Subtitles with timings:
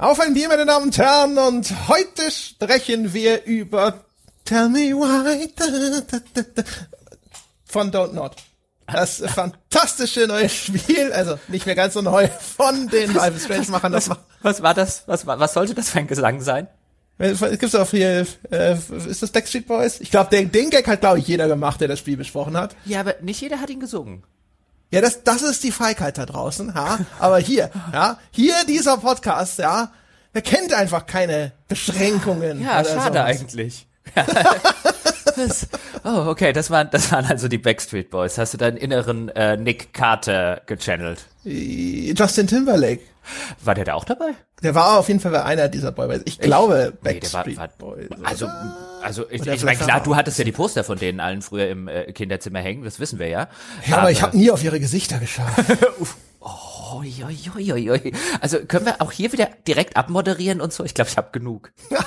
[0.00, 4.04] Auf ein Bier, meine Damen und Herren, und heute sprechen wir über
[4.44, 5.52] Tell Me Why
[7.64, 8.36] von Don't Not.
[8.86, 13.70] Das fantastische neue Spiel, also nicht mehr ganz so neu, von den Life is Strange
[13.70, 13.92] Machern.
[13.92, 14.08] Was,
[14.40, 15.02] was war das?
[15.06, 16.68] Was, war, was sollte das für ein Gesang sein?
[17.18, 18.76] Es gibt's auch hier, äh,
[19.08, 19.98] ist das Backstreet Boys?
[19.98, 22.76] Ich glaube, den, den Gag hat, glaube ich, jeder gemacht, der das Spiel besprochen hat.
[22.84, 24.22] Ja, aber nicht jeder hat ihn gesungen.
[24.90, 26.98] Ja, das, das ist die Feigheit da draußen, ja.
[27.18, 29.92] Aber hier, ja, hier dieser Podcast, ja,
[30.34, 32.62] der kennt einfach keine Beschränkungen.
[32.62, 33.16] Ja, schade sowas.
[33.16, 33.86] eigentlich.
[35.36, 35.68] das,
[36.04, 38.38] oh, okay, das waren, das waren also die Backstreet Boys.
[38.38, 41.26] Hast du deinen inneren äh, Nick Carter gechannelt?
[41.44, 43.02] Justin Timberlake.
[43.62, 44.34] War der da auch dabei?
[44.62, 46.22] Der war auf jeden Fall einer dieser Boys.
[46.24, 48.08] Ich, ich glaube Backstreet nee, war, war, Boys.
[48.24, 48.48] Also,
[49.02, 51.86] also ich, ich meine, klar, du hattest ja die Poster von denen allen früher im
[51.86, 53.48] äh, Kinderzimmer hängen, das wissen wir ja.
[53.86, 55.46] Ja, aber, aber ich habe nie auf ihre Gesichter geschaut.
[56.40, 58.12] oh, joi, joi, joi.
[58.40, 60.84] Also können wir auch hier wieder direkt abmoderieren und so?
[60.84, 61.72] Ich glaube, ich habe genug.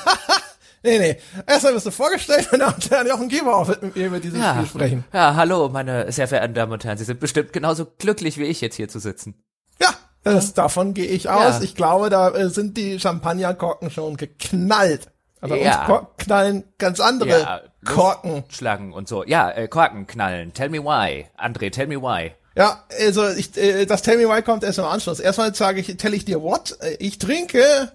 [0.83, 1.17] Nee, nee.
[1.45, 4.39] Erstmal wirst du vorgestellt, meine Damen und Herren, Jochen Geber wird mit mir über dieses
[4.39, 4.55] ja.
[4.55, 5.03] Spiel sprechen.
[5.13, 6.97] Ja, hallo, meine sehr verehrten Damen und Herren.
[6.97, 9.35] Sie sind bestimmt genauso glücklich wie ich jetzt hier zu sitzen.
[10.23, 11.57] Das, davon gehe ich aus.
[11.57, 11.61] Ja.
[11.63, 15.07] Ich glaube, da äh, sind die Champagnerkorken schon geknallt.
[15.41, 15.87] Aber ja.
[15.87, 18.43] uns knallen ganz andere ja, Korken.
[18.49, 19.23] Schlagen und so.
[19.25, 20.53] Ja, äh, Korken knallen.
[20.53, 21.27] Tell me why.
[21.37, 22.33] André, tell me why.
[22.55, 25.19] Ja, also ich, äh, das Tell me why kommt erst im Anschluss.
[25.19, 26.77] Erstmal sage ich, tell ich dir what?
[26.81, 27.91] Äh, ich trinke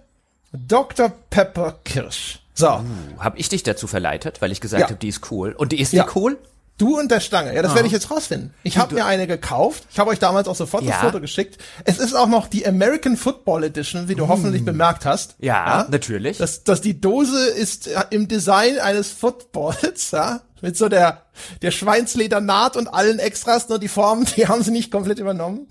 [0.51, 1.11] Dr.
[1.29, 2.39] Pepper Kirsch.
[2.53, 2.67] So.
[2.67, 2.83] Uh,
[3.19, 4.87] hab ich dich dazu verleitet, weil ich gesagt ja.
[4.87, 5.53] habe, die ist cool.
[5.53, 6.07] Und die ist die ja.
[6.15, 6.37] cool?
[6.77, 7.55] Du und der Stange.
[7.55, 7.75] Ja, das ah.
[7.75, 8.53] werde ich jetzt rausfinden.
[8.63, 9.85] Ich habe mir eine gekauft.
[9.91, 10.91] Ich habe euch damals auch sofort ja.
[10.91, 11.57] das Foto geschickt.
[11.85, 14.29] Es ist auch noch die American Football Edition, wie du mm.
[14.29, 15.35] hoffentlich bemerkt hast.
[15.39, 16.37] Ja, ja, natürlich.
[16.37, 21.23] Das, das die Dose ist im Design eines Footballs, ja, mit so der
[21.61, 25.67] der Schweinsledernaht und allen Extras, nur die Formen, die haben sie nicht komplett übernommen.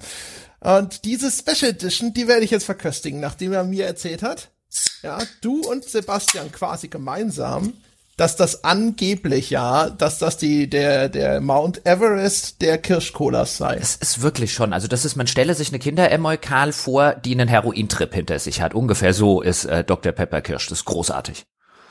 [0.60, 4.50] Und diese Special Edition, die werde ich jetzt verköstigen, nachdem er mir erzählt hat.
[5.02, 7.74] Ja, du und Sebastian quasi gemeinsam
[8.16, 13.76] dass das angeblich ja, dass das die der der Mount Everest der Kirschcolas sei.
[13.76, 17.48] Es ist wirklich schon, also das ist man stelle sich eine Kinderemolkal vor, die einen
[17.48, 18.74] Herointrip hinter sich hat.
[18.74, 20.12] Ungefähr so ist äh, Dr.
[20.12, 21.44] Pepper Kirsch, das ist großartig.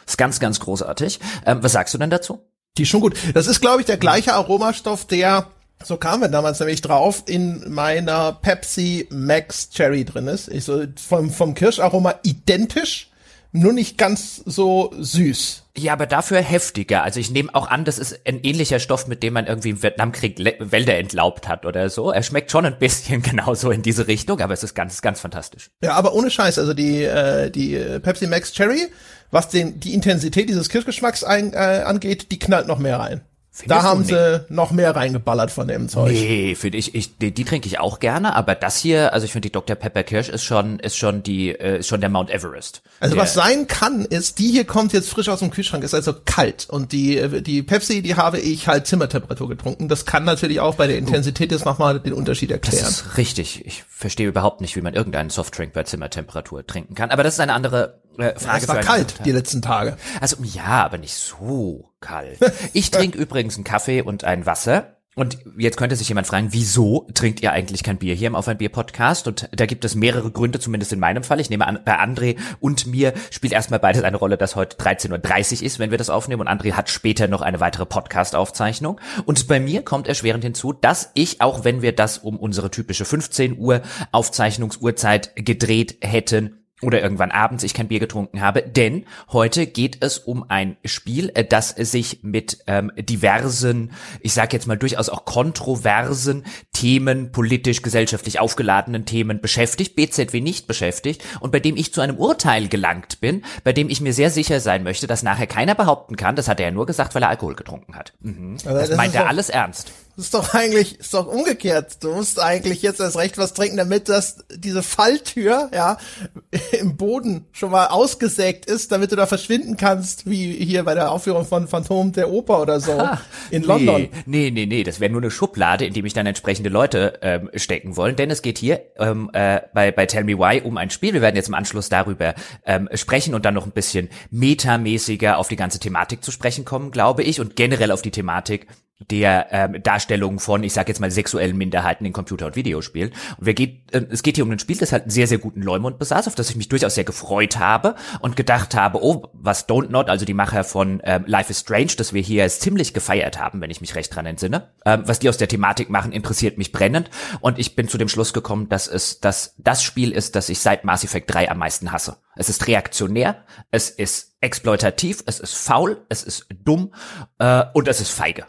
[0.05, 1.19] Das ist ganz ganz großartig.
[1.45, 2.41] Ähm, was sagst du denn dazu?
[2.77, 3.15] Die ist schon gut.
[3.33, 5.47] Das ist glaube ich der gleiche Aromastoff, der
[5.83, 10.47] so kamen wir damals nämlich drauf, in meiner Pepsi Max Cherry drin ist.
[10.47, 13.11] Ich so vom, vom Kirscharoma identisch,
[13.55, 15.63] nur nicht ganz so süß.
[15.77, 17.03] Ja, aber dafür heftiger.
[17.03, 19.83] Also ich nehme auch an, das ist ein ähnlicher Stoff, mit dem man irgendwie im
[19.83, 22.11] Vietnamkrieg Wälder entlaubt hat oder so.
[22.11, 25.69] Er schmeckt schon ein bisschen genauso in diese Richtung, aber es ist ganz, ganz fantastisch.
[25.81, 26.59] Ja, aber ohne Scheiß.
[26.59, 28.87] Also die, äh, die Pepsi Max Cherry,
[29.31, 33.21] was den, die Intensität dieses Kirschgeschmacks ein, äh, angeht, die knallt noch mehr rein.
[33.57, 36.11] Findest da haben sie noch mehr reingeballert von dem Zeug.
[36.11, 39.31] Nee, finde ich, ich die, die trinke ich auch gerne, aber das hier, also ich
[39.31, 42.29] finde die Dr Pepper Kirsch ist schon ist schon die äh, ist schon der Mount
[42.29, 42.81] Everest.
[42.99, 45.93] Also der, was sein kann, ist die hier kommt jetzt frisch aus dem Kühlschrank, ist
[45.93, 49.87] also kalt und die äh, die Pepsi, die habe ich halt Zimmertemperatur getrunken.
[49.87, 52.83] Das kann natürlich auch bei der Intensität jetzt nochmal den Unterschied erklären.
[52.83, 53.65] Das ist richtig.
[53.65, 57.39] Ich verstehe überhaupt nicht, wie man irgendeinen Softdrink bei Zimmertemperatur trinken kann, aber das ist
[57.39, 58.63] eine andere äh, Frage.
[58.63, 59.95] Es war kalt die letzten Tage.
[60.19, 62.39] Also ja, aber nicht so kalt.
[62.73, 64.95] Ich trinke übrigens einen Kaffee und ein Wasser.
[65.15, 68.49] Und jetzt könnte sich jemand fragen, wieso trinkt ihr eigentlich kein Bier hier im Auf
[68.49, 69.29] ein Bier Podcast?
[69.29, 71.39] Und da gibt es mehrere Gründe, zumindest in meinem Fall.
[71.39, 75.59] Ich nehme an, bei André und mir spielt erstmal beides eine Rolle, dass heute 13.30
[75.59, 76.41] Uhr ist, wenn wir das aufnehmen.
[76.41, 78.99] Und André hat später noch eine weitere Podcast-Aufzeichnung.
[79.25, 83.05] Und bei mir kommt erschwerend hinzu, dass ich, auch wenn wir das um unsere typische
[83.05, 89.65] 15 Uhr Aufzeichnungsuhrzeit gedreht hätten, oder irgendwann abends ich kein Bier getrunken habe, denn heute
[89.65, 93.91] geht es um ein Spiel, äh, das sich mit ähm, diversen,
[94.21, 100.67] ich sage jetzt mal durchaus auch kontroversen Themen, politisch, gesellschaftlich aufgeladenen Themen beschäftigt, BZW nicht
[100.67, 104.29] beschäftigt und bei dem ich zu einem Urteil gelangt bin, bei dem ich mir sehr
[104.29, 107.23] sicher sein möchte, dass nachher keiner behaupten kann, das hat er ja nur gesagt, weil
[107.23, 108.13] er Alkohol getrunken hat.
[108.21, 108.57] Mhm.
[108.63, 109.91] Das, das meint er alles ernst.
[110.15, 112.01] Das ist doch eigentlich, ist doch umgekehrt.
[112.03, 115.97] Du musst eigentlich jetzt erst recht was trinken, damit das, diese Falltür, ja,
[116.79, 121.11] im Boden schon mal ausgesägt ist, damit du da verschwinden kannst, wie hier bei der
[121.11, 123.19] Aufführung von Phantom der Oper oder so ha,
[123.51, 124.09] in nee, London.
[124.25, 127.49] Nee, nee, nee, das wäre nur eine Schublade, in die mich dann entsprechende Leute ähm,
[127.53, 130.91] stecken wollen, denn es geht hier ähm, äh, bei, bei Tell Me Why um ein
[130.91, 131.13] Spiel.
[131.13, 132.35] Wir werden jetzt im Anschluss darüber
[132.65, 136.91] ähm, sprechen und dann noch ein bisschen metamäßiger auf die ganze Thematik zu sprechen kommen,
[136.91, 138.67] glaube ich, und generell auf die Thematik,
[138.99, 143.11] der ähm, Darstellung von, ich sage jetzt mal, sexuellen Minderheiten in Computer- und Videospielen.
[143.37, 145.37] Und wir geht, äh, es geht hier um ein Spiel, das halt einen sehr, sehr
[145.37, 149.27] guten Leumund besaß, auf das ich mich durchaus sehr gefreut habe und gedacht habe, oh,
[149.33, 152.61] was Don't Not, also die Macher von ähm, Life is Strange, das wir hier jetzt
[152.61, 155.89] ziemlich gefeiert haben, wenn ich mich recht dran entsinne, ähm, was die aus der Thematik
[155.89, 157.09] machen, interessiert mich brennend.
[157.41, 160.59] Und ich bin zu dem Schluss gekommen, dass es dass das Spiel ist, das ich
[160.59, 162.17] seit Mass Effect 3 am meisten hasse.
[162.37, 166.93] Es ist reaktionär, es ist exploitativ, es ist faul, es ist dumm
[167.39, 168.45] äh, und es ist feige.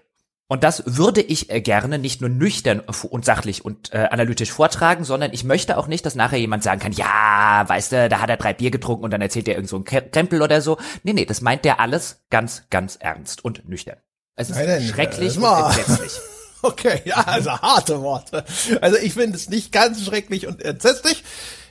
[0.48, 5.04] Und das würde ich äh, gerne nicht nur nüchtern und sachlich und äh, analytisch vortragen,
[5.04, 8.30] sondern ich möchte auch nicht, dass nachher jemand sagen kann, ja, weißt du, da hat
[8.30, 10.78] er drei Bier getrunken und dann erzählt er irgend so ein Krempel oder so.
[11.02, 13.96] Nee, nee, das meint der alles ganz, ganz ernst und nüchtern.
[14.36, 16.12] Es ist Nein, schrecklich und entsetzlich.
[16.62, 18.44] Okay, ja, also harte Worte.
[18.80, 21.22] Also ich finde es nicht ganz schrecklich und entsetzlich.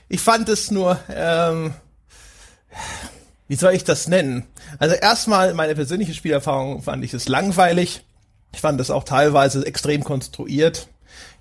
[0.08, 1.74] Ich fand es nur, ähm,
[3.48, 4.46] wie soll ich das nennen?
[4.78, 8.05] Also erstmal meine persönliche Spielerfahrung fand ich es langweilig.
[8.56, 10.88] Ich fand es auch teilweise extrem konstruiert.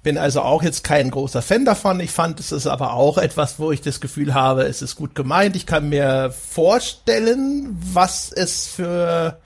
[0.03, 2.01] Bin also auch jetzt kein großer Fan davon.
[2.01, 5.15] Ich fand es ist aber auch etwas, wo ich das Gefühl habe, es ist gut
[5.15, 5.55] gemeint.
[5.55, 9.39] Ich kann mir vorstellen, was es für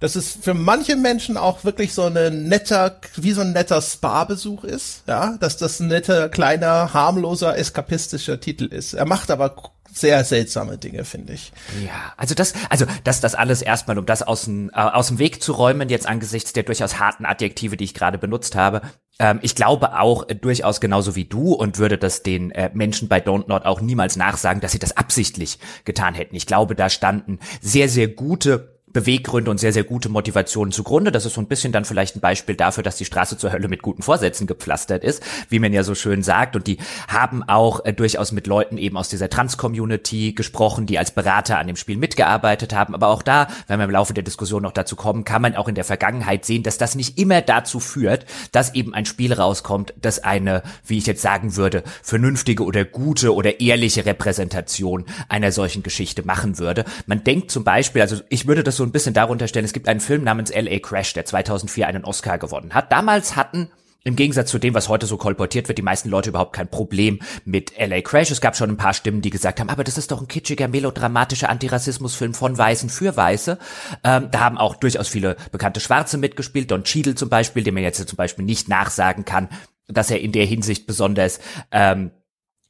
[0.00, 4.64] dass es für manche Menschen auch wirklich so ein netter, wie so ein netter Spa-Besuch
[4.64, 8.94] ist, ja, dass das ein netter, kleiner, harmloser, eskapistischer Titel ist.
[8.94, 9.54] Er macht aber
[9.94, 11.52] sehr seltsame Dinge, finde ich.
[11.84, 15.18] Ja, also das, also das, das alles erstmal, um das aus dem, äh, aus dem
[15.18, 18.82] Weg zu räumen, jetzt angesichts der durchaus harten Adjektive, die ich gerade benutzt habe.
[19.20, 23.08] Ähm, ich glaube auch äh, durchaus genauso wie du und würde das den äh, Menschen
[23.08, 26.34] bei Don't Not auch niemals nachsagen, dass sie das absichtlich getan hätten.
[26.34, 31.12] Ich glaube, da standen sehr, sehr gute Beweggründe und sehr, sehr gute Motivationen zugrunde.
[31.12, 33.68] Das ist so ein bisschen dann vielleicht ein Beispiel dafür, dass die Straße zur Hölle
[33.68, 36.56] mit guten Vorsätzen gepflastert ist, wie man ja so schön sagt.
[36.56, 41.10] Und die haben auch äh, durchaus mit Leuten eben aus dieser Trans-Community gesprochen, die als
[41.10, 42.94] Berater an dem Spiel mitgearbeitet haben.
[42.94, 45.68] Aber auch da, wenn wir im Laufe der Diskussion noch dazu kommen, kann man auch
[45.68, 49.92] in der Vergangenheit sehen, dass das nicht immer dazu führt, dass eben ein Spiel rauskommt,
[50.00, 55.82] das eine, wie ich jetzt sagen würde, vernünftige oder gute oder ehrliche Repräsentation einer solchen
[55.82, 56.84] Geschichte machen würde.
[57.06, 59.88] Man denkt zum Beispiel, also ich würde das so ein bisschen darunter stellen, es gibt
[59.88, 60.78] einen Film namens L.A.
[60.78, 62.92] Crash, der 2004 einen Oscar gewonnen hat.
[62.92, 63.70] Damals hatten
[64.04, 67.20] im Gegensatz zu dem, was heute so kolportiert wird, die meisten Leute überhaupt kein Problem
[67.46, 68.30] mit LA Crash.
[68.30, 70.68] Es gab schon ein paar Stimmen, die gesagt haben, aber das ist doch ein kitschiger,
[70.68, 73.58] melodramatischer Antirassismusfilm von Weißen für Weiße.
[74.04, 76.70] Ähm, da haben auch durchaus viele bekannte Schwarze mitgespielt.
[76.70, 79.48] Don Cheadle zum Beispiel, dem man jetzt zum Beispiel nicht nachsagen kann,
[79.88, 81.40] dass er in der Hinsicht besonders
[81.70, 82.10] ähm,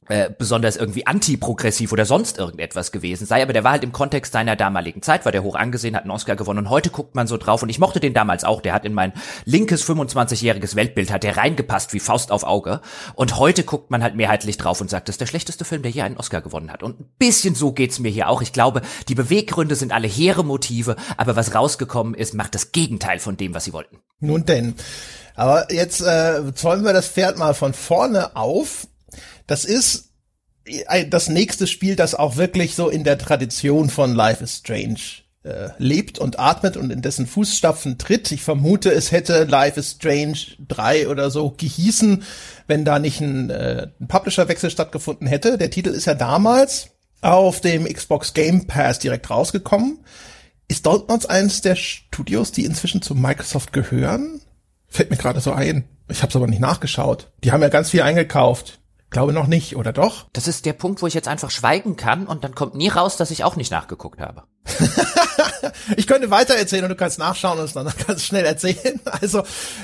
[0.07, 4.33] äh, besonders irgendwie antiprogressiv oder sonst irgendetwas gewesen sei, aber der war halt im Kontext
[4.33, 7.27] seiner damaligen Zeit, war der hoch angesehen, hat einen Oscar gewonnen und heute guckt man
[7.27, 9.13] so drauf und ich mochte den damals auch, der hat in mein
[9.45, 12.81] linkes 25-jähriges Weltbild, hat der reingepasst wie Faust auf Auge
[13.15, 15.91] und heute guckt man halt mehrheitlich drauf und sagt, das ist der schlechteste Film, der
[15.91, 18.41] je einen Oscar gewonnen hat und ein bisschen so geht's mir hier auch.
[18.41, 23.19] Ich glaube, die Beweggründe sind alle hehre Motive, aber was rausgekommen ist, macht das Gegenteil
[23.19, 23.99] von dem, was sie wollten.
[24.19, 24.75] Nun denn.
[25.35, 28.87] Aber jetzt äh, zäumen wir das Pferd mal von vorne auf
[29.47, 30.11] das ist
[31.09, 34.99] das nächste Spiel, das auch wirklich so in der Tradition von Life is Strange
[35.43, 38.31] äh, lebt und atmet und in dessen Fußstapfen tritt.
[38.31, 40.37] Ich vermute, es hätte Life is Strange
[40.67, 42.23] 3 oder so gehießen,
[42.65, 45.59] wenn da nicht ein, äh, ein Publisher-Wechsel stattgefunden hätte.
[45.59, 46.89] Der Titel ist ja damals
[47.21, 49.99] auf dem Xbox Game Pass direkt rausgekommen.
[50.67, 54.41] Ist Dortmund eines der Studios, die inzwischen zu Microsoft gehören?
[54.87, 55.83] Fällt mir gerade so ein.
[56.07, 57.31] Ich habe es aber nicht nachgeschaut.
[57.43, 58.79] Die haben ja ganz viel eingekauft.
[59.09, 60.25] Glaube noch nicht, oder doch?
[60.33, 63.17] Das ist der Punkt, wo ich jetzt einfach schweigen kann und dann kommt nie raus,
[63.17, 64.43] dass ich auch nicht nachgeguckt habe.
[65.95, 68.99] ich könnte weiter erzählen und du kannst nachschauen und es dann ganz schnell erzählen.
[69.05, 69.43] Also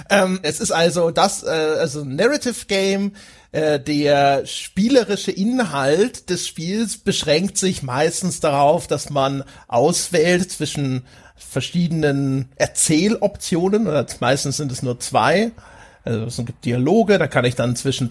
[0.10, 3.14] ähm, es ist also das, äh, also Narrative Game.
[3.54, 12.52] Äh, der spielerische Inhalt des Spiels beschränkt sich meistens darauf, dass man auswählt zwischen verschiedenen
[12.56, 15.52] Erzähloptionen oder meistens sind es nur zwei
[16.04, 18.10] also es gibt Dialoge, da kann ich dann zwischen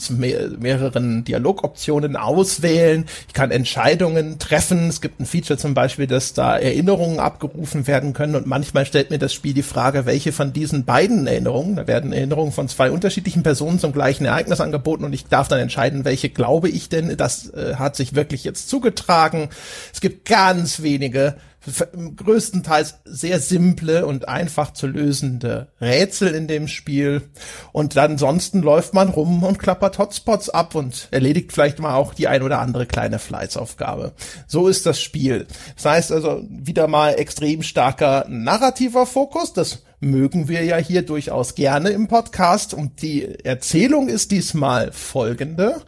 [0.60, 3.06] mehreren Dialogoptionen auswählen.
[3.26, 4.88] Ich kann Entscheidungen treffen.
[4.88, 9.10] Es gibt ein Feature zum Beispiel, dass da Erinnerungen abgerufen werden können und manchmal stellt
[9.10, 12.92] mir das Spiel die Frage, welche von diesen beiden Erinnerungen, da werden Erinnerungen von zwei
[12.92, 17.16] unterschiedlichen Personen zum gleichen Ereignis angeboten und ich darf dann entscheiden, welche glaube ich denn,
[17.16, 19.48] das äh, hat sich wirklich jetzt zugetragen.
[19.92, 21.34] Es gibt ganz wenige
[22.16, 27.22] größtenteils sehr simple und einfach zu lösende Rätsel in dem Spiel.
[27.72, 32.28] Und ansonsten läuft man rum und klappert Hotspots ab und erledigt vielleicht mal auch die
[32.28, 34.12] ein oder andere kleine Fleißaufgabe.
[34.46, 35.46] So ist das Spiel.
[35.76, 39.52] Das heißt also wieder mal extrem starker narrativer Fokus.
[39.52, 42.72] Das mögen wir ja hier durchaus gerne im Podcast.
[42.72, 45.82] Und die Erzählung ist diesmal folgende.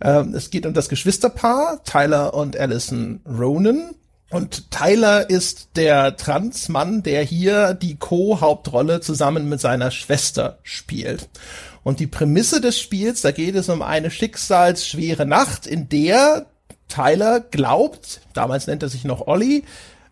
[0.00, 3.94] Ähm, es geht um das Geschwisterpaar Tyler und Allison Ronan
[4.30, 11.28] Und Tyler ist der Transmann, der hier die Co-Hauptrolle zusammen mit seiner Schwester spielt.
[11.82, 16.46] Und die Prämisse des Spiels, da geht es um eine schicksalsschwere Nacht, in der
[16.88, 19.64] Tyler glaubt, damals nennt er sich noch Olli,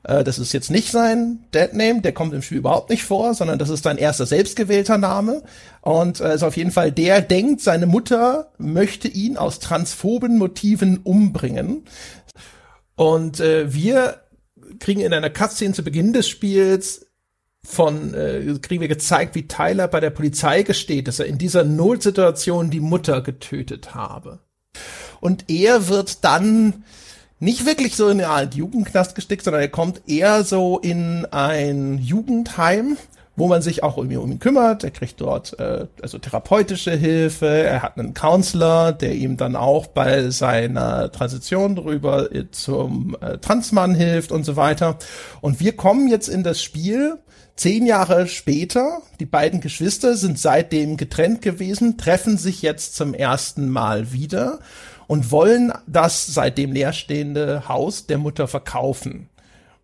[0.07, 3.59] äh, das ist jetzt nicht sein Deadname, der kommt im Spiel überhaupt nicht vor, sondern
[3.59, 5.43] das ist sein erster selbstgewählter Name.
[5.81, 10.99] Und äh, ist auf jeden Fall der denkt, seine Mutter möchte ihn aus transphoben Motiven
[10.99, 11.85] umbringen.
[12.97, 14.23] Und äh, wir
[14.81, 17.07] kriegen in einer Cutscene zu Beginn des Spiels
[17.63, 21.65] von äh, kriegen wir gezeigt, wie Tyler bei der Polizei gesteht, dass er in dieser
[21.65, 24.39] Notsituation die Mutter getötet habe.
[25.21, 26.85] Und er wird dann
[27.39, 31.99] nicht wirklich so in eine Art Jugendknast gesteckt, sondern er kommt eher so in ein
[31.99, 32.97] Jugendheim,
[33.37, 34.83] wo man sich auch irgendwie um ihn kümmert.
[34.83, 37.47] Er kriegt dort äh, also therapeutische Hilfe.
[37.47, 43.39] Er hat einen Counselor, der ihm dann auch bei seiner Transition drüber äh, zum äh,
[43.39, 44.97] Transmann hilft und so weiter.
[45.43, 47.19] Und wir kommen jetzt in das Spiel
[47.57, 49.03] zehn Jahre später.
[49.21, 54.61] Die beiden Geschwister sind seitdem getrennt gewesen, treffen sich jetzt zum ersten Mal wieder
[55.07, 59.29] und wollen das seitdem leerstehende Haus der Mutter verkaufen.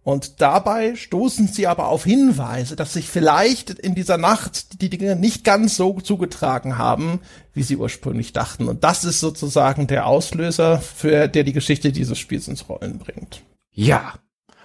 [0.05, 5.15] Und dabei stoßen sie aber auf Hinweise, dass sich vielleicht in dieser Nacht die Dinge
[5.15, 7.21] nicht ganz so zugetragen haben,
[7.55, 8.69] wie sie ursprünglich dachten.
[8.69, 13.43] Und das ist sozusagen der Auslöser, für der die Geschichte dieses Spiels ins Rollen bringt.
[13.71, 14.15] Ja,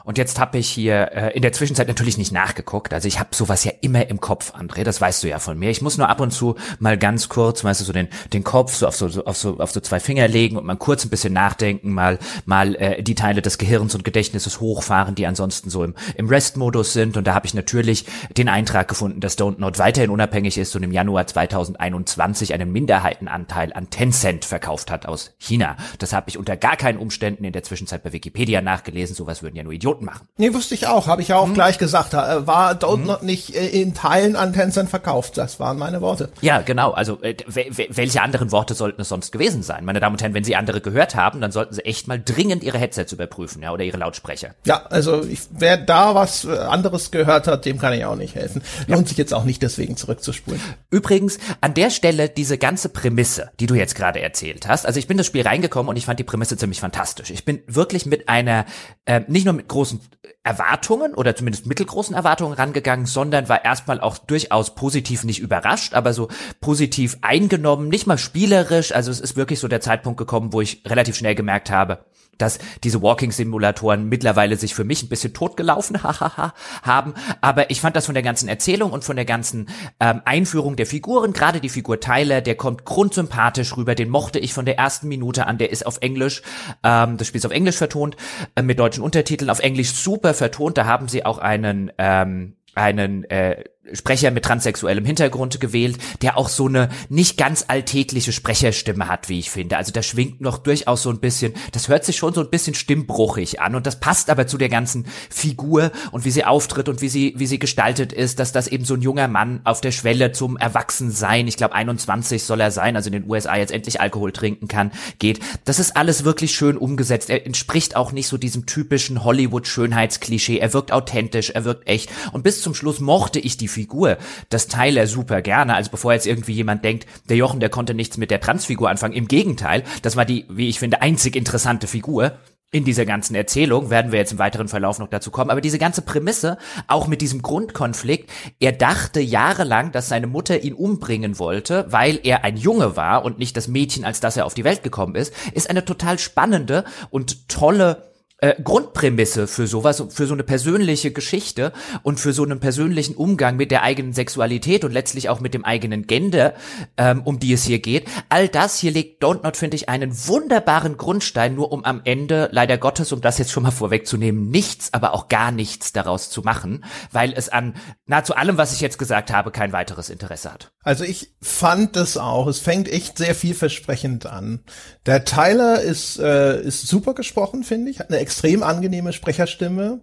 [0.08, 2.94] und jetzt habe ich hier äh, in der Zwischenzeit natürlich nicht nachgeguckt.
[2.94, 4.86] Also ich habe sowas ja immer im Kopf, André.
[4.86, 5.70] Das weißt du ja von mir.
[5.70, 8.74] Ich muss nur ab und zu mal ganz kurz, weißt du, so den den Kopf
[8.74, 11.10] so auf so, so auf so auf so zwei Finger legen und mal kurz ein
[11.10, 15.84] bisschen nachdenken, mal mal äh, die Teile des Gehirns und Gedächtnisses hochfahren, die ansonsten so
[15.84, 17.18] im im Rest-Modus sind.
[17.18, 18.06] Und da habe ich natürlich
[18.38, 23.74] den Eintrag gefunden, dass Don't Not weiterhin unabhängig ist und im Januar 2021 einen Minderheitenanteil
[23.74, 25.76] an Tencent verkauft hat aus China.
[26.00, 29.14] Das habe ich unter gar keinen Umständen in der Zwischenzeit bei Wikipedia nachgelesen.
[29.14, 30.28] Sowas würden ja nur Idioten Idioten machen.
[30.38, 31.54] Nee, wusste ich auch, habe ich ja auch hm.
[31.54, 32.14] gleich gesagt.
[32.14, 33.06] Äh, war Don't hm.
[33.06, 35.38] Not nicht äh, in Teilen an Tencent verkauft.
[35.38, 36.30] Das waren meine Worte.
[36.42, 36.92] Ja, genau.
[36.92, 39.86] Also äh, welche anderen Worte sollten es sonst gewesen sein?
[39.86, 42.64] Meine Damen und Herren, wenn Sie andere gehört haben, dann sollten Sie echt mal dringend
[42.64, 44.56] Ihre Headsets überprüfen, ja, oder Ihre Lautsprecher.
[44.66, 48.62] Ja, also ich, wer da was anderes gehört hat, dem kann ich auch nicht helfen.
[48.88, 49.08] Lohnt ja.
[49.10, 50.62] sich jetzt auch nicht deswegen zurückzuspulen.
[50.90, 54.86] Übrigens, an der Stelle diese ganze Prämisse, die du jetzt gerade erzählt hast.
[54.86, 57.32] Also ich bin das Spiel reingekommen und ich fand die Prämisse ziemlich fantastisch.
[57.32, 58.66] Ich bin wirklich mit einer,
[59.06, 60.02] äh, nicht nur mit großen
[60.44, 66.14] Erwartungen oder zumindest mittelgroßen Erwartungen rangegangen, sondern war erstmal auch durchaus positiv nicht überrascht, aber
[66.14, 66.30] so
[66.62, 68.92] positiv eingenommen, nicht mal spielerisch.
[68.92, 72.06] Also es ist wirklich so der Zeitpunkt gekommen, wo ich relativ schnell gemerkt habe,
[72.38, 76.02] dass diese Walking-Simulatoren mittlerweile sich für mich ein bisschen totgelaufen
[76.84, 77.14] haben.
[77.42, 80.86] Aber ich fand das von der ganzen Erzählung und von der ganzen ähm, Einführung der
[80.86, 83.96] Figuren, gerade die Figur Tyler, der kommt grundsympathisch rüber.
[83.96, 85.58] Den mochte ich von der ersten Minute an.
[85.58, 86.42] Der ist auf Englisch,
[86.84, 88.16] ähm, das Spiel ist auf Englisch vertont,
[88.56, 90.78] äh, mit deutschen Untertiteln, auf Englisch super vertont.
[90.78, 93.64] Da haben sie auch einen ähm, einen äh,
[93.94, 99.40] Sprecher mit transsexuellem Hintergrund gewählt, der auch so eine nicht ganz alltägliche Sprecherstimme hat, wie
[99.40, 99.78] ich finde.
[99.78, 102.74] Also da schwingt noch durchaus so ein bisschen, das hört sich schon so ein bisschen
[102.74, 107.02] stimmbruchig an und das passt aber zu der ganzen Figur und wie sie auftritt und
[107.02, 109.92] wie sie wie sie gestaltet ist, dass das eben so ein junger Mann auf der
[109.92, 114.02] Schwelle zum Erwachsensein, ich glaube 21 soll er sein, also in den USA jetzt endlich
[114.02, 115.40] Alkohol trinken kann, geht.
[115.66, 117.30] Das ist alles wirklich schön umgesetzt.
[117.30, 120.60] Er entspricht auch nicht so diesem typischen Hollywood Schönheitsklischee.
[120.60, 124.18] Er wirkt authentisch, er wirkt echt und bis zum Schluss mochte ich die Figur.
[124.50, 125.76] Das teile er super gerne.
[125.76, 129.14] Also bevor jetzt irgendwie jemand denkt, der Jochen, der konnte nichts mit der Transfigur anfangen.
[129.14, 132.34] Im Gegenteil, das war die, wie ich finde, einzig interessante Figur
[132.72, 135.80] in dieser ganzen Erzählung, werden wir jetzt im weiteren Verlauf noch dazu kommen, aber diese
[135.80, 136.58] ganze Prämisse,
[136.88, 138.30] auch mit diesem Grundkonflikt,
[138.60, 143.40] er dachte jahrelang, dass seine Mutter ihn umbringen wollte, weil er ein Junge war und
[143.40, 146.84] nicht das Mädchen, als das er auf die Welt gekommen ist, ist eine total spannende
[147.10, 148.04] und tolle
[148.40, 153.56] äh, Grundprämisse für sowas, für so eine persönliche Geschichte und für so einen persönlichen Umgang
[153.56, 156.54] mit der eigenen Sexualität und letztlich auch mit dem eigenen Gender,
[156.98, 158.08] ähm, um die es hier geht.
[158.30, 162.50] All das hier legt Don't Not, finde ich, einen wunderbaren Grundstein, nur um am Ende,
[162.52, 166.42] leider Gottes, um das jetzt schon mal vorwegzunehmen, nichts, aber auch gar nichts daraus zu
[166.42, 167.74] machen, weil es an
[168.06, 170.72] nahezu allem, was ich jetzt gesagt habe, kein weiteres Interesse hat.
[170.84, 172.48] Also ich fand das auch.
[172.48, 174.64] Es fängt echt sehr vielversprechend an.
[175.06, 178.00] Der Tyler ist, äh, ist super gesprochen, finde ich.
[178.00, 180.02] Hat eine extrem angenehme Sprecherstimme.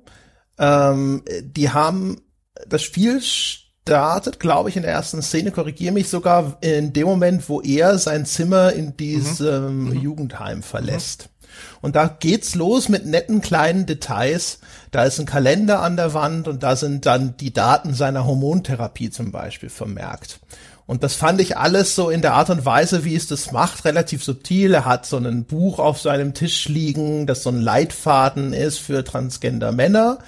[0.59, 2.23] Ähm, die haben
[2.67, 7.51] das Spiel startet, glaube ich, in der ersten Szene, korrigiere mich sogar in dem Moment,
[7.51, 9.91] wo er sein Zimmer in diesem mhm.
[9.91, 10.01] mhm.
[10.01, 11.29] Jugendheim verlässt.
[11.29, 11.49] Mhm.
[11.83, 14.59] Und da geht's los mit netten kleinen Details.
[14.91, 19.11] Da ist ein Kalender an der Wand und da sind dann die Daten seiner Hormontherapie
[19.11, 20.41] zum Beispiel vermerkt.
[20.87, 23.85] Und das fand ich alles so in der Art und Weise, wie es das macht,
[23.85, 24.75] relativ subtil.
[24.75, 29.03] Er hat so ein Buch auf seinem Tisch liegen, das so ein Leitfaden ist für
[29.03, 30.19] Transgender Männer.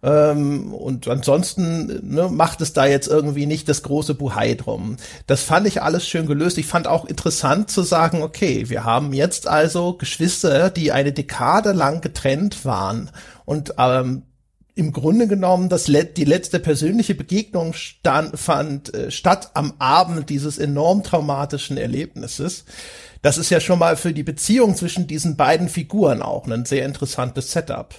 [0.00, 4.96] Ähm, und ansonsten ne, macht es da jetzt irgendwie nicht das große Buhai drum.
[5.26, 6.58] Das fand ich alles schön gelöst.
[6.58, 11.72] Ich fand auch interessant zu sagen, okay, wir haben jetzt also Geschwister, die eine Dekade
[11.72, 13.10] lang getrennt waren
[13.44, 14.22] und ähm,
[14.78, 20.56] im Grunde genommen das die letzte persönliche Begegnung stand, fand äh, statt am Abend dieses
[20.56, 22.64] enorm traumatischen Erlebnisses.
[23.22, 26.84] Das ist ja schon mal für die Beziehung zwischen diesen beiden Figuren auch ein sehr
[26.84, 27.94] interessantes Setup.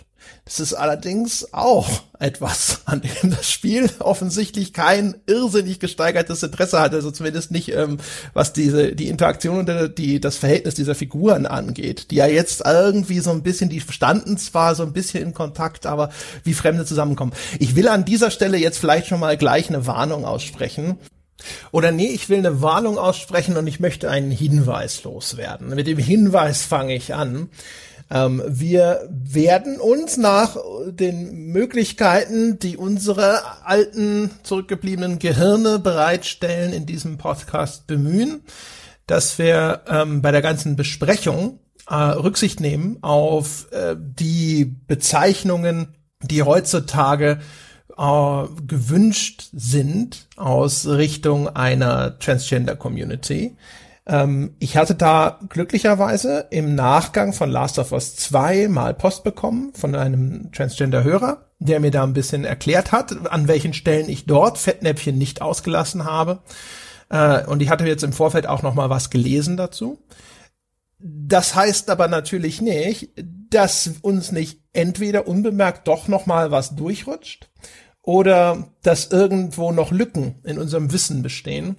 [0.46, 1.88] Das ist allerdings auch
[2.20, 7.98] etwas, an dem das Spiel offensichtlich kein irrsinnig gesteigertes Interesse hat, also zumindest nicht, ähm,
[8.34, 13.20] was diese, die Interaktion und die, das Verhältnis dieser Figuren angeht, die ja jetzt irgendwie
[13.20, 16.10] so ein bisschen, die standen zwar so ein bisschen in Kontakt, aber
[16.44, 17.34] wie Fremde zusammenkommen.
[17.60, 20.98] Ich will an dieser Stelle jetzt vielleicht schon mal gleich eine Warnung aussprechen.
[21.72, 25.70] Oder nee, ich will eine Warnung aussprechen und ich möchte einen Hinweis loswerden.
[25.76, 27.50] Mit dem Hinweis fange ich an.
[28.12, 37.18] Ähm, wir werden uns nach den Möglichkeiten, die unsere alten, zurückgebliebenen Gehirne bereitstellen, in diesem
[37.18, 38.42] Podcast bemühen,
[39.06, 46.44] dass wir ähm, bei der ganzen Besprechung äh, Rücksicht nehmen auf äh, die Bezeichnungen, die
[46.44, 47.40] heutzutage
[48.00, 53.58] äh, gewünscht sind aus Richtung einer Transgender Community.
[54.08, 59.74] Ähm, ich hatte da glücklicherweise im Nachgang von Last of Us 2 mal Post bekommen
[59.74, 64.58] von einem Transgender-Hörer, der mir da ein bisschen erklärt hat, an welchen Stellen ich dort
[64.58, 66.40] Fettnäpfchen nicht ausgelassen habe.
[67.10, 70.00] Äh, und ich hatte jetzt im Vorfeld auch noch mal was gelesen dazu.
[71.02, 73.12] Das heißt aber natürlich nicht,
[73.50, 77.49] dass uns nicht entweder unbemerkt doch noch mal was durchrutscht
[78.10, 81.76] oder dass irgendwo noch Lücken in unserem Wissen bestehen.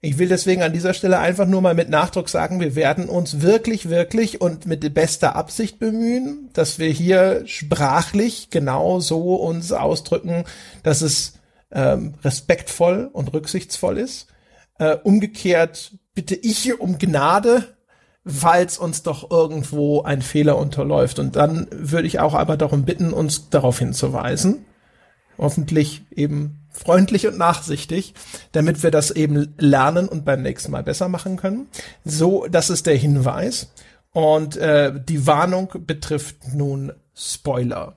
[0.00, 3.42] Ich will deswegen an dieser Stelle einfach nur mal mit Nachdruck sagen, wir werden uns
[3.42, 10.42] wirklich, wirklich und mit bester Absicht bemühen, dass wir hier sprachlich genau so uns ausdrücken,
[10.82, 11.34] dass es
[11.70, 14.26] ähm, respektvoll und rücksichtsvoll ist.
[14.80, 17.76] Äh, umgekehrt bitte ich um Gnade,
[18.26, 21.20] falls uns doch irgendwo ein Fehler unterläuft.
[21.20, 24.64] Und dann würde ich auch aber darum bitten, uns darauf hinzuweisen.
[25.38, 28.14] Hoffentlich eben freundlich und nachsichtig,
[28.52, 31.68] damit wir das eben lernen und beim nächsten Mal besser machen können.
[32.04, 33.72] So, das ist der Hinweis.
[34.12, 37.96] Und äh, die Warnung betrifft nun Spoiler.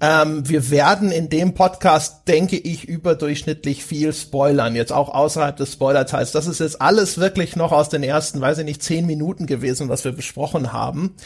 [0.00, 5.74] Ähm, wir werden in dem Podcast, denke ich, überdurchschnittlich viel spoilern, jetzt auch außerhalb des
[5.74, 6.32] Spoilerteils.
[6.32, 9.90] Das ist jetzt alles wirklich noch aus den ersten, weiß ich nicht, zehn Minuten gewesen,
[9.90, 11.16] was wir besprochen haben.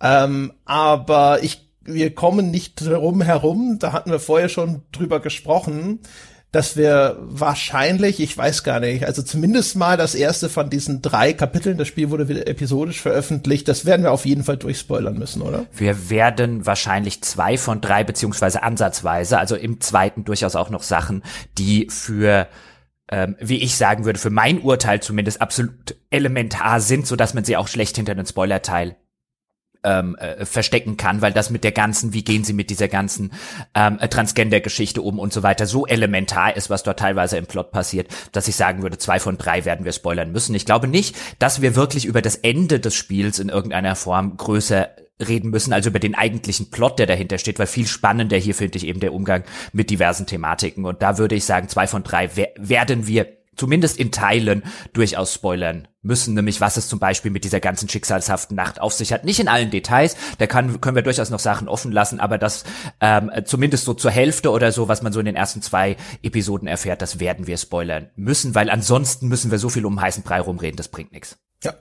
[0.00, 6.00] Ähm, aber ich wir kommen nicht drum herum, da hatten wir vorher schon drüber gesprochen,
[6.50, 11.34] dass wir wahrscheinlich, ich weiß gar nicht, also zumindest mal das erste von diesen drei
[11.34, 15.42] Kapiteln, das Spiel wurde wieder episodisch veröffentlicht, das werden wir auf jeden Fall durchspoilern müssen,
[15.42, 15.66] oder?
[15.74, 21.22] Wir werden wahrscheinlich zwei von drei, beziehungsweise ansatzweise, also im zweiten durchaus auch noch Sachen,
[21.58, 22.48] die für
[23.10, 27.44] ähm, wie ich sagen würde, für mein Urteil zumindest absolut elementar sind, so dass man
[27.44, 28.96] sie auch schlecht hinter den Spoilerteil
[29.84, 33.32] ähm, äh, verstecken kann, weil das mit der ganzen, wie gehen sie mit dieser ganzen
[33.74, 38.08] ähm, Transgender-Geschichte um und so weiter, so elementar ist, was dort teilweise im Plot passiert,
[38.32, 40.54] dass ich sagen würde, zwei von drei werden wir spoilern müssen.
[40.54, 44.88] Ich glaube nicht, dass wir wirklich über das Ende des Spiels in irgendeiner Form größer
[45.26, 48.78] reden müssen, also über den eigentlichen Plot, der dahinter steht, weil viel spannender hier finde
[48.78, 50.84] ich eben der Umgang mit diversen Thematiken.
[50.84, 55.88] Und da würde ich sagen, zwei von drei werden wir zumindest in Teilen durchaus spoilern
[56.00, 59.24] müssen, nämlich was es zum Beispiel mit dieser ganzen schicksalshaften Nacht auf sich hat.
[59.24, 62.64] Nicht in allen Details, da kann, können wir durchaus noch Sachen offen lassen, aber das
[63.00, 66.68] ähm, zumindest so zur Hälfte oder so, was man so in den ersten zwei Episoden
[66.68, 70.40] erfährt, das werden wir spoilern müssen, weil ansonsten müssen wir so viel um heißen Brei
[70.40, 71.36] rumreden, das bringt nichts.
[71.64, 71.74] Ja.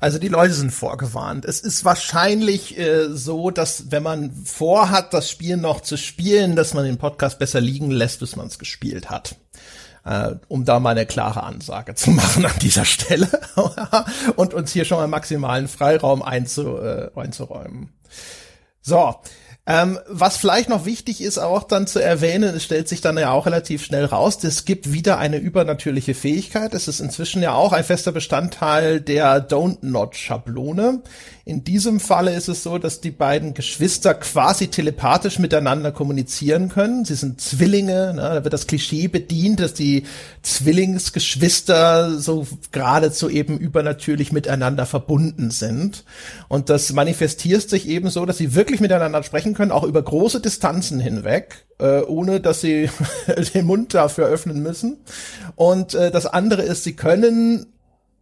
[0.00, 1.44] Also die Leute sind vorgewarnt.
[1.44, 6.72] Es ist wahrscheinlich äh, so, dass wenn man vorhat, das Spiel noch zu spielen, dass
[6.72, 9.36] man den Podcast besser liegen lässt, bis man es gespielt hat
[10.04, 13.28] äh, um da mal eine klare Ansage zu machen an dieser Stelle
[14.36, 17.92] und uns hier schon mal maximalen Freiraum einzu, äh, einzuräumen.
[18.82, 19.16] So,
[19.66, 23.30] Ähm, was vielleicht noch wichtig ist, auch dann zu erwähnen, es stellt sich dann ja
[23.30, 26.74] auch relativ schnell raus, es gibt wieder eine übernatürliche Fähigkeit.
[26.74, 31.02] Es ist inzwischen ja auch ein fester Bestandteil der Don't Not Schablone.
[31.44, 37.04] In diesem Falle ist es so, dass die beiden Geschwister quasi telepathisch miteinander kommunizieren können.
[37.04, 38.22] Sie sind Zwillinge, ne?
[38.22, 40.04] da wird das Klischee bedient, dass die
[40.42, 46.04] Zwillingsgeschwister so geradezu eben übernatürlich miteinander verbunden sind.
[46.48, 50.40] Und das manifestiert sich eben so, dass sie wirklich miteinander sprechen können, auch über große
[50.40, 52.90] Distanzen hinweg, äh, ohne dass sie
[53.54, 54.98] den Mund dafür öffnen müssen.
[55.56, 57.66] Und äh, das andere ist, sie können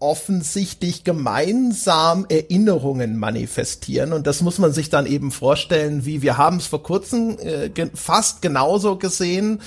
[0.00, 6.58] offensichtlich gemeinsam Erinnerungen manifestieren und das muss man sich dann eben vorstellen, wie wir haben
[6.58, 9.60] es vor kurzem äh, ge fast genauso gesehen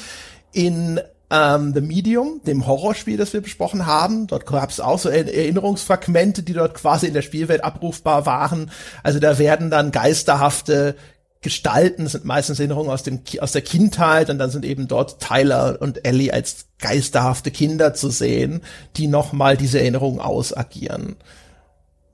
[0.54, 4.28] in ähm, The Medium, dem Horrorspiel, das wir besprochen haben.
[4.28, 8.70] Dort gab es auch so Erinnerungsfragmente, die dort quasi in der Spielwelt abrufbar waren.
[9.02, 10.96] Also da werden dann geisterhafte
[11.41, 15.82] Gestalten sind meistens Erinnerungen aus dem aus der Kindheit und dann sind eben dort Tyler
[15.82, 18.62] und Ellie als geisterhafte Kinder zu sehen,
[18.95, 21.15] die nochmal diese Erinnerungen ausagieren.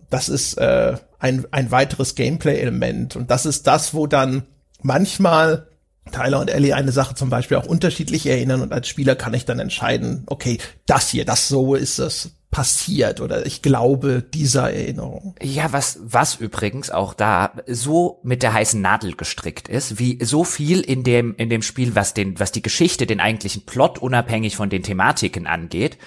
[0.09, 4.43] Das ist äh, ein ein weiteres Gameplay-Element und das ist das, wo dann
[4.81, 5.67] manchmal
[6.13, 9.43] Tyler und Ellie eine Sache zum Beispiel auch unterschiedlich erinnern und als Spieler kann ich
[9.43, 15.36] dann entscheiden, okay, das hier, das so ist es passiert oder ich glaube dieser Erinnerung.
[15.39, 20.43] Ja, was, was übrigens auch da so mit der heißen Nadel gestrickt ist, wie so
[20.43, 24.56] viel in dem, in dem Spiel, was den, was die Geschichte, den eigentlichen Plot unabhängig
[24.56, 26.00] von den Thematiken angeht,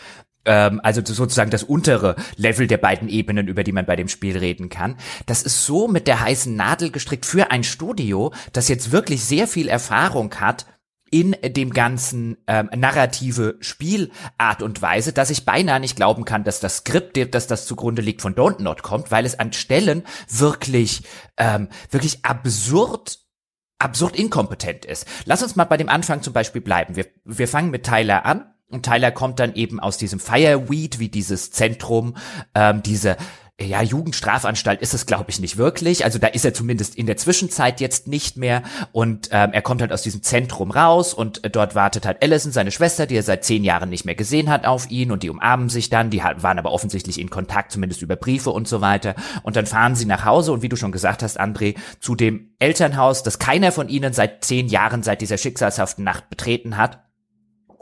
[0.45, 4.37] ähm, also sozusagen das untere Level der beiden Ebenen, über die man bei dem Spiel
[4.37, 4.97] reden kann.
[5.27, 9.47] Das ist so mit der heißen Nadel gestrickt für ein Studio, das jetzt wirklich sehr
[9.47, 10.67] viel Erfahrung hat
[11.11, 16.61] in dem ganzen ähm, narrative Spielart und Weise, dass ich beinahe nicht glauben kann, dass
[16.61, 21.03] das Skript, dass das zugrunde liegt, von Don't Not kommt, weil es an Stellen wirklich,
[21.37, 23.19] ähm, wirklich absurd
[23.81, 25.07] absurd inkompetent ist.
[25.25, 26.97] Lass uns mal bei dem Anfang zum Beispiel bleiben.
[26.97, 28.45] Wir, wir fangen mit Tyler an.
[28.69, 32.17] Und Tyler kommt dann eben aus diesem Fireweed, wie dieses Zentrum,
[32.55, 33.17] ähm, diese
[33.63, 36.05] ja, Jugendstrafanstalt ist es, glaube ich, nicht wirklich.
[36.05, 38.63] Also da ist er zumindest in der Zwischenzeit jetzt nicht mehr.
[38.93, 42.53] Und ähm, er kommt halt aus diesem Zentrum raus und äh, dort wartet halt Allison,
[42.53, 45.31] seine Schwester, die er seit zehn Jahren nicht mehr gesehen hat, auf ihn und die
[45.31, 46.11] umarmen sich dann.
[46.11, 49.15] Die waren aber offensichtlich in Kontakt, zumindest über Briefe und so weiter.
[49.43, 52.55] Und dann fahren sie nach Hause und wie du schon gesagt hast, André, zu dem
[52.59, 57.10] Elternhaus, das keiner von ihnen seit zehn Jahren, seit dieser schicksalshaften Nacht betreten hat.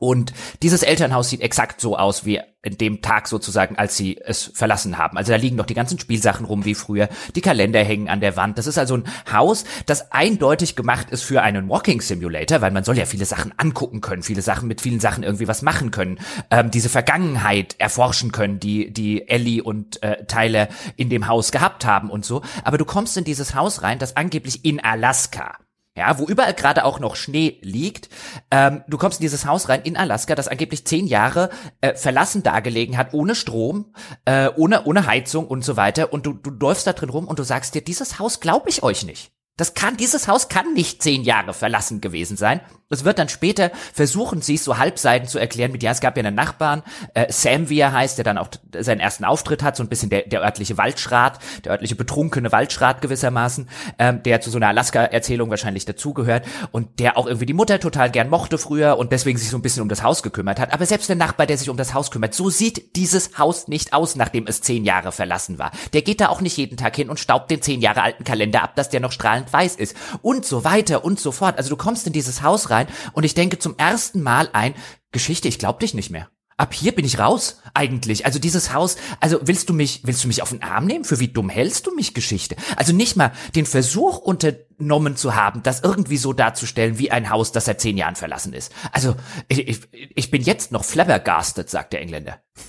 [0.00, 0.32] Und
[0.62, 4.96] dieses Elternhaus sieht exakt so aus wie in dem Tag sozusagen, als sie es verlassen
[4.96, 5.16] haben.
[5.16, 7.08] Also da liegen noch die ganzen Spielsachen rum wie früher.
[7.34, 8.58] Die Kalender hängen an der Wand.
[8.58, 12.84] Das ist also ein Haus, das eindeutig gemacht ist für einen Walking Simulator, weil man
[12.84, 16.20] soll ja viele Sachen angucken können, viele Sachen mit vielen Sachen irgendwie was machen können,
[16.52, 21.84] ähm, diese Vergangenheit erforschen können, die die Ellie und äh, Tyler in dem Haus gehabt
[21.84, 22.42] haben und so.
[22.62, 25.58] Aber du kommst in dieses Haus rein, das angeblich in Alaska
[25.98, 28.08] ja, wo überall gerade auch noch Schnee liegt.
[28.50, 32.42] Ähm, du kommst in dieses Haus rein in Alaska, das angeblich zehn Jahre äh, verlassen
[32.42, 33.92] dagelegen hat, ohne Strom,
[34.24, 36.12] äh, ohne, ohne Heizung und so weiter.
[36.12, 38.82] Und du, du läufst da drin rum und du sagst dir, dieses Haus glaube ich
[38.82, 39.32] euch nicht.
[39.58, 42.60] Das kann, dieses Haus kann nicht zehn Jahre verlassen gewesen sein.
[42.90, 46.22] Es wird dann später versuchen, sie so halbseiten zu erklären mit, ja, es gab ja
[46.22, 49.82] einen Nachbarn, äh, Sam, wie er heißt, der dann auch seinen ersten Auftritt hat, so
[49.82, 53.68] ein bisschen der, der örtliche Waldschrat, der örtliche betrunkene Waldschrat gewissermaßen,
[53.98, 58.10] ähm, der zu so einer Alaska-Erzählung wahrscheinlich dazugehört und der auch irgendwie die Mutter total
[58.10, 60.72] gern mochte früher und deswegen sich so ein bisschen um das Haus gekümmert hat.
[60.72, 63.92] Aber selbst der Nachbar, der sich um das Haus kümmert, so sieht dieses Haus nicht
[63.92, 65.72] aus, nachdem es zehn Jahre verlassen war.
[65.92, 68.62] Der geht da auch nicht jeden Tag hin und staubt den zehn Jahre alten Kalender
[68.62, 71.56] ab, dass der noch strahlend weiß ist und so weiter und so fort.
[71.58, 74.74] Also du kommst in dieses Haus rein und ich denke zum ersten Mal ein,
[75.12, 76.28] Geschichte, ich glaub dich nicht mehr.
[76.58, 78.26] Ab hier bin ich raus, eigentlich.
[78.26, 81.04] Also dieses Haus, also willst du mich, willst du mich auf den Arm nehmen?
[81.04, 82.56] Für wie dumm hältst du mich, Geschichte?
[82.74, 87.52] Also nicht mal den Versuch unternommen zu haben, das irgendwie so darzustellen wie ein Haus,
[87.52, 88.72] das seit zehn Jahren verlassen ist.
[88.90, 89.14] Also
[89.46, 92.40] ich, ich, ich bin jetzt noch flabbergasted, sagt der Engländer.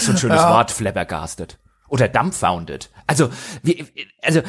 [0.00, 0.54] so ein schönes ja.
[0.54, 1.58] Wort, flabbergasted.
[1.88, 2.90] Oder dumbfounded.
[3.06, 3.28] Also,
[3.62, 3.86] wie,
[4.22, 4.40] also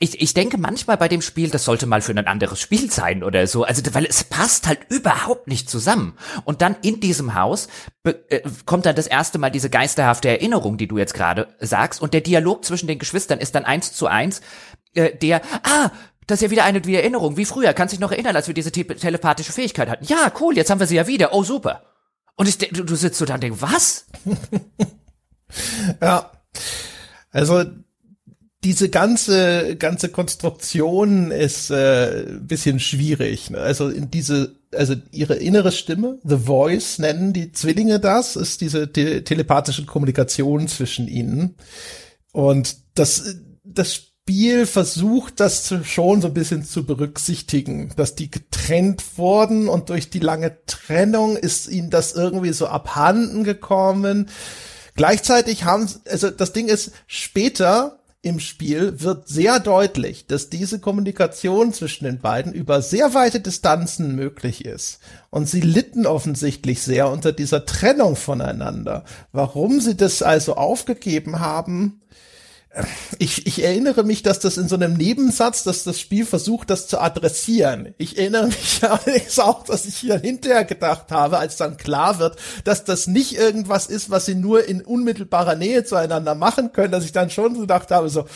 [0.00, 3.22] ich, ich denke manchmal bei dem Spiel, das sollte mal für ein anderes Spiel sein
[3.22, 3.64] oder so.
[3.64, 6.16] Also, weil es passt halt überhaupt nicht zusammen.
[6.44, 7.68] Und dann in diesem Haus
[8.04, 12.02] äh, kommt dann das erste Mal diese geisterhafte Erinnerung, die du jetzt gerade sagst.
[12.02, 14.40] Und der Dialog zwischen den Geschwistern ist dann eins zu eins,
[14.94, 15.90] äh, der, ah,
[16.26, 17.72] das ist ja wieder eine wie Erinnerung, wie früher.
[17.72, 20.04] Kannst dich noch erinnern, als wir diese te telepathische Fähigkeit hatten?
[20.04, 21.32] Ja, cool, jetzt haben wir sie ja wieder.
[21.32, 21.82] Oh, super.
[22.36, 24.06] Und ich, du, du sitzt so da und denkst, was?
[26.02, 26.30] ja.
[27.30, 27.64] Also,
[28.64, 33.50] diese ganze ganze Konstruktion ist äh, bisschen schwierig.
[33.50, 33.58] Ne?
[33.58, 38.92] Also in diese also ihre innere Stimme, The Voice nennen die Zwillinge das, ist diese
[38.92, 41.54] te telepathische Kommunikation zwischen ihnen.
[42.32, 43.94] Und das das
[44.28, 50.10] Spiel versucht das schon so ein bisschen zu berücksichtigen, dass die getrennt wurden und durch
[50.10, 54.28] die lange Trennung ist ihnen das irgendwie so abhanden gekommen.
[54.96, 61.72] Gleichzeitig haben, also das Ding ist, später im Spiel wird sehr deutlich, dass diese Kommunikation
[61.72, 64.98] zwischen den beiden über sehr weite Distanzen möglich ist.
[65.30, 69.04] Und sie litten offensichtlich sehr unter dieser Trennung voneinander.
[69.30, 72.00] Warum sie das also aufgegeben haben,
[73.18, 76.86] ich, ich erinnere mich, dass das in so einem Nebensatz, dass das Spiel versucht, das
[76.86, 77.94] zu adressieren.
[77.98, 82.36] Ich erinnere mich allerdings auch, dass ich hier hinterher gedacht habe, als dann klar wird,
[82.64, 87.04] dass das nicht irgendwas ist, was sie nur in unmittelbarer Nähe zueinander machen können, dass
[87.04, 88.26] ich dann schon gedacht habe, so,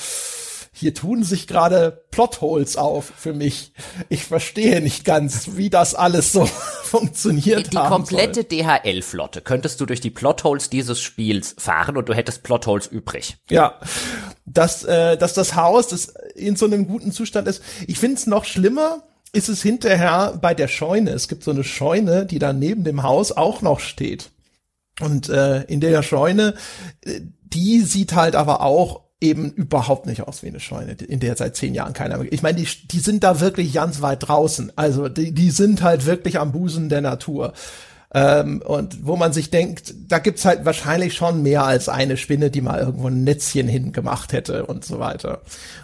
[0.75, 3.73] hier tun sich gerade Plotholes auf für mich.
[4.09, 6.47] Ich verstehe nicht ganz, wie das alles so
[6.85, 7.67] funktioniert.
[7.67, 12.43] Die, die komplette DHL-Flotte könntest du durch die Plotholes dieses Spiels fahren und du hättest
[12.43, 13.37] Plotholes übrig.
[13.51, 13.79] Ja,
[14.47, 17.63] dass, äh, dass das Haus das in so einem guten Zustand ist.
[17.87, 21.11] Ich finde es noch schlimmer, ist es hinterher bei der Scheune.
[21.11, 24.31] Es gibt so eine Scheune, die da neben dem Haus auch noch steht.
[25.01, 26.55] Und äh, in der Scheune,
[27.05, 31.37] äh, die sieht halt aber auch eben überhaupt nicht aus wie eine Scheune, in der
[31.37, 32.33] seit zehn Jahren keiner mehr.
[32.33, 34.73] Ich meine, die, die sind da wirklich ganz weit draußen.
[34.77, 37.53] Also die, die sind halt wirklich am Busen der Natur.
[38.15, 42.51] Ähm, und wo man sich denkt, da gibt's halt wahrscheinlich schon mehr als eine Spinne,
[42.51, 45.41] die mal irgendwo ein Netzchen hingemacht hätte und so weiter.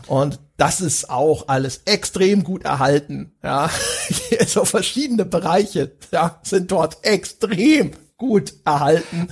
[0.09, 3.33] Und das ist auch alles extrem gut erhalten.
[3.43, 3.71] Ja,
[4.47, 9.29] so verschiedene Bereiche ja, sind dort extrem gut erhalten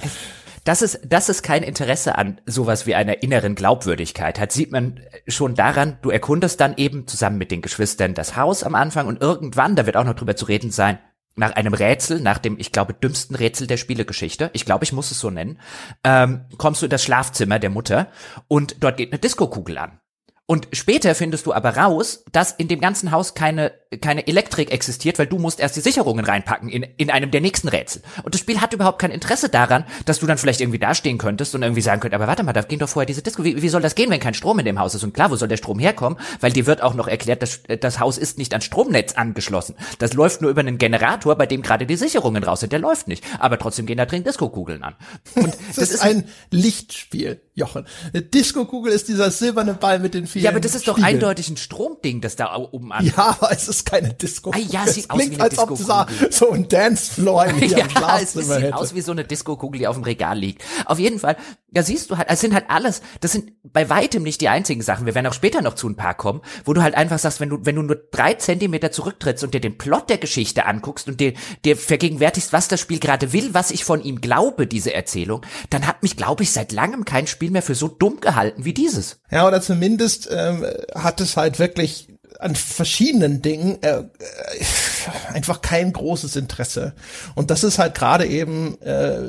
[0.67, 5.01] dass es, dass es kein Interesse an sowas wie einer inneren Glaubwürdigkeit hat, sieht man
[5.29, 9.23] schon daran, du erkundest dann eben zusammen mit den Geschwistern das Haus am Anfang und
[9.23, 10.99] irgendwann, da wird auch noch drüber zu reden sein,
[11.37, 15.11] nach einem Rätsel, nach dem, ich glaube, dümmsten Rätsel der Spielegeschichte, ich glaube, ich muss
[15.11, 15.61] es so nennen,
[16.03, 18.09] ähm, kommst du in das Schlafzimmer der Mutter
[18.49, 20.01] und dort geht eine Diskokugel an.
[20.47, 25.19] Und später findest du aber raus, dass in dem ganzen Haus keine, keine Elektrik existiert,
[25.19, 28.03] weil du musst erst die Sicherungen reinpacken in, in einem der nächsten Rätsel.
[28.23, 31.55] Und das Spiel hat überhaupt kein Interesse daran, dass du dann vielleicht irgendwie dastehen könntest
[31.55, 33.45] und irgendwie sagen könntest, aber warte mal, da ging doch vorher diese Disco.
[33.45, 35.05] Wie, wie soll das gehen, wenn kein Strom in dem Haus ist?
[35.05, 36.19] Und klar, wo soll der Strom herkommen?
[36.41, 39.77] Weil dir wird auch noch erklärt, dass das Haus ist nicht an Stromnetz angeschlossen.
[39.99, 42.73] Das läuft nur über einen Generator, bei dem gerade die Sicherungen raus sind.
[42.73, 43.25] Der läuft nicht.
[43.39, 44.95] Aber trotzdem gehen da drin Disco-Kugeln an.
[45.35, 47.87] Und das, das ist, ein Lichtspiel, Jochen.
[48.13, 51.03] Eine Disco-Kugel ist dieser silberne Ball mit den vielen Ja, aber das ist Spiegeln.
[51.03, 53.07] doch eindeutig ein Stromding, das da oben an.
[53.07, 54.51] Ja, aber es ist keine Disco.
[54.53, 57.87] Ah, ja, es sieht aus wie eine als Ob da so ein Dancefloor in ja,
[58.21, 60.63] es, es sieht aus wie so eine Disco-Kugel, die auf dem Regal liegt.
[60.85, 61.37] Auf jeden Fall,
[61.71, 64.83] ja, siehst du halt, es sind halt alles, das sind bei weitem nicht die einzigen
[64.83, 65.07] Sachen.
[65.07, 67.49] Wir werden auch später noch zu ein paar kommen, wo du halt einfach sagst, wenn
[67.49, 71.21] du, wenn du nur drei Zentimeter zurücktrittst und dir den Plot der Geschichte anguckst und
[71.21, 75.43] dir, dir vergegenwärtigst, was das Spiel gerade will, was ich von ihm glaube, diese Erzählung,
[75.71, 78.75] dann hat mich, glaube ich, seit langem kein Spiel mehr für so dumm gehalten wie
[78.75, 79.21] dieses.
[79.31, 82.09] Ja, oder zumindest ähm, hat es halt wirklich
[82.41, 84.05] an verschiedenen Dingen äh, äh,
[85.33, 86.95] einfach kein großes Interesse.
[87.35, 89.27] Und das ist halt gerade eben äh,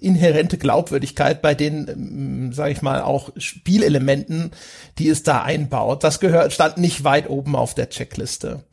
[0.00, 4.52] inhärente Glaubwürdigkeit bei den, ähm, sage ich mal, auch Spielelementen,
[4.98, 6.04] die es da einbaut.
[6.04, 8.64] Das gehört stand nicht weit oben auf der Checkliste.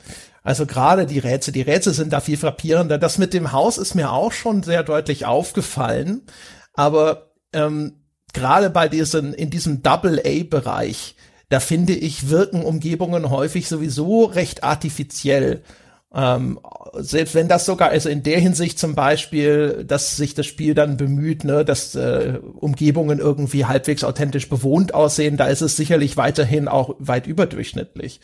[0.43, 2.97] Also gerade die Rätsel, die Rätsel sind da viel frappierender.
[2.97, 6.23] Das mit dem Haus ist mir auch schon sehr deutlich aufgefallen,
[6.73, 8.01] aber ähm,
[8.33, 11.15] gerade bei diesen, in diesem Double-A-Bereich,
[11.51, 15.61] da finde ich, wirken Umgebungen häufig sowieso recht artifiziell.
[16.13, 16.59] Ähm,
[16.93, 20.97] selbst wenn das sogar, also in der Hinsicht zum Beispiel, dass sich das Spiel dann
[20.97, 26.67] bemüht, ne, dass äh, Umgebungen irgendwie halbwegs authentisch bewohnt aussehen, da ist es sicherlich weiterhin
[26.69, 28.21] auch weit überdurchschnittlich.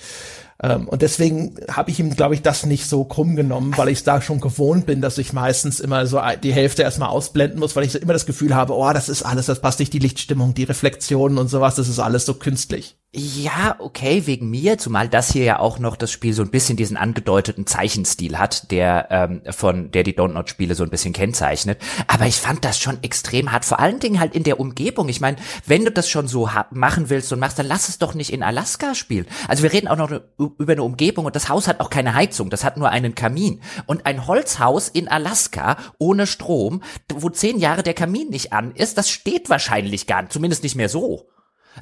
[0.62, 4.00] Ähm, und deswegen habe ich ihm, glaube ich, das nicht so krumm genommen, weil ich
[4.00, 7.76] es da schon gewohnt bin, dass ich meistens immer so die Hälfte erstmal ausblenden muss,
[7.76, 10.54] weil ich immer das Gefühl habe, oh, das ist alles, das passt nicht, die Lichtstimmung,
[10.54, 12.98] die Reflexionen und sowas, das ist alles so künstlich.
[13.20, 16.78] Ja, okay, wegen mir, zumal das hier ja auch noch das Spiel so ein bisschen
[16.78, 21.14] diesen angedeuteten Zeichenstil hat, der ähm, von der die Don't Not Spiele so ein bisschen
[21.14, 21.82] kennzeichnet.
[22.06, 25.10] Aber ich fand das schon extrem hart, vor allen Dingen halt in der Umgebung.
[25.10, 28.14] Ich meine, wenn du das schon so machen willst und machst, dann lass es doch
[28.14, 29.26] nicht in Alaska spielen.
[29.48, 32.52] Also wir reden auch noch über eine Umgebung und das Haus hat auch keine Heizung,
[32.52, 33.62] das hat nur einen Kamin.
[33.88, 38.96] Und ein Holzhaus in Alaska ohne Strom, wo zehn Jahre der Kamin nicht an ist,
[39.00, 41.28] das steht wahrscheinlich gar nicht, zumindest nicht mehr so.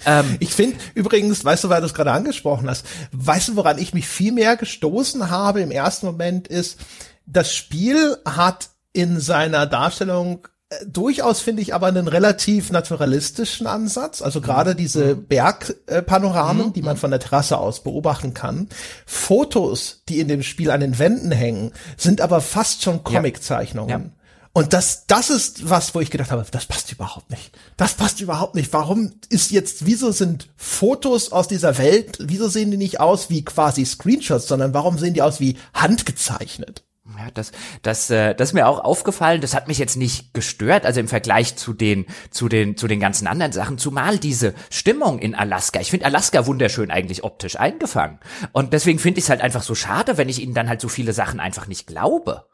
[0.06, 3.78] Ähm, ich finde übrigens, weißt du, weil du es gerade angesprochen hast, weißt du, woran
[3.78, 6.80] ich mich viel mehr gestoßen habe im ersten Moment ist,
[7.26, 14.22] das Spiel hat in seiner Darstellung äh, durchaus finde ich aber einen relativ naturalistischen Ansatz.
[14.22, 14.78] Also gerade mhm.
[14.78, 15.28] diese mhm.
[15.28, 16.74] Bergpanoramen, mhm.
[16.74, 18.68] die man von der Terrasse aus beobachten kann.
[19.06, 23.90] Fotos, die in dem Spiel an den Wänden hängen, sind aber fast schon Comiczeichnungen.
[23.90, 24.15] Ja.
[24.58, 27.52] Und das, das ist was, wo ich gedacht habe, das passt überhaupt nicht.
[27.76, 28.72] Das passt überhaupt nicht.
[28.72, 33.44] Warum ist jetzt, wieso sind Fotos aus dieser Welt, wieso sehen die nicht aus wie
[33.44, 36.86] quasi Screenshots, sondern warum sehen die aus wie handgezeichnet?
[37.18, 39.42] Ja, das, das, äh, das ist mir auch aufgefallen.
[39.42, 43.02] Das hat mich jetzt nicht gestört, also im Vergleich zu den, zu den, zu den
[43.02, 43.78] ganzen anderen Sachen.
[43.78, 45.82] Zumal diese Stimmung in Alaska.
[45.82, 48.20] Ich finde Alaska wunderschön eigentlich optisch eingefangen.
[48.54, 50.88] Und deswegen finde ich es halt einfach so schade, wenn ich ihnen dann halt so
[50.88, 52.46] viele Sachen einfach nicht glaube.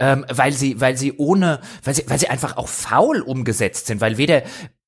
[0.00, 4.00] Ähm, weil sie, weil sie ohne, weil sie, weil sie einfach auch faul umgesetzt sind,
[4.00, 4.42] weil weder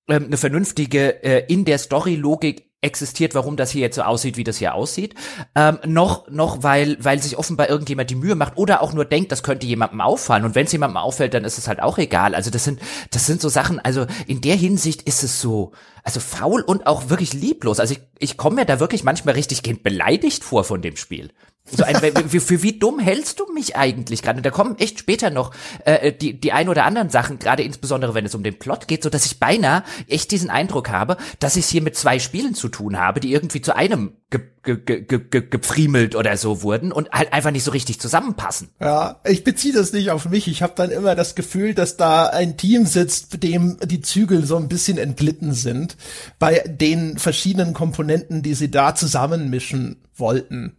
[0.08, 4.44] ähm, eine vernünftige äh, in der Story-Logik existiert, warum das hier jetzt so aussieht, wie
[4.44, 5.14] das hier aussieht,
[5.54, 9.32] ähm, noch, noch weil, weil sich offenbar irgendjemand die Mühe macht oder auch nur denkt,
[9.32, 10.44] das könnte jemandem auffallen.
[10.44, 12.34] Und wenn es jemandem auffällt, dann ist es halt auch egal.
[12.34, 16.20] Also das sind, das sind so Sachen, also in der Hinsicht ist es so, also
[16.20, 17.80] faul und auch wirklich lieblos.
[17.80, 21.30] Also ich, ich komme mir da wirklich manchmal richtig beleidigt vor von dem Spiel.
[21.72, 21.94] So ein,
[22.28, 24.38] für, für wie dumm hältst du mich eigentlich gerade?
[24.38, 28.14] Und da kommen echt später noch äh, die, die ein oder anderen Sachen, gerade insbesondere
[28.14, 31.56] wenn es um den Plot geht, so dass ich beinahe echt diesen Eindruck habe, dass
[31.56, 34.78] ich es hier mit zwei Spielen zu tun habe, die irgendwie zu einem ge, ge,
[34.78, 38.70] ge, ge, gepfriemelt oder so wurden und halt einfach nicht so richtig zusammenpassen.
[38.80, 40.48] Ja, ich beziehe das nicht auf mich.
[40.48, 44.56] Ich habe dann immer das Gefühl, dass da ein Team sitzt, dem die Zügel so
[44.56, 45.96] ein bisschen entglitten sind
[46.40, 50.76] bei den verschiedenen Komponenten, die sie da zusammenmischen wollten.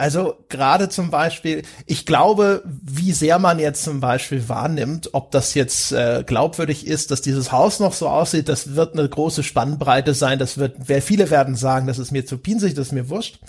[0.00, 5.54] Also gerade zum Beispiel, ich glaube, wie sehr man jetzt zum Beispiel wahrnimmt, ob das
[5.54, 10.14] jetzt äh, glaubwürdig ist, dass dieses Haus noch so aussieht, das wird eine große Spannbreite
[10.14, 10.38] sein.
[10.38, 13.40] Das wird, wer viele werden sagen, das ist mir zu pinsig, das ist mir wurscht.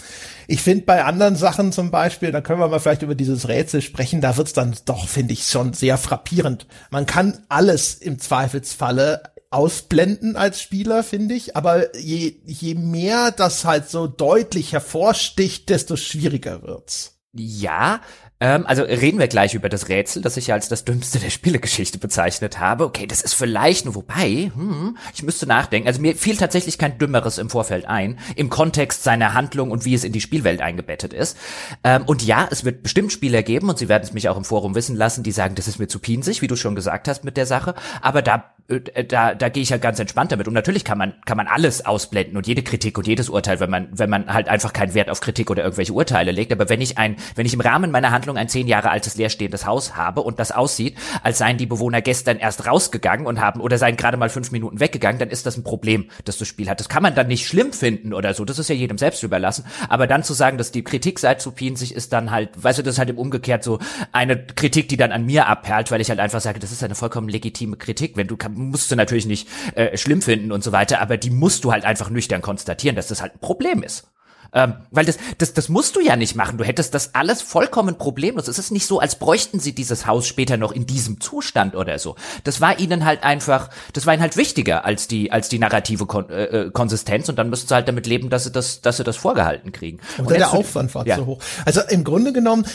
[0.47, 3.83] Ich finde bei anderen Sachen zum Beispiel, da können wir mal vielleicht über dieses Rätsel
[3.83, 6.65] sprechen, da wird's dann doch, finde ich, schon sehr frappierend.
[6.89, 11.55] Man kann alles im Zweifelsfalle ausblenden als Spieler, finde ich.
[11.55, 17.19] Aber je, je mehr das halt so deutlich hervorsticht, desto schwieriger wird's.
[17.33, 18.01] Ja,
[18.41, 21.29] ähm, also reden wir gleich über das Rätsel, das ich ja als das dümmste der
[21.29, 22.85] Spielegeschichte bezeichnet habe.
[22.85, 25.87] Okay, das ist vielleicht nur wobei, hm, ich müsste nachdenken.
[25.87, 29.93] Also mir fiel tatsächlich kein Dümmeres im Vorfeld ein, im Kontext seiner Handlung und wie
[29.93, 31.37] es in die Spielwelt eingebettet ist.
[31.83, 34.45] Ähm, und ja, es wird bestimmt Spieler geben, und sie werden es mich auch im
[34.45, 37.23] Forum wissen lassen, die sagen, das ist mir zu pinsig, wie du schon gesagt hast
[37.23, 37.75] mit der Sache.
[38.01, 40.47] Aber da äh, da, da gehe ich ja ganz entspannt damit.
[40.47, 43.69] Und natürlich kann man, kann man alles ausblenden und jede Kritik und jedes Urteil, wenn
[43.69, 46.51] man, wenn man halt einfach keinen Wert auf Kritik oder irgendwelche Urteile legt.
[46.51, 49.65] Aber wenn ich ein, wenn ich im Rahmen meiner Handlung ein zehn Jahre altes leerstehendes
[49.65, 53.77] Haus habe und das aussieht, als seien die Bewohner gestern erst rausgegangen und haben oder
[53.77, 56.79] seien gerade mal fünf Minuten weggegangen, dann ist das ein Problem, das das Spiel hat.
[56.79, 58.45] Das kann man dann nicht schlimm finden oder so.
[58.45, 59.65] Das ist ja jedem selbst überlassen.
[59.87, 62.83] Aber dann zu sagen, dass die Kritik sei zu sich ist dann halt, weißt du,
[62.83, 63.79] das ist halt im Umgekehrt so
[64.11, 66.95] eine Kritik, die dann an mir abperlt, weil ich halt einfach sage, das ist eine
[66.95, 68.15] vollkommen legitime Kritik.
[68.15, 71.63] Wenn du musst du natürlich nicht äh, schlimm finden und so weiter, aber die musst
[71.63, 74.09] du halt einfach nüchtern konstatieren, dass das halt ein Problem ist.
[74.53, 76.57] Ähm, weil das, das, das musst du ja nicht machen.
[76.57, 78.47] Du hättest das alles vollkommen problemlos.
[78.47, 81.99] Es ist nicht so, als bräuchten sie dieses Haus später noch in diesem Zustand oder
[81.99, 82.15] so.
[82.43, 86.05] Das war ihnen halt einfach, das war ihnen halt wichtiger als die, als die narrative
[86.05, 88.97] Kon äh, äh Konsistenz und dann müssten sie halt damit leben, dass sie das, dass
[88.97, 89.99] sie das vorgehalten kriegen.
[90.17, 91.17] Und, und der Aufwand war ja.
[91.17, 91.39] zu hoch.
[91.65, 92.65] Also im Grunde genommen,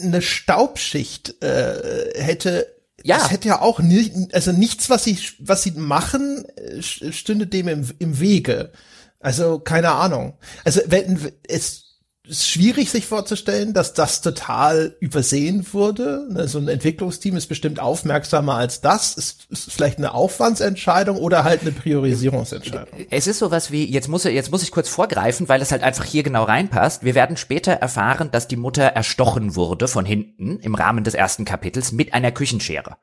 [0.00, 2.66] eine Staubschicht äh, hätte
[3.04, 3.16] ja.
[3.18, 7.68] Es hätte ja auch nicht, also nichts, was sie, was sie machen, äh, stünde dem
[7.68, 8.72] im, im Wege.
[9.20, 10.38] Also, keine Ahnung.
[10.64, 11.87] Also, wenn, es,
[12.28, 16.26] ist schwierig sich vorzustellen, dass das total übersehen wurde.
[16.30, 19.14] Ne, so ein Entwicklungsteam ist bestimmt aufmerksamer als das.
[19.16, 23.06] Ist, ist vielleicht eine Aufwandsentscheidung oder halt eine Priorisierungsentscheidung.
[23.10, 26.04] Es ist sowas wie, jetzt muss, jetzt muss ich kurz vorgreifen, weil es halt einfach
[26.04, 27.02] hier genau reinpasst.
[27.02, 31.44] Wir werden später erfahren, dass die Mutter erstochen wurde von hinten im Rahmen des ersten
[31.44, 32.96] Kapitels mit einer Küchenschere.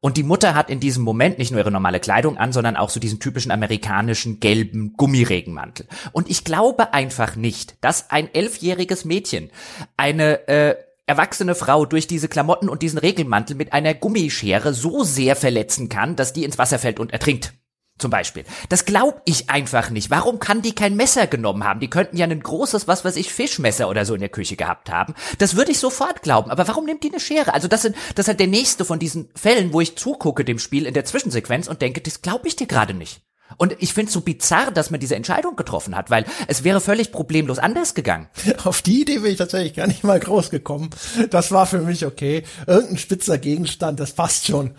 [0.00, 2.88] Und die Mutter hat in diesem Moment nicht nur ihre normale Kleidung an, sondern auch
[2.88, 5.86] so diesen typischen amerikanischen gelben Gummiregenmantel.
[6.12, 8.28] Und ich glaube einfach nicht, dass ein
[8.70, 9.50] elfjähriges Mädchen
[9.96, 15.34] eine äh, erwachsene Frau durch diese Klamotten und diesen Regelmantel mit einer Gummischere so sehr
[15.34, 17.52] verletzen kann, dass die ins Wasser fällt und ertrinkt
[17.98, 18.44] zum Beispiel.
[18.70, 20.08] Das glaub ich einfach nicht.
[20.08, 21.80] Warum kann die kein Messer genommen haben?
[21.80, 24.88] Die könnten ja ein großes, was weiß ich, Fischmesser oder so in der Küche gehabt
[24.88, 25.14] haben.
[25.36, 26.50] Das würde ich sofort glauben.
[26.50, 27.52] Aber warum nimmt die eine Schere?
[27.52, 30.58] Also das sind, das ist halt der nächste von diesen Fällen, wo ich zugucke dem
[30.58, 33.20] Spiel in der Zwischensequenz und denke, das glaube ich dir gerade nicht.
[33.56, 36.80] Und ich finde es so bizarr, dass man diese Entscheidung getroffen hat, weil es wäre
[36.80, 38.28] völlig problemlos anders gegangen.
[38.64, 40.90] Auf die Idee bin ich tatsächlich gar nicht mal groß gekommen.
[41.30, 42.44] Das war für mich okay.
[42.66, 44.72] Irgendein spitzer Gegenstand, das passt schon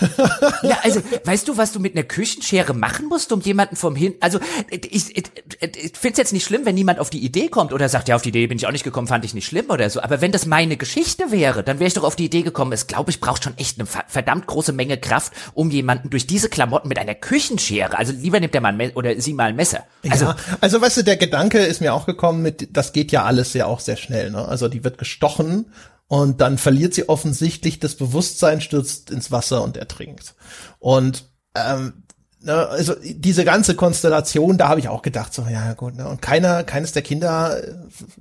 [0.62, 4.14] ja, also, weißt du, was du mit einer Küchenschere machen musst, um jemanden vom Hin,
[4.20, 4.38] also,
[4.70, 5.24] ich, ich,
[5.60, 8.16] ich finde es jetzt nicht schlimm, wenn niemand auf die Idee kommt oder sagt, ja,
[8.16, 10.20] auf die Idee bin ich auch nicht gekommen, fand ich nicht schlimm oder so, aber
[10.20, 13.10] wenn das meine Geschichte wäre, dann wäre ich doch auf die Idee gekommen, es glaube
[13.10, 16.98] ich braucht schon echt eine verdammt große Menge Kraft, um jemanden durch diese Klamotten mit
[16.98, 19.84] einer Küchenschere, also lieber nimmt er mal ein oder sie mal ein Messer.
[20.08, 23.24] Also, ja, also weißt du, der Gedanke ist mir auch gekommen mit, das geht ja
[23.24, 24.46] alles ja auch sehr schnell, ne?
[24.46, 25.66] Also die wird gestochen
[26.08, 30.34] und dann verliert sie offensichtlich das Bewusstsein, stürzt ins Wasser und ertrinkt.
[30.78, 32.04] Und ähm,
[32.40, 36.22] ne, also diese ganze Konstellation, da habe ich auch gedacht, so ja gut, ne, und
[36.22, 37.74] keiner, keines der Kinder äh,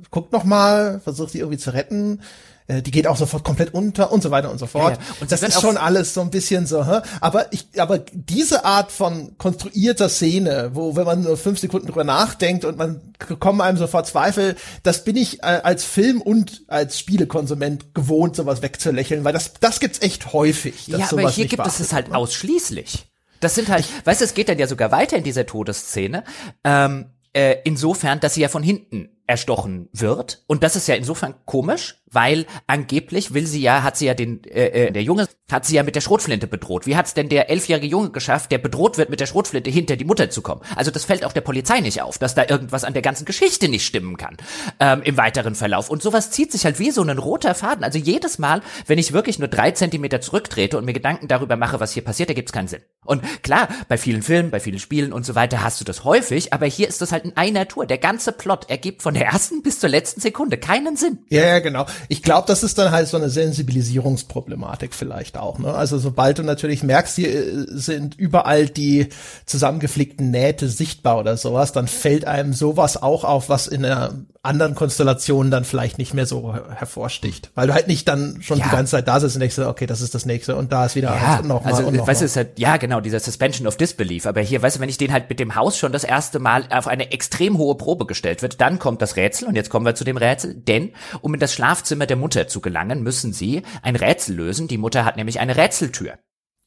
[0.09, 2.21] guckt noch mal, versucht sie irgendwie zu retten.
[2.67, 4.93] Äh, die geht auch sofort komplett unter und so weiter und so fort.
[4.93, 5.15] Ja, ja.
[5.21, 7.01] Und das ist schon alles so ein bisschen so, hä?
[7.21, 12.03] aber ich, aber diese Art von konstruierter Szene, wo wenn man nur fünf Sekunden drüber
[12.03, 13.01] nachdenkt und man
[13.39, 18.61] kommen einem sofort Zweifel, das bin ich äh, als Film und als Spielekonsument gewohnt, sowas
[18.61, 20.87] wegzulächeln, weil das, das gibt's echt häufig.
[20.87, 22.17] Ja, aber hier gibt es es halt ne?
[22.17, 23.05] ausschließlich.
[23.41, 26.23] Das sind halt, weißt du, es geht dann ja sogar weiter in dieser Todesszene.
[26.63, 30.43] Ähm, äh, insofern, dass sie ja von hinten erstochen wird.
[30.47, 34.43] Und das ist ja insofern komisch, weil angeblich will sie ja, hat sie ja den,
[34.45, 36.87] äh, äh, der Junge hat sie ja mit der Schrotflinte bedroht.
[36.87, 40.05] Wie hat's denn der elfjährige Junge geschafft, der bedroht wird, mit der Schrotflinte hinter die
[40.05, 40.61] Mutter zu kommen?
[40.75, 43.67] Also das fällt auch der Polizei nicht auf, dass da irgendwas an der ganzen Geschichte
[43.67, 44.37] nicht stimmen kann
[44.79, 45.89] ähm, im weiteren Verlauf.
[45.89, 47.83] Und sowas zieht sich halt wie so ein roter Faden.
[47.83, 51.79] Also jedes Mal, wenn ich wirklich nur drei Zentimeter zurücktrete und mir Gedanken darüber mache,
[51.79, 52.81] was hier passiert, da gibt's keinen Sinn.
[53.05, 56.53] Und klar, bei vielen Filmen, bei vielen Spielen und so weiter hast du das häufig,
[56.53, 57.85] aber hier ist das halt in einer Tour.
[57.85, 61.19] Der ganze Plot ergibt von der ersten bis zur letzten Sekunde keinen Sinn.
[61.29, 61.85] Ja, ja genau.
[62.07, 65.59] Ich glaube, das ist dann halt so eine Sensibilisierungsproblematik vielleicht auch.
[65.59, 65.73] Ne?
[65.73, 69.09] Also sobald du natürlich merkst, hier äh, sind überall die
[69.45, 74.13] zusammengeflickten Nähte sichtbar oder sowas, dann fällt einem sowas auch auf, was in der
[74.45, 77.51] anderen Konstellationen dann vielleicht nicht mehr so hervorsticht.
[77.55, 78.65] Weil du halt nicht dann schon ja.
[78.65, 80.95] die ganze Zeit da sitzt und denkst, okay, das ist das nächste und da ist
[80.95, 83.19] wieder ja, halt noch mal also, und noch weißt du, ist halt, ja genau, dieser
[83.19, 84.25] Suspension of Disbelief.
[84.25, 86.65] Aber hier, weißt du, wenn ich den halt mit dem Haus schon das erste Mal
[86.69, 89.95] auf eine extrem hohe Probe gestellt wird, dann kommt das Rätsel und jetzt kommen wir
[89.95, 90.91] zu dem Rätsel, denn
[91.21, 91.53] um in das
[91.85, 94.67] Schlafzimmer der Mutter zu gelangen, müssen sie ein Rätsel lösen.
[94.67, 96.17] Die Mutter hat nämlich eine Rätseltür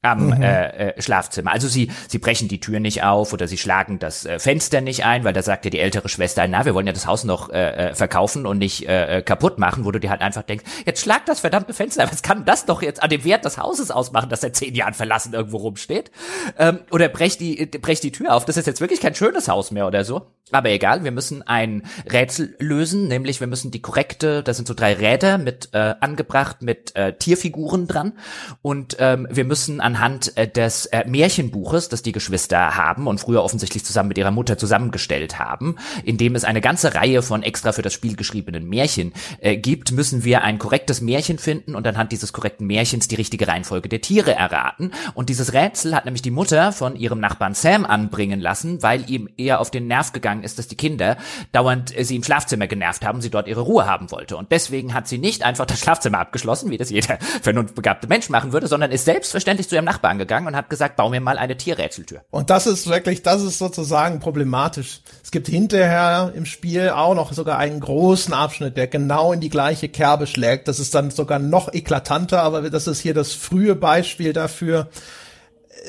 [0.08, 0.42] am mhm.
[0.42, 1.52] äh, äh, Schlafzimmer.
[1.52, 5.04] Also sie sie brechen die Tür nicht auf oder sie schlagen das äh, Fenster nicht
[5.04, 7.50] ein, weil da sagt ja die ältere Schwester, na, wir wollen ja das Haus noch
[7.50, 10.64] äh, äh, verkaufen und nicht äh, äh, kaputt machen, wo du dir halt einfach denkst,
[10.86, 13.90] jetzt schlag das verdammte Fenster, was kann das doch jetzt an dem Wert des Hauses
[13.90, 16.10] ausmachen, das seit zehn Jahren verlassen irgendwo rumsteht?
[16.58, 19.70] Ähm, oder brech die brech die Tür auf, das ist jetzt wirklich kein schönes Haus
[19.70, 20.26] mehr oder so.
[20.50, 24.72] Aber egal, wir müssen ein Rätsel lösen, nämlich wir müssen die korrekte, das sind so
[24.72, 28.14] drei Räder mit äh, angebracht mit äh, Tierfiguren dran
[28.62, 33.42] und ähm, wir müssen anhand äh, des äh, Märchenbuches, das die Geschwister haben und früher
[33.42, 37.72] offensichtlich zusammen mit ihrer Mutter zusammengestellt haben, in dem es eine ganze Reihe von extra
[37.72, 42.12] für das Spiel geschriebenen Märchen äh, gibt, müssen wir ein korrektes Märchen finden und anhand
[42.12, 44.92] dieses korrekten Märchens die richtige Reihenfolge der Tiere erraten.
[45.14, 49.28] Und dieses Rätsel hat nämlich die Mutter von ihrem Nachbarn Sam anbringen lassen, weil ihm
[49.36, 51.16] eher auf den Nerv gegangen ist, dass die Kinder
[51.50, 54.36] dauernd äh, sie im Schlafzimmer genervt haben, sie dort ihre Ruhe haben wollte.
[54.36, 58.52] Und deswegen hat sie nicht einfach das Schlafzimmer abgeschlossen, wie das jeder vernunftbegabte Mensch machen
[58.52, 61.56] würde, sondern ist selbstverständlich zu ihrem Nachbarn gegangen und hat gesagt, bau mir mal eine
[61.56, 62.22] Tierrätseltür.
[62.30, 65.00] Und das ist wirklich, das ist sozusagen problematisch.
[65.22, 69.50] Es gibt hinterher im Spiel auch noch sogar einen großen Abschnitt, der genau in die
[69.50, 70.68] gleiche Kerbe schlägt.
[70.68, 74.88] Das ist dann sogar noch eklatanter, aber das ist hier das frühe Beispiel dafür,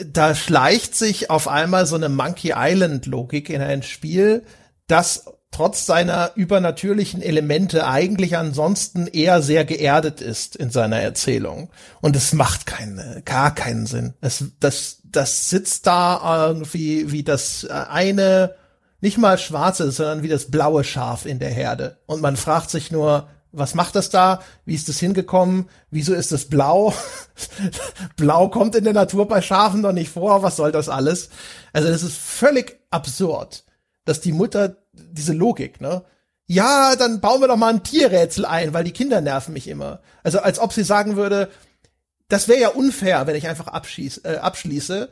[0.05, 4.43] da schleicht sich auf einmal so eine Monkey Island Logik in ein Spiel,
[4.87, 11.69] das trotz seiner übernatürlichen Elemente eigentlich ansonsten eher sehr geerdet ist in seiner Erzählung.
[12.01, 14.13] Und es macht keine, gar keinen Sinn.
[14.21, 18.55] Es, das, das sitzt da irgendwie wie das eine,
[19.01, 21.97] nicht mal schwarze, sondern wie das blaue Schaf in der Herde.
[22.05, 24.41] Und man fragt sich nur, was macht das da?
[24.65, 25.69] Wie ist das hingekommen?
[25.89, 26.93] Wieso ist das blau?
[28.15, 30.43] blau kommt in der Natur bei Schafen doch nicht vor.
[30.43, 31.29] Was soll das alles?
[31.73, 33.63] Also das ist völlig absurd,
[34.05, 34.77] dass die Mutter
[35.11, 36.03] diese Logik, ne?
[36.45, 40.01] Ja, dann bauen wir doch mal ein Tierrätsel ein, weil die Kinder nerven mich immer.
[40.23, 41.49] Also als ob sie sagen würde,
[42.27, 45.09] das wäre ja unfair, wenn ich einfach abschieß, äh, abschließe.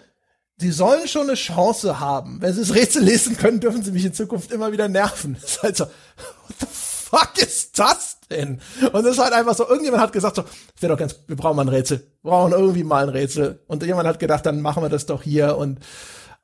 [0.60, 2.42] Sie sollen schon eine Chance haben.
[2.42, 5.38] Wenn sie das Rätsel lesen können, dürfen sie mich in Zukunft immer wieder nerven.
[5.40, 8.60] Das ist halt so, what the fuck ist das denn?
[8.92, 10.44] Und es ist halt einfach so, irgendjemand hat gesagt so,
[10.80, 12.00] wäre doch ganz, wir brauchen mal ein Rätsel.
[12.24, 13.60] Wir brauchen irgendwie mal ein Rätsel.
[13.68, 15.80] Und jemand hat gedacht, dann machen wir das doch hier und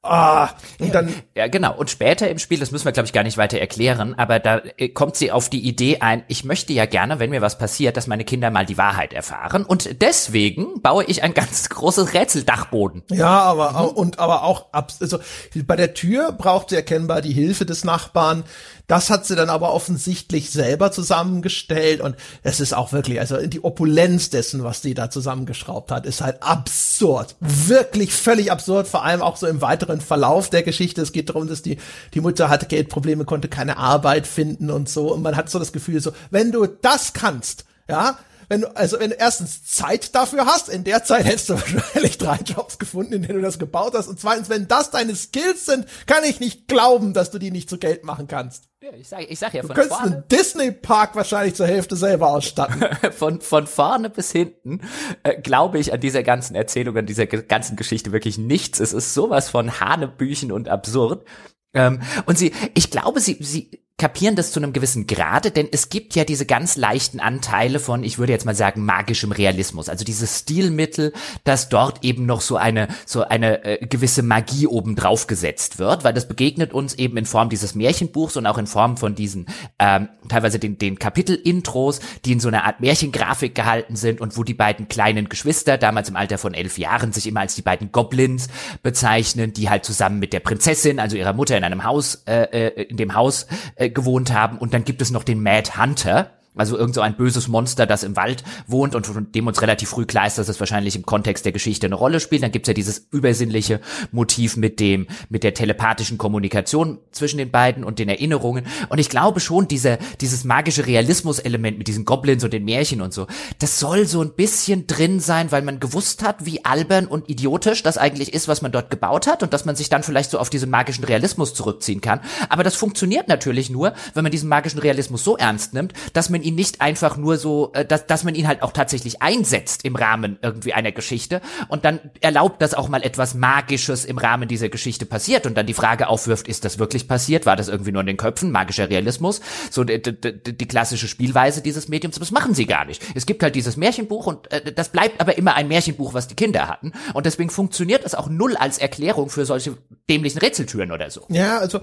[0.05, 0.49] Ah,
[0.79, 3.37] und dann ja genau und später im Spiel, das müssen wir glaube ich gar nicht
[3.37, 7.19] weiter erklären, aber da äh, kommt sie auf die Idee ein, ich möchte ja gerne,
[7.19, 11.23] wenn mir was passiert, dass meine Kinder mal die Wahrheit erfahren und deswegen baue ich
[11.23, 13.03] ein ganz großes Rätseldachboden.
[13.11, 13.97] Ja, aber mhm.
[13.97, 15.19] und aber auch also
[15.65, 18.43] bei der Tür braucht sie erkennbar die Hilfe des Nachbarn.
[18.87, 23.63] Das hat sie dann aber offensichtlich selber zusammengestellt und es ist auch wirklich, also die
[23.63, 27.35] Opulenz dessen, was sie da zusammengeschraubt hat, ist halt absurd.
[27.39, 31.01] Wirklich völlig absurd, vor allem auch so im weiteren Verlauf der Geschichte.
[31.01, 31.77] Es geht darum, dass die,
[32.13, 35.71] die Mutter hatte Geldprobleme, konnte keine Arbeit finden und so und man hat so das
[35.71, 38.17] Gefühl so, wenn du das kannst, ja,
[38.49, 42.17] wenn du, also wenn du erstens Zeit dafür hast, in der Zeit hättest du wahrscheinlich
[42.17, 44.07] drei Jobs gefunden, in denen du das gebaut hast.
[44.07, 47.69] Und zweitens, wenn das deine Skills sind, kann ich nicht glauben, dass du die nicht
[47.69, 48.65] zu Geld machen kannst.
[48.83, 51.95] Ja, ich sag, ich sag ja, Du von könntest vorne, einen Disney-Park wahrscheinlich zur Hälfte
[51.95, 52.83] selber ausstatten.
[53.13, 54.81] von, von vorne bis hinten
[55.23, 58.81] äh, glaube ich an dieser ganzen Erzählung, an dieser ganzen Geschichte wirklich nichts.
[58.81, 61.25] Es ist sowas von Hanebüchen und absurd.
[61.73, 65.89] Ähm, und sie, ich glaube, sie, sie kapieren das zu einem gewissen Grade, denn es
[65.89, 69.87] gibt ja diese ganz leichten Anteile von, ich würde jetzt mal sagen, magischem Realismus.
[69.87, 71.13] Also dieses Stilmittel,
[71.43, 76.03] dass dort eben noch so eine, so eine äh, gewisse Magie oben drauf gesetzt wird,
[76.03, 79.45] weil das begegnet uns eben in Form dieses Märchenbuchs und auch in Form von diesen,
[79.77, 84.43] ähm, teilweise den, den Kapitel-Intros, die in so einer Art Märchengrafik gehalten sind und wo
[84.43, 87.91] die beiden kleinen Geschwister, damals im Alter von elf Jahren, sich immer als die beiden
[87.91, 88.47] Goblins
[88.81, 92.83] bezeichnen, die halt zusammen mit der Prinzessin, also ihrer Mutter in einem Haus, äh, äh,
[92.83, 93.45] in dem Haus
[93.89, 94.57] gewohnt haben.
[94.57, 98.03] Und dann gibt es noch den Mad Hunter, also irgend so ein böses Monster, das
[98.03, 101.05] im Wald wohnt und von dem uns relativ früh klar ist, dass es wahrscheinlich im
[101.05, 102.43] Kontext der Geschichte eine Rolle spielt.
[102.43, 103.79] Dann gibt's ja dieses übersinnliche
[104.11, 108.65] Motiv mit dem, mit der telepathischen Kommunikation zwischen den beiden und den Erinnerungen.
[108.89, 113.13] Und ich glaube schon, diese, dieses magische Realismus-Element mit diesen Goblins und den Märchen und
[113.13, 113.27] so,
[113.59, 117.83] das soll so ein bisschen drin sein, weil man gewusst hat, wie albern und idiotisch
[117.83, 120.39] das eigentlich ist, was man dort gebaut hat und dass man sich dann vielleicht so
[120.39, 122.19] auf diesen magischen Realismus zurückziehen kann.
[122.49, 126.42] Aber das funktioniert natürlich nur, wenn man diesen magischen Realismus so ernst nimmt, dass man
[126.43, 129.95] ihn nicht einfach nur so, äh, dass, dass man ihn halt auch tatsächlich einsetzt im
[129.95, 134.69] Rahmen irgendwie einer Geschichte und dann erlaubt, dass auch mal etwas Magisches im Rahmen dieser
[134.69, 137.45] Geschichte passiert und dann die Frage aufwirft, ist das wirklich passiert?
[137.45, 138.51] War das irgendwie nur in den Köpfen?
[138.51, 139.41] Magischer Realismus?
[139.71, 143.03] So die, die, die klassische Spielweise dieses Mediums, das machen sie gar nicht.
[143.15, 146.35] Es gibt halt dieses Märchenbuch und äh, das bleibt aber immer ein Märchenbuch, was die
[146.35, 149.77] Kinder hatten und deswegen funktioniert es auch null als Erklärung für solche
[150.09, 151.21] dämlichen Rätseltüren oder so.
[151.29, 151.79] Ja, also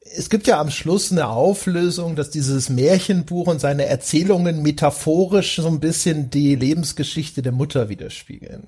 [0.00, 5.66] es gibt ja am Schluss eine Auflösung, dass dieses Märchenbuch und seine Erzählungen metaphorisch so
[5.66, 8.66] ein bisschen die Lebensgeschichte der Mutter widerspiegeln.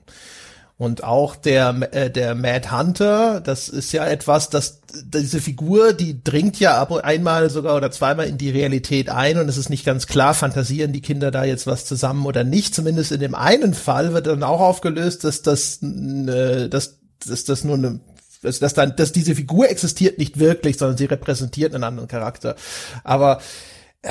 [0.76, 6.22] Und auch der, äh, der Mad Hunter, das ist ja etwas, das, diese Figur, die
[6.22, 9.70] dringt ja ab und einmal sogar oder zweimal in die Realität ein und es ist
[9.70, 12.74] nicht ganz klar, fantasieren die Kinder da jetzt was zusammen oder nicht.
[12.74, 17.64] Zumindest in dem einen Fall wird dann auch aufgelöst, dass das, äh, dass, dass das
[17.64, 18.01] nur eine
[18.43, 22.57] dass, dass dann, dass diese Figur existiert nicht wirklich, sondern sie repräsentiert einen anderen Charakter.
[23.05, 23.41] Aber
[24.03, 24.11] äh,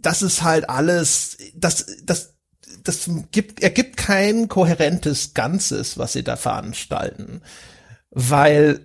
[0.00, 2.34] das ist halt alles, das, das,
[2.82, 7.42] das gibt, ergibt kein kohärentes Ganzes, was sie da veranstalten.
[8.10, 8.80] Weil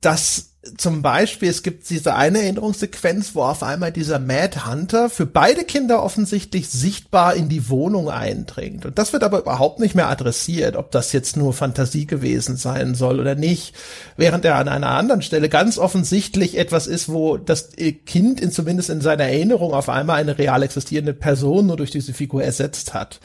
[0.00, 5.24] das zum Beispiel, es gibt diese eine Erinnerungssequenz, wo auf einmal dieser Mad Hunter für
[5.24, 8.84] beide Kinder offensichtlich sichtbar in die Wohnung eindringt.
[8.84, 12.94] Und das wird aber überhaupt nicht mehr adressiert, ob das jetzt nur Fantasie gewesen sein
[12.94, 13.74] soll oder nicht.
[14.18, 17.70] Während er an einer anderen Stelle ganz offensichtlich etwas ist, wo das
[18.04, 22.12] Kind in, zumindest in seiner Erinnerung auf einmal eine real existierende Person nur durch diese
[22.12, 23.20] Figur ersetzt hat.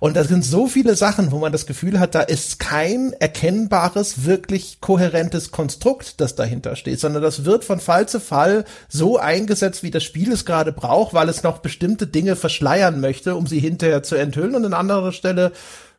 [0.00, 4.24] Und das sind so viele Sachen, wo man das Gefühl hat, da ist kein erkennbares,
[4.24, 9.82] wirklich kohärentes Konstrukt, das dahinter steht, sondern das wird von Fall zu Fall so eingesetzt,
[9.82, 13.58] wie das Spiel es gerade braucht, weil es noch bestimmte Dinge verschleiern möchte, um sie
[13.58, 14.54] hinterher zu enthüllen.
[14.54, 15.52] Und an anderer Stelle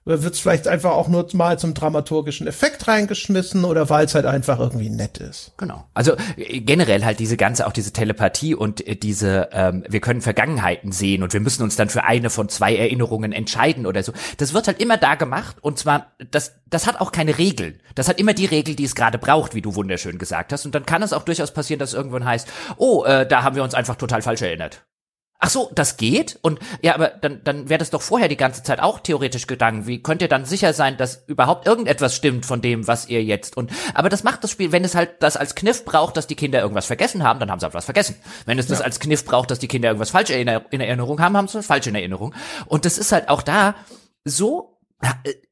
[0.09, 4.25] wird es vielleicht einfach auch nur mal zum dramaturgischen Effekt reingeschmissen oder weil es halt
[4.25, 5.53] einfach irgendwie nett ist.
[5.57, 5.85] Genau.
[5.93, 10.21] Also äh, generell halt diese ganze, auch diese Telepathie und äh, diese, ähm, wir können
[10.21, 14.13] Vergangenheiten sehen und wir müssen uns dann für eine von zwei Erinnerungen entscheiden oder so.
[14.37, 17.79] Das wird halt immer da gemacht und zwar, das, das hat auch keine Regeln.
[17.95, 20.65] Das hat immer die Regel, die es gerade braucht, wie du wunderschön gesagt hast.
[20.65, 22.47] Und dann kann es auch durchaus passieren, dass irgendwann heißt,
[22.77, 24.85] oh, äh, da haben wir uns einfach total falsch erinnert.
[25.41, 26.37] Ach so, das geht?
[26.41, 29.87] Und ja, aber dann, dann wäre das doch vorher die ganze Zeit auch theoretisch gegangen.
[29.87, 33.55] Wie könnt ihr dann sicher sein, dass überhaupt irgendetwas stimmt von dem, was ihr jetzt
[33.55, 36.35] und aber das macht das Spiel, wenn es halt das als Kniff braucht, dass die
[36.35, 38.17] Kinder irgendwas vergessen haben, dann haben sie halt was vergessen.
[38.45, 41.37] Wenn es das als Kniff braucht, dass die Kinder irgendwas falsch in, in Erinnerung haben,
[41.37, 42.35] haben sie was falsch in Erinnerung.
[42.65, 43.75] Und das ist halt auch da
[44.25, 44.78] so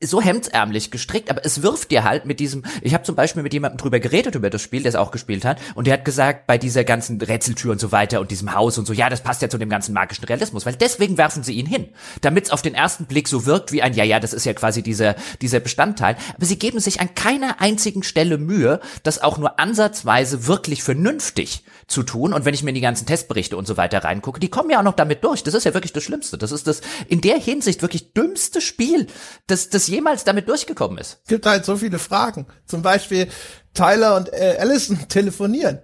[0.02, 3.54] so hemdsärmlich gestrickt, aber es wirft dir halt mit diesem, ich habe zum Beispiel mit
[3.54, 6.48] jemandem drüber geredet über das Spiel, der es auch gespielt hat, und der hat gesagt,
[6.48, 9.42] bei dieser ganzen Rätseltür und so weiter und diesem Haus und so, ja, das passt
[9.42, 11.88] ja zu dem ganzen magischen Realismus, weil deswegen werfen sie ihn hin,
[12.20, 14.54] damit es auf den ersten Blick so wirkt wie ein, ja, ja, das ist ja
[14.54, 19.38] quasi dieser, dieser Bestandteil, aber sie geben sich an keiner einzigen Stelle Mühe, das auch
[19.38, 23.66] nur ansatzweise wirklich vernünftig zu tun, und wenn ich mir in die ganzen Testberichte und
[23.66, 26.04] so weiter reingucke, die kommen ja auch noch damit durch, das ist ja wirklich das
[26.04, 29.08] Schlimmste, das ist das in der Hinsicht wirklich dümmste Spiel,
[29.48, 31.20] das, das jemals damit durchgekommen ist.
[31.24, 32.46] Es gibt halt so viele Fragen.
[32.66, 33.28] Zum Beispiel
[33.74, 35.80] Tyler und äh, Allison telefonieren.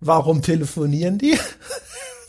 [0.00, 1.38] Warum telefonieren die?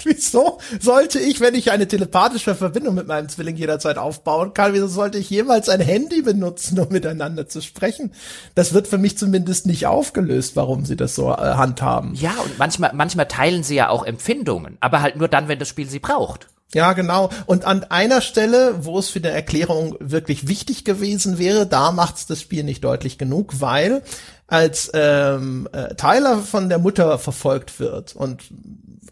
[0.06, 4.88] wieso sollte ich, wenn ich eine telepathische Verbindung mit meinem Zwilling jederzeit aufbauen kann, wieso
[4.88, 8.14] sollte ich jemals ein Handy benutzen, um miteinander zu sprechen?
[8.56, 12.14] Das wird für mich zumindest nicht aufgelöst, warum sie das so äh, handhaben.
[12.16, 15.70] Ja, und manchmal, manchmal teilen sie ja auch Empfindungen, aber halt nur dann, wenn das
[15.70, 16.48] Spiel sie braucht.
[16.74, 17.30] Ja, genau.
[17.46, 22.26] Und an einer Stelle, wo es für die Erklärung wirklich wichtig gewesen wäre, da macht's
[22.26, 24.02] das Spiel nicht deutlich genug, weil
[24.48, 28.44] als ähm, äh, Tyler von der Mutter verfolgt wird und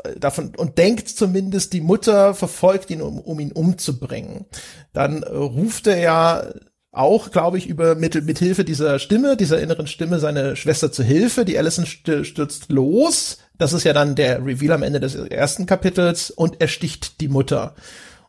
[0.04, 4.46] äh, davon und denkt zumindest, die Mutter verfolgt ihn, um, um ihn umzubringen,
[4.94, 6.44] dann äh, ruft er ja
[6.92, 11.04] auch, glaube ich, über mit, mit Hilfe dieser Stimme, dieser inneren Stimme, seine Schwester zu
[11.04, 11.46] Hilfe.
[11.46, 13.38] Die Allison stürzt los.
[13.62, 17.28] Das ist ja dann der Reveal am Ende des ersten Kapitels und er sticht die
[17.28, 17.76] Mutter.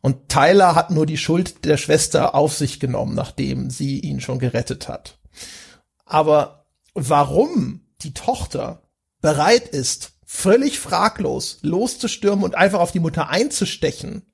[0.03, 4.39] Und Tyler hat nur die Schuld der Schwester auf sich genommen, nachdem sie ihn schon
[4.39, 5.17] gerettet hat.
[6.05, 8.83] Aber warum die Tochter
[9.23, 14.27] bereit ist, völlig fraglos loszustürmen und einfach auf die Mutter einzustechen,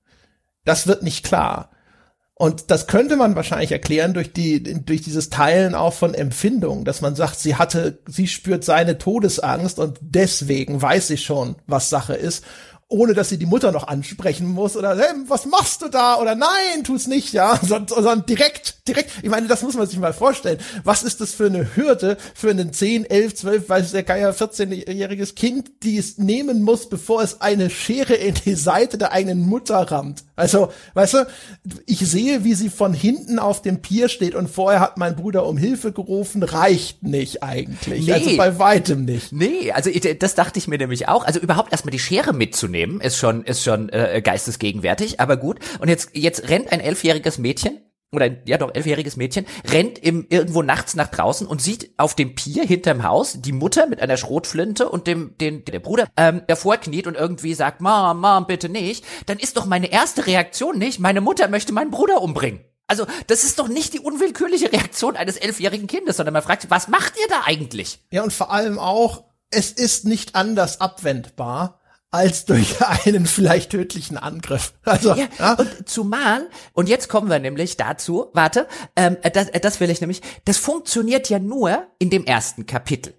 [0.64, 1.70] das wird nicht klar.
[2.38, 7.00] Und das könnte man wahrscheinlich erklären durch die, durch dieses Teilen auch von Empfindungen, dass
[7.00, 12.14] man sagt, sie hatte, sie spürt seine Todesangst und deswegen weiß sie schon, was Sache
[12.14, 12.44] ist
[12.90, 16.34] ohne dass sie die Mutter noch ansprechen muss oder hey, was machst du da oder
[16.34, 19.10] nein, tu's nicht, ja, sondern, sondern direkt, direkt.
[19.22, 20.58] Ich meine, das muss man sich mal vorstellen.
[20.84, 25.34] Was ist das für eine Hürde für einen 10, 11, 12, weiß der Geier 14-jähriges
[25.34, 29.76] Kind, die es nehmen muss, bevor es eine Schere in die Seite der eigenen Mutter
[29.76, 30.24] rammt?
[30.34, 31.26] Also, weißt du,
[31.84, 35.44] ich sehe, wie sie von hinten auf dem Pier steht und vorher hat mein Bruder
[35.44, 38.06] um Hilfe gerufen, reicht nicht eigentlich.
[38.06, 38.12] Nee.
[38.12, 39.32] Also bei weitem nicht.
[39.32, 41.26] Nee, also das dachte ich mir nämlich auch.
[41.26, 45.58] Also überhaupt erstmal die Schere mitzunehmen nehmen, ist schon, ist schon äh, geistesgegenwärtig, aber gut.
[45.80, 50.62] Und jetzt, jetzt rennt ein elfjähriges Mädchen oder ja doch elfjähriges Mädchen rennt im irgendwo
[50.62, 54.88] nachts nach draußen und sieht auf dem Pier hinterm Haus die Mutter mit einer Schrotflinte
[54.88, 59.04] und dem den der Bruder ähm, davor kniet und irgendwie sagt Mom Mom bitte nicht.
[59.26, 62.60] Dann ist doch meine erste Reaktion nicht meine Mutter möchte meinen Bruder umbringen.
[62.86, 66.88] Also das ist doch nicht die unwillkürliche Reaktion eines elfjährigen Kindes sondern man fragt was
[66.88, 67.98] macht ihr da eigentlich?
[68.10, 71.78] Ja und vor allem auch es ist nicht anders abwendbar
[72.10, 74.74] als durch einen vielleicht tödlichen Angriff.
[74.84, 75.52] Also, ja, ja.
[75.54, 80.22] Und zumal, und jetzt kommen wir nämlich dazu, warte, ähm, das, das will ich nämlich,
[80.44, 83.14] das funktioniert ja nur in dem ersten Kapitel.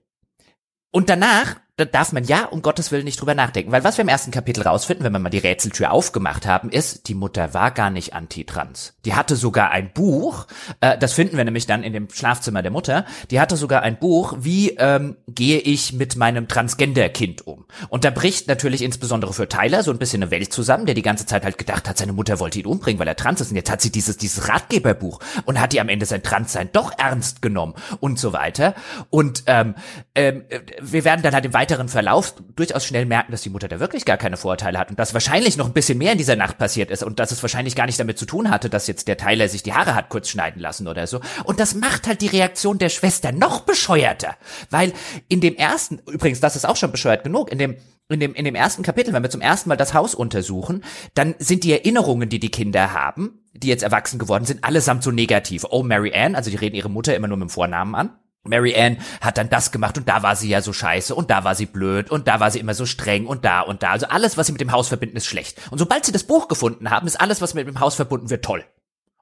[0.91, 3.71] Und danach da darf man ja um Gottes Willen nicht drüber nachdenken.
[3.71, 7.07] Weil was wir im ersten Kapitel rausfinden, wenn wir mal die Rätseltür aufgemacht haben, ist,
[7.07, 8.95] die Mutter war gar nicht antitrans.
[9.05, 10.47] Die hatte sogar ein Buch,
[10.81, 13.97] äh, das finden wir nämlich dann in dem Schlafzimmer der Mutter, die hatte sogar ein
[13.97, 17.65] Buch, wie ähm, gehe ich mit meinem Transgender-Kind um.
[17.87, 21.01] Und da bricht natürlich insbesondere für Tyler so ein bisschen eine Welt zusammen, der die
[21.01, 23.51] ganze Zeit halt gedacht hat, seine Mutter wollte ihn umbringen, weil er trans ist.
[23.51, 26.91] Und jetzt hat sie dieses, dieses Ratgeberbuch und hat die am Ende sein Transsein doch
[26.97, 28.75] ernst genommen und so weiter.
[29.09, 29.75] Und ähm,
[30.13, 30.43] ähm,
[30.81, 33.79] wir werden dann halt im weiteren weiteren Verlauf durchaus schnell merken, dass die Mutter da
[33.79, 36.57] wirklich gar keine Vorurteile hat und dass wahrscheinlich noch ein bisschen mehr in dieser Nacht
[36.57, 39.17] passiert ist und dass es wahrscheinlich gar nicht damit zu tun hatte, dass jetzt der
[39.17, 41.21] Tyler sich die Haare hat kurz schneiden lassen oder so.
[41.43, 44.35] Und das macht halt die Reaktion der Schwester noch bescheuerter,
[44.71, 44.93] weil
[45.27, 47.77] in dem ersten, übrigens, das ist auch schon bescheuert genug, in dem
[48.11, 51.35] in dem, in dem ersten Kapitel, wenn wir zum ersten Mal das Haus untersuchen, dann
[51.37, 55.63] sind die Erinnerungen, die die Kinder haben, die jetzt erwachsen geworden sind, allesamt so negativ.
[55.69, 58.17] Oh, Mary Ann, also die reden ihre Mutter immer nur mit dem Vornamen an.
[58.43, 61.43] Mary Ann hat dann das gemacht und da war sie ja so scheiße und da
[61.43, 63.91] war sie blöd und da war sie immer so streng und da und da.
[63.91, 65.59] Also alles, was sie mit dem Haus verbinden, ist schlecht.
[65.71, 68.45] Und sobald sie das Buch gefunden haben, ist alles, was mit dem Haus verbunden wird,
[68.45, 68.63] toll.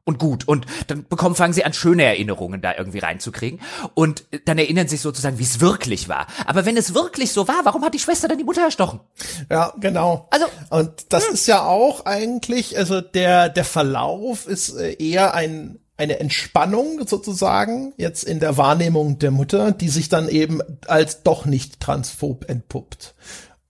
[0.08, 0.48] Und gut.
[0.48, 3.60] Und dann bekommen, fangen sie an, schöne Erinnerungen da irgendwie reinzukriegen.
[3.94, 6.28] Und dann erinnern sie sich sozusagen, wie es wirklich war.
[6.46, 9.02] Aber wenn es wirklich so war, warum hat die Schwester dann die Mutter erstochen?
[9.50, 10.30] Ja, genau.
[10.32, 10.46] Also.
[10.70, 11.34] Und das hm.
[11.34, 17.94] ist ja auch eigentlich, also der, der Verlauf ist äh, eher ein, eine Entspannung sozusagen
[17.98, 23.16] jetzt in der Wahrnehmung der Mutter, die sich dann eben als doch nicht transphob entpuppt.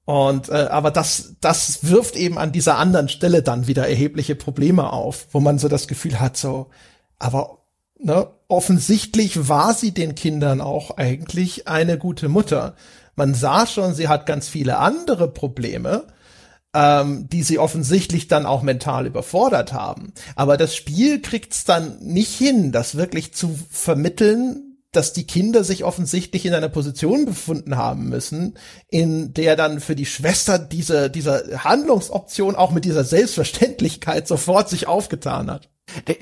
[0.03, 4.91] Und äh, aber das das wirft eben an dieser anderen Stelle dann wieder erhebliche Probleme
[4.91, 6.69] auf, wo man so das Gefühl hat so,
[7.17, 7.59] aber
[7.99, 12.75] ne, offensichtlich war sie den Kindern auch eigentlich eine gute Mutter.
[13.15, 16.07] Man sah schon, sie hat ganz viele andere Probleme,
[16.74, 20.13] ähm, die sie offensichtlich dann auch mental überfordert haben.
[20.36, 25.84] Aber das Spiel kriegt's dann nicht hin, das wirklich zu vermitteln, dass die Kinder sich
[25.84, 28.57] offensichtlich in einer Position befunden haben müssen,
[28.88, 34.88] in der dann für die Schwester diese, diese Handlungsoption auch mit dieser Selbstverständlichkeit sofort sich
[34.88, 35.70] aufgetan hat.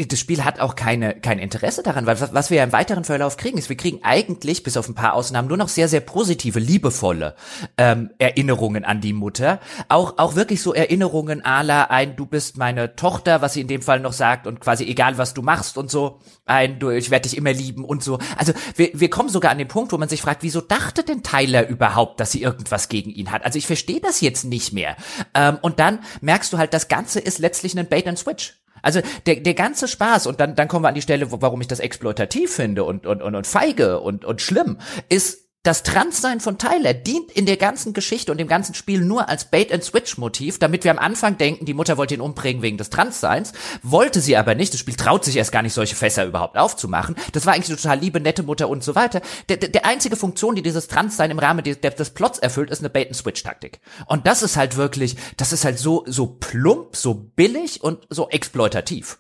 [0.10, 3.36] Das Spiel hat auch keine, kein Interesse daran, weil was wir ja im weiteren Verlauf
[3.36, 6.60] kriegen, ist, wir kriegen eigentlich, bis auf ein paar Ausnahmen, nur noch sehr, sehr positive,
[6.60, 7.36] liebevolle
[7.78, 9.60] ähm, Erinnerungen an die Mutter.
[9.90, 13.82] Auch, auch wirklich so Erinnerungen la ein, du bist meine Tochter, was sie in dem
[13.82, 17.28] Fall noch sagt, und quasi egal, was du machst und so, ein, du, ich werde
[17.28, 18.20] dich immer lieben und so.
[18.38, 21.24] Also wir, wir kommen sogar an den Punkt, wo man sich fragt, wieso dachte denn
[21.24, 23.44] Tyler überhaupt, dass sie irgendwas gegen ihn hat?
[23.44, 24.96] Also ich verstehe das jetzt nicht mehr.
[25.34, 28.54] Ähm, und dann merkst du halt, das Ganze ist letztlich ein Bait and Switch.
[28.86, 31.60] Also der, der ganze Spaß, und dann, dann kommen wir an die Stelle, wo, warum
[31.60, 34.78] ich das exploitativ finde und, und, und, und feige und, und schlimm,
[35.10, 39.30] ist, das Transsein von Tyler dient in der ganzen Geschichte und dem ganzen Spiel nur
[39.30, 43.52] als Bait-and-Switch-Motiv, damit wir am Anfang denken, die Mutter wollte ihn umbringen wegen des Transseins,
[43.82, 44.74] wollte sie aber nicht.
[44.74, 47.16] Das Spiel traut sich erst gar nicht, solche Fässer überhaupt aufzumachen.
[47.34, 49.22] Das war eigentlich eine total liebe, nette Mutter und so weiter.
[49.50, 52.80] Der, der, der einzige Funktion, die dieses Transsein im Rahmen des, des Plots erfüllt, ist
[52.80, 53.80] eine Bait-and-Switch-Taktik.
[54.06, 58.30] Und das ist halt wirklich, das ist halt so, so plump, so billig und so
[58.30, 59.18] exploitativ.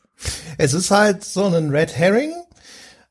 [0.60, 2.32] Es ist halt so ein Red Herring.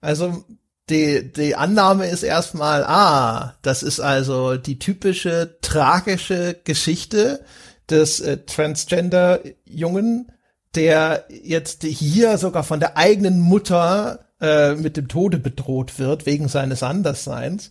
[0.01, 0.45] Also
[0.91, 7.41] die, die Annahme ist erstmal, ah, das ist also die typische tragische Geschichte
[7.89, 10.30] des äh, Transgender-Jungen,
[10.74, 16.49] der jetzt hier sogar von der eigenen Mutter äh, mit dem Tode bedroht wird wegen
[16.49, 17.70] seines Andersseins.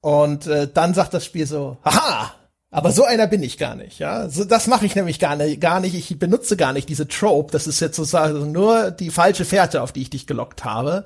[0.00, 2.32] Und äh, dann sagt das Spiel so, haha,
[2.70, 4.28] aber so einer bin ich gar nicht, ja.
[4.28, 5.94] So, das mache ich nämlich gar nicht, gar nicht.
[5.94, 7.50] Ich benutze gar nicht diese Trope.
[7.50, 11.04] Das ist jetzt sozusagen nur die falsche Fährte, auf die ich dich gelockt habe.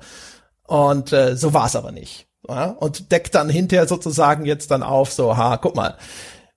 [0.67, 2.27] Und äh, so war es aber nicht.
[2.47, 2.65] Ja?
[2.71, 5.97] Und deckt dann hinterher sozusagen jetzt dann auf, so, ha, guck mal,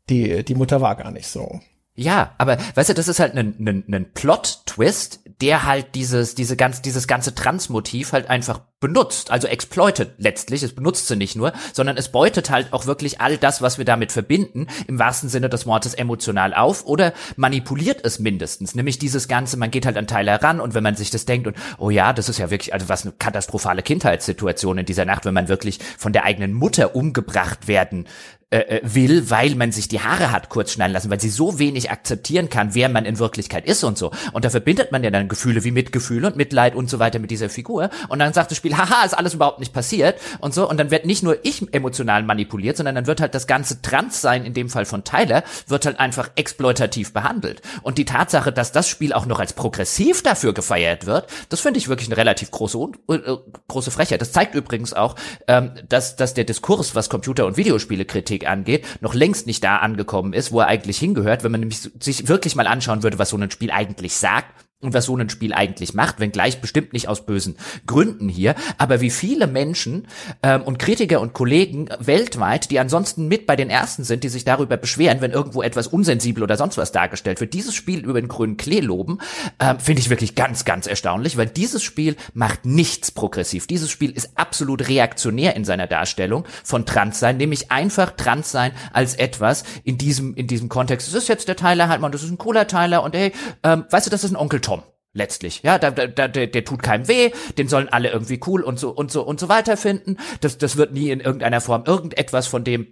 [0.09, 1.61] die, die Mutter war gar nicht so.
[1.97, 6.57] Ja, aber weißt du, das ist halt ein, ein, ein Plot-Twist, der halt dieses, diese
[6.57, 10.63] ganz, dieses ganze Transmotiv halt einfach benutzt, also exploitet letztlich.
[10.63, 13.87] Es benutzt sie nicht nur, sondern es beutet halt auch wirklich all das, was wir
[13.87, 18.75] damit verbinden, im wahrsten Sinne des Wortes emotional auf oder manipuliert es mindestens.
[18.75, 21.47] Nämlich dieses Ganze, man geht halt an Teile heran und wenn man sich das denkt
[21.47, 25.25] und, oh ja, das ist ja wirklich, also was eine katastrophale Kindheitssituation in dieser Nacht,
[25.25, 28.07] wenn man wirklich von der eigenen Mutter umgebracht werden
[28.49, 31.59] äh, äh, will, weil man sich die Haare hat kurz schneiden lassen, weil sie so
[31.59, 34.13] wenig akzeptieren kann, wer man in Wirklichkeit ist und so.
[34.33, 37.33] Und da verbindet man ja dann Gefühle wie Mitgefühl und Mitleid und so weiter mit
[37.33, 37.91] dieser Figur.
[38.09, 40.71] Und dann sagt das Spiel, haha, ist alles überhaupt nicht passiert und so.
[40.71, 44.45] Und dann wird nicht nur ich emotional manipuliert, sondern dann wird halt das ganze Transsein,
[44.45, 47.63] in dem Fall von Tyler, wird halt einfach exploitativ behandelt.
[47.83, 51.79] Und die Tatsache, dass das Spiel auch noch als progressiv dafür gefeiert wird, das finde
[51.79, 52.79] ich wirklich eine relativ große,
[53.09, 53.19] äh,
[53.67, 54.21] große Frechheit.
[54.21, 55.17] Das zeigt übrigens auch,
[55.49, 59.79] ähm, dass, dass der Diskurs, was Computer- und Videospielekritik Politik angeht, noch längst nicht da
[59.79, 63.31] angekommen ist, wo er eigentlich hingehört, wenn man nämlich sich wirklich mal anschauen würde, was
[63.31, 67.09] so ein Spiel eigentlich sagt und was so ein Spiel eigentlich macht, wenngleich bestimmt nicht
[67.09, 67.57] aus bösen
[67.87, 70.07] Gründen hier, aber wie viele Menschen
[70.43, 74.45] ähm, und Kritiker und Kollegen weltweit, die ansonsten mit bei den Ersten sind, die sich
[74.45, 78.29] darüber beschweren, wenn irgendwo etwas unsensibel oder sonst was dargestellt wird, dieses Spiel über den
[78.29, 79.19] grünen Klee loben,
[79.61, 83.67] ähm, finde ich wirklich ganz, ganz erstaunlich, weil dieses Spiel macht nichts progressiv.
[83.67, 89.65] Dieses Spiel ist absolut reaktionär in seiner Darstellung von Transsein, nämlich einfach Transsein als etwas
[89.85, 91.09] in diesem, in diesem Kontext.
[91.09, 94.07] Das ist jetzt der Tyler mal, das ist ein cooler Tyler und hey, ähm, weißt
[94.07, 94.76] du, das ist ein Onkel Tom
[95.17, 95.63] letztlich.
[95.63, 98.91] Ja, da, da, der, der tut keinem weh, den sollen alle irgendwie cool und so
[98.91, 100.17] und so und so weiter finden.
[100.41, 102.87] Das, das wird nie in irgendeiner Form irgendetwas von dem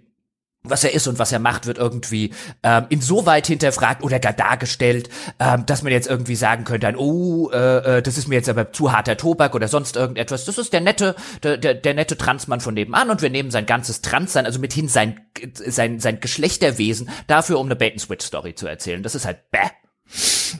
[0.69, 5.09] was er ist und was er macht, wird irgendwie ähm, insoweit hinterfragt oder gar dargestellt,
[5.39, 8.49] ähm, dass man jetzt irgendwie sagen könnte, ein, oh, äh, äh, das ist mir jetzt
[8.49, 10.45] aber zu harter Tobak oder sonst irgendetwas.
[10.45, 13.65] Das ist der nette, der, der, der nette Transmann von nebenan und wir nehmen sein
[13.65, 15.21] ganzes Transsein, also mithin sein,
[15.53, 19.03] sein, sein Geschlechterwesen, dafür, um eine Bait-and-Switch-Story zu erzählen.
[19.03, 19.69] Das ist halt bäh.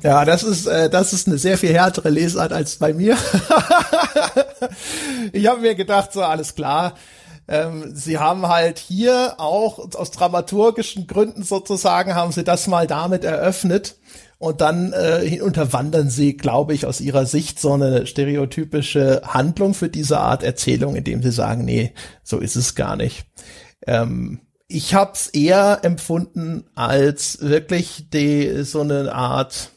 [0.03, 3.17] Ja, das ist äh, das ist eine sehr viel härtere Lesart als bei mir.
[5.31, 6.95] ich habe mir gedacht, so alles klar.
[7.47, 13.23] Ähm, sie haben halt hier auch aus dramaturgischen Gründen sozusagen haben sie das mal damit
[13.23, 13.97] eröffnet
[14.39, 19.89] und dann äh, unterwandern sie, glaube ich, aus ihrer Sicht so eine stereotypische Handlung für
[19.89, 21.93] diese Art Erzählung, indem sie sagen, nee,
[22.23, 23.25] so ist es gar nicht.
[23.85, 29.69] Ähm, ich habe es eher empfunden als wirklich die so eine Art.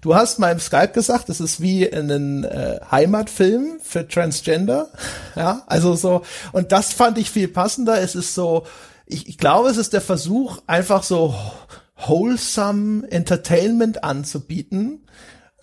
[0.00, 4.88] Du hast mal im Skype gesagt, es ist wie ein äh, Heimatfilm für Transgender.
[5.36, 6.22] Ja, also so.
[6.52, 8.00] Und das fand ich viel passender.
[8.00, 8.66] Es ist so,
[9.04, 11.34] ich, ich glaube, es ist der Versuch, einfach so
[11.96, 15.04] wholesome Entertainment anzubieten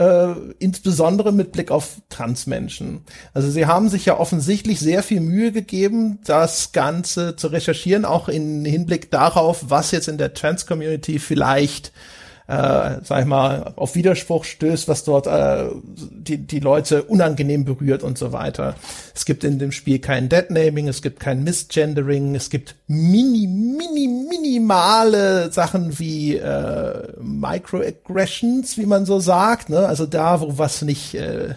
[0.02, 3.02] äh, insbesondere mit Blick auf Transmenschen.
[3.36, 8.28] Also sie haben sich ja offensichtlich sehr viel Mühe gegeben, das Ganze zu recherchieren, auch
[8.28, 11.92] in Hinblick darauf, was jetzt in der Trans-Community vielleicht
[12.52, 18.04] äh, sag ich mal, auf Widerspruch stößt, was dort äh, die, die Leute unangenehm berührt
[18.04, 18.76] und so weiter.
[19.16, 24.10] Es gibt in dem Spiel kein Deadnaming, es gibt kein Misgendering, es gibt mini, mini,
[24.30, 29.88] minimale Sachen wie äh, Microaggressions, wie man so sagt, ne?
[29.88, 31.56] Also da, wo was nicht äh,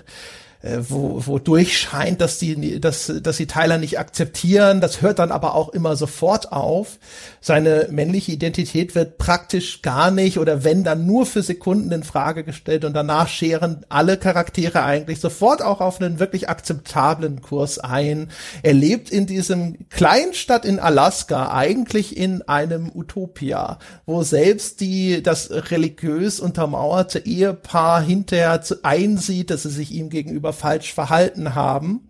[0.64, 4.80] äh, wo, wo durchscheint, dass die, dass, dass die Tyler nicht akzeptieren.
[4.80, 6.98] Das hört dann aber auch immer sofort auf.
[7.42, 12.44] Seine männliche Identität wird praktisch gar nicht oder wenn dann nur für Sekunden in Frage
[12.44, 18.30] gestellt und danach scheren alle Charaktere eigentlich sofort auch auf einen wirklich akzeptablen Kurs ein.
[18.62, 25.50] Er lebt in diesem Kleinstadt in Alaska eigentlich in einem Utopia, wo selbst die, das
[25.50, 32.08] religiös untermauerte Ehepaar hinterher einsieht, dass sie sich ihm gegenüber falsch verhalten haben.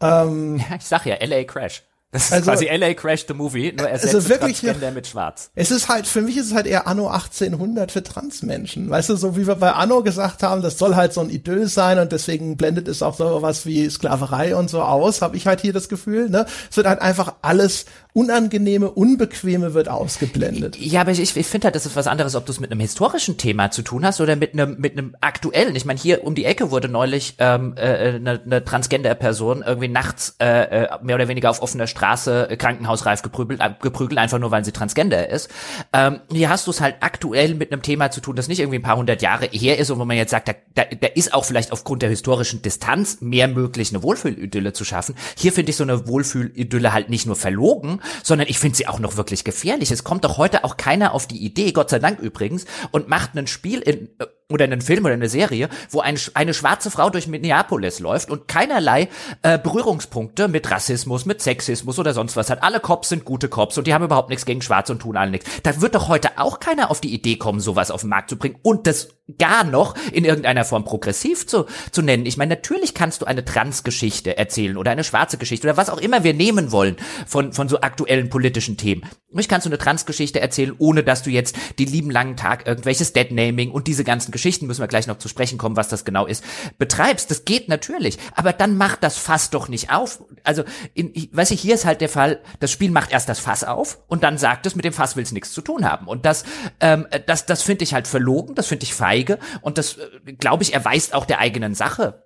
[0.00, 1.82] Ähm, ja, ich sag ja, LA Crash.
[2.14, 5.50] Das ist also, quasi LA Crash the Movie, nur ersetzt also wirklich, Transgender mit Schwarz.
[5.56, 8.88] Es ist halt, für mich ist es halt eher Anno 1800 für Transmenschen.
[8.88, 11.66] Weißt du, so wie wir bei Anno gesagt haben, das soll halt so ein Idyll
[11.66, 15.48] sein und deswegen blendet es auch so was wie Sklaverei und so aus, habe ich
[15.48, 16.30] halt hier das Gefühl.
[16.30, 16.46] Ne?
[16.70, 17.86] Es wird halt einfach alles
[18.16, 20.78] Unangenehme, Unbequeme wird ausgeblendet.
[20.78, 22.78] Ja, aber ich, ich finde halt, das ist was anderes, ob du es mit einem
[22.78, 25.74] historischen Thema zu tun hast oder mit einem mit einem aktuellen.
[25.74, 30.36] Ich meine, hier um die Ecke wurde neulich ähm, äh, eine, eine Transgender-Person irgendwie nachts
[30.40, 34.52] äh, äh mehr oder weniger auf offener Straße äh, krankenhausreif geprügelt, äh, geprügelt, einfach nur
[34.52, 35.50] weil sie Transgender ist.
[35.92, 38.78] Ähm, hier hast du es halt aktuell mit einem Thema zu tun, das nicht irgendwie
[38.78, 41.34] ein paar hundert Jahre her ist und wo man jetzt sagt, da, da, da ist
[41.34, 45.16] auch vielleicht aufgrund der historischen Distanz mehr möglich, eine Wohlfühlidylle zu schaffen.
[45.36, 48.98] Hier finde ich so eine Wohlfühlidylle halt nicht nur verlogen, sondern ich finde sie auch
[48.98, 49.90] noch wirklich gefährlich.
[49.90, 53.34] Es kommt doch heute auch keiner auf die Idee, Gott sei Dank übrigens, und macht
[53.34, 57.08] ein Spiel in, äh, oder einen Film oder eine Serie, wo ein, eine schwarze Frau
[57.08, 59.08] durch Minneapolis läuft und keinerlei
[59.40, 62.62] äh, Berührungspunkte mit Rassismus, mit Sexismus oder sonst was hat.
[62.62, 65.30] Alle Cops sind gute Cops und die haben überhaupt nichts gegen Schwarze und tun alle
[65.30, 65.48] nichts.
[65.62, 68.36] Da wird doch heute auch keiner auf die Idee kommen, sowas auf den Markt zu
[68.36, 72.26] bringen und das gar noch in irgendeiner Form progressiv zu, zu nennen.
[72.26, 75.96] Ich meine, natürlich kannst du eine Transgeschichte erzählen oder eine schwarze Geschichte oder was auch
[75.96, 79.06] immer wir nehmen wollen von, von so aktuellen politischen Themen.
[79.32, 83.14] Mich kannst du eine Transgeschichte erzählen, ohne dass du jetzt die lieben langen Tag irgendwelches
[83.14, 86.26] Deadnaming und diese ganzen Geschichten, müssen wir gleich noch zu sprechen kommen, was das genau
[86.26, 86.44] ist,
[86.76, 87.30] betreibst.
[87.30, 88.18] Das geht natürlich.
[88.34, 90.22] Aber dann macht das Fass doch nicht auf.
[90.42, 93.38] Also, in, ich, weiß ich, hier ist halt der Fall, das Spiel macht erst das
[93.38, 96.06] Fass auf und dann sagt es, mit dem Fass will es nichts zu tun haben.
[96.08, 96.44] Und das,
[96.80, 100.64] ähm, das, das finde ich halt verlogen, das finde ich feige und das, äh, glaube
[100.64, 102.23] ich, erweist auch der eigenen Sache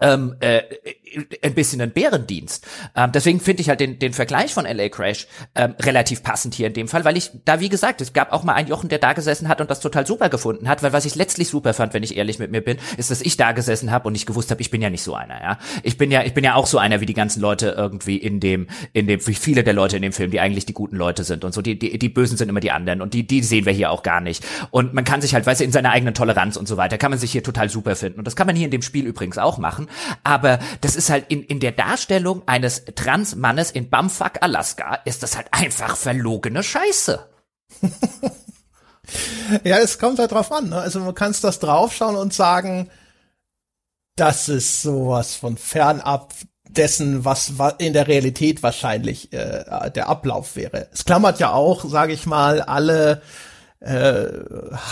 [0.00, 0.62] ähm, äh,
[1.42, 2.66] ein bisschen ein Bärendienst.
[2.96, 6.68] Ähm, deswegen finde ich halt den, den Vergleich von LA Crash ähm, relativ passend hier
[6.68, 8.98] in dem Fall, weil ich da, wie gesagt, es gab auch mal einen Jochen, der
[8.98, 11.94] da gesessen hat und das total super gefunden hat, weil was ich letztlich super fand,
[11.94, 14.50] wenn ich ehrlich mit mir bin, ist, dass ich da gesessen habe und ich gewusst
[14.50, 15.58] habe, ich bin ja nicht so einer, ja.
[15.82, 18.40] Ich bin ja, ich bin ja auch so einer wie die ganzen Leute irgendwie in
[18.40, 21.24] dem, in dem, wie viele der Leute in dem Film, die eigentlich die guten Leute
[21.24, 23.66] sind und so, die, die, die Bösen sind immer die anderen und die, die sehen
[23.66, 24.44] wir hier auch gar nicht.
[24.70, 27.10] Und man kann sich halt, weißt du, in seiner eigenen Toleranz und so weiter, kann
[27.10, 28.18] man sich hier total super finden.
[28.18, 29.81] Und das kann man hier in dem Spiel übrigens auch machen.
[30.24, 35.36] Aber das ist halt in, in der Darstellung eines Transmannes in Bumfuck, Alaska, ist das
[35.36, 37.28] halt einfach verlogene Scheiße.
[39.64, 40.70] ja, es kommt halt drauf an.
[40.70, 40.78] Ne?
[40.78, 42.90] Also man kann das draufschauen und sagen,
[44.16, 46.34] das ist sowas von fernab
[46.68, 50.88] dessen, was in der Realität wahrscheinlich äh, der Ablauf wäre.
[50.92, 53.22] Es klammert ja auch, sage ich mal, alle
[53.80, 54.26] äh,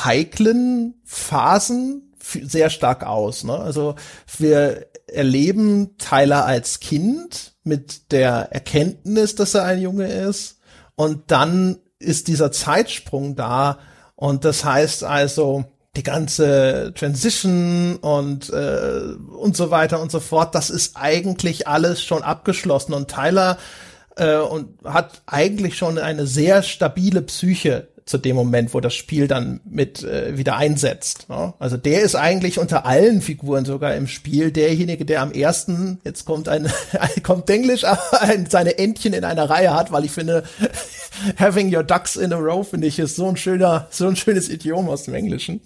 [0.05, 3.44] heiklen Phasen sehr stark aus.
[3.44, 3.54] Ne?
[3.54, 3.94] Also
[4.38, 10.58] wir erleben Tyler als Kind mit der Erkenntnis, dass er ein Junge ist.
[10.94, 13.78] Und dann ist dieser Zeitsprung da.
[14.16, 15.64] Und das heißt also,
[15.96, 22.02] die ganze Transition und äh, und so weiter und so fort, das ist eigentlich alles
[22.02, 23.58] schon abgeschlossen und Tyler
[24.16, 29.28] äh, und hat eigentlich schon eine sehr stabile Psyche zu dem Moment, wo das Spiel
[29.28, 31.28] dann mit äh, wieder einsetzt.
[31.28, 31.54] Ne?
[31.61, 36.24] Also der ist eigentlich unter allen Figuren sogar im Spiel derjenige, der am ersten, jetzt
[36.24, 36.70] kommt ein,
[37.22, 37.84] kommt Englisch,
[38.20, 40.42] ein, seine Entchen in einer Reihe hat, weil ich finde,
[41.38, 44.48] having your ducks in a row finde ich ist so ein schöner, so ein schönes
[44.48, 45.60] Idiom aus dem Englischen.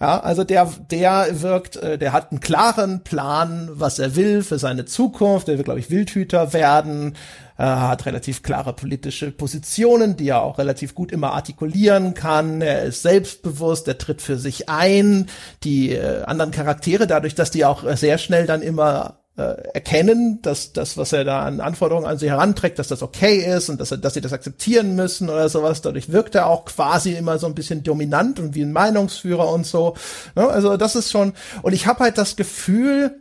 [0.00, 4.58] Ja, also der, der wirkt, äh, der hat einen klaren Plan, was er will für
[4.58, 5.48] seine Zukunft.
[5.48, 7.14] Der will, glaube ich, Wildhüter werden
[7.58, 12.60] er hat relativ klare politische Positionen, die er auch relativ gut immer artikulieren kann.
[12.60, 15.26] Er ist selbstbewusst, er tritt für sich ein.
[15.64, 19.42] Die äh, anderen Charaktere, dadurch, dass die auch sehr schnell dann immer äh,
[19.74, 23.68] erkennen, dass das, was er da an Anforderungen an sie heranträgt, dass das okay ist
[23.68, 25.82] und dass, er, dass sie das akzeptieren müssen oder sowas.
[25.82, 29.66] Dadurch wirkt er auch quasi immer so ein bisschen dominant und wie ein Meinungsführer und
[29.66, 29.94] so.
[30.36, 31.34] Ja, also das ist schon.
[31.62, 33.20] Und ich habe halt das Gefühl,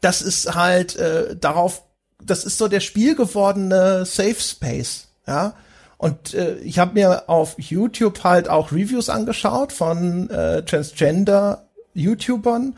[0.00, 1.82] das ist halt äh, darauf
[2.24, 5.54] das ist so der spielgewordene Safe Space, ja.
[5.96, 12.74] Und äh, ich habe mir auf YouTube halt auch Reviews angeschaut von äh, Transgender YouTubern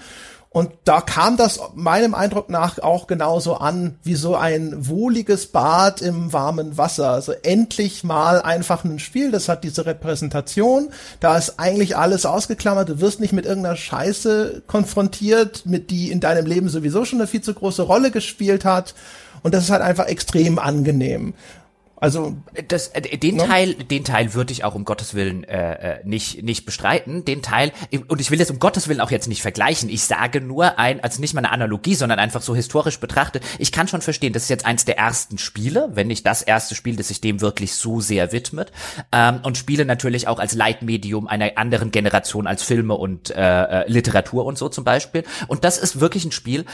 [0.53, 6.03] und da kam das meinem Eindruck nach auch genauso an wie so ein wohliges Bad
[6.03, 7.11] im warmen Wasser.
[7.11, 10.90] Also endlich mal einfach ein Spiel, das hat diese Repräsentation.
[11.20, 12.90] Da ist eigentlich alles ausgeklammert.
[12.90, 17.28] Du wirst nicht mit irgendeiner Scheiße konfrontiert, mit die in deinem Leben sowieso schon eine
[17.28, 18.94] viel zu große Rolle gespielt hat.
[19.42, 21.32] Und das ist halt einfach extrem angenehm.
[22.03, 22.34] Also
[22.66, 23.46] das, äh, den ne?
[23.46, 27.24] Teil, den Teil würde ich auch um Gottes Willen äh, äh, nicht nicht bestreiten.
[27.24, 27.70] Den Teil
[28.09, 29.88] und ich will das um Gottes Willen auch jetzt nicht vergleichen.
[29.88, 33.44] Ich sage nur ein, als nicht mal eine Analogie, sondern einfach so historisch betrachtet.
[33.61, 36.74] Ich kann schon verstehen, das ist jetzt eins der ersten Spiele, wenn nicht das erste
[36.74, 38.72] Spiel, das sich dem wirklich so sehr widmet
[39.12, 43.88] ähm, und Spiele natürlich auch als Leitmedium einer anderen Generation als Filme und äh, äh
[43.88, 45.22] Literatur und so zum Beispiel.
[45.46, 46.64] Und das ist wirklich ein Spiel.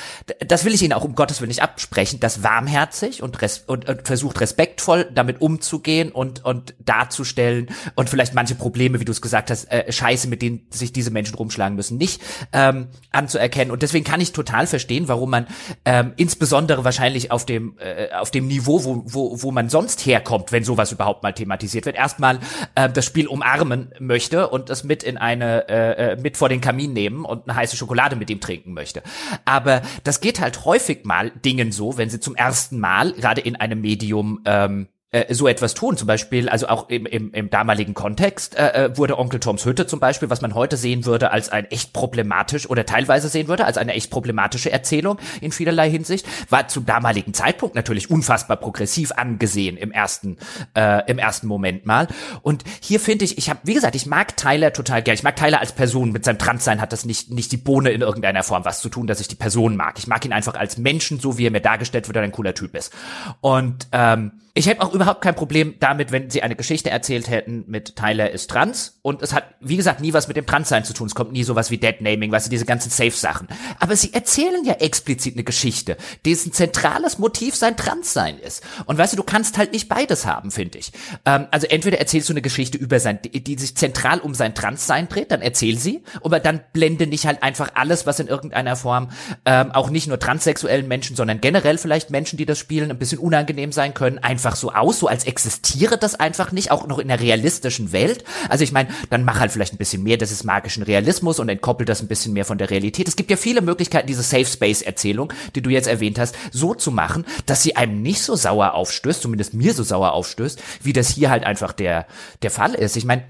[0.47, 2.19] Das will ich Ihnen auch um Gottes Willen nicht absprechen.
[2.19, 8.35] Das warmherzig und, res und, und versucht respektvoll damit umzugehen und, und darzustellen und vielleicht
[8.35, 11.77] manche Probleme, wie du es gesagt hast, äh, Scheiße, mit denen sich diese Menschen rumschlagen
[11.77, 13.71] müssen, nicht ähm, anzuerkennen.
[13.73, 15.47] Und deswegen kann ich total verstehen, warum man
[15.85, 20.53] ähm, insbesondere wahrscheinlich auf dem, äh, auf dem Niveau, wo, wo, wo man sonst herkommt,
[20.53, 22.39] wenn sowas überhaupt mal thematisiert wird, erstmal
[22.75, 26.61] äh, das Spiel umarmen möchte und es mit in eine, äh, äh, mit vor den
[26.61, 29.03] Kamin nehmen und eine heiße Schokolade mit ihm trinken möchte.
[29.45, 33.57] Aber das geht halt häufig mal Dingen so, wenn sie zum ersten Mal gerade in
[33.57, 35.97] einem Medium ähm, äh, so etwas tun.
[35.97, 39.87] Zum Beispiel, also auch im, im, im damaligen Kontext äh, äh, wurde Onkel Toms Hütte
[39.87, 43.65] zum Beispiel, was man heute sehen würde als ein echt problematisch oder teilweise sehen würde
[43.65, 49.13] als eine echt problematische Erzählung in vielerlei Hinsicht, war zum damaligen Zeitpunkt natürlich unfassbar progressiv
[49.13, 50.37] angesehen im ersten
[50.75, 52.09] äh, im ersten Moment mal.
[52.43, 55.15] Und hier finde ich, ich habe, wie gesagt, ich mag Tyler total gern.
[55.15, 56.13] Ich mag Tyler als Person.
[56.13, 59.07] Mit seinem Transsein hat das nicht nicht die Bohne in irgendeiner Form was zu tun,
[59.07, 59.99] dass ich die Person mag.
[59.99, 62.55] Ich mag ihn einfach als Menschen, so wie er mir dargestellt wird, er ein cooler
[62.55, 62.93] Typ ist.
[63.41, 67.65] Und ähm, ich hätte auch überhaupt kein Problem damit, wenn sie eine Geschichte erzählt hätten
[67.67, 70.93] mit Tyler ist trans und es hat, wie gesagt, nie was mit dem Transsein zu
[70.93, 71.07] tun.
[71.07, 73.49] Es kommt nie sowas wie Deadnaming, weißt du, diese ganzen Safe-Sachen.
[73.79, 78.63] Aber sie erzählen ja explizit eine Geschichte, dessen zentrales Motiv sein Transsein ist.
[78.87, 80.93] Und weißt du, du kannst halt nicht beides haben, finde ich.
[81.25, 85.09] Ähm, also entweder erzählst du eine Geschichte über sein, die, sich zentral um sein Transsein
[85.09, 89.11] dreht, dann erzähl sie, aber dann blende nicht halt einfach alles, was in irgendeiner Form
[89.45, 93.19] ähm, auch nicht nur transsexuellen Menschen, sondern generell vielleicht Menschen, die das spielen, ein bisschen
[93.19, 96.99] unangenehm sein können, einfach einfach so aus, so als existiere das einfach nicht, auch noch
[96.99, 98.25] in der realistischen Welt.
[98.49, 101.85] Also ich meine, dann mach halt vielleicht ein bisschen mehr des magischen Realismus und entkoppel
[101.85, 103.09] das ein bisschen mehr von der Realität.
[103.09, 106.75] Es gibt ja viele Möglichkeiten, diese Safe Space Erzählung, die du jetzt erwähnt hast, so
[106.75, 110.95] zu machen, dass sie einem nicht so sauer aufstößt, zumindest mir so sauer aufstößt, wie
[110.95, 112.07] das hier halt einfach der,
[112.43, 112.97] der Fall ist.
[112.97, 113.25] Ich meine,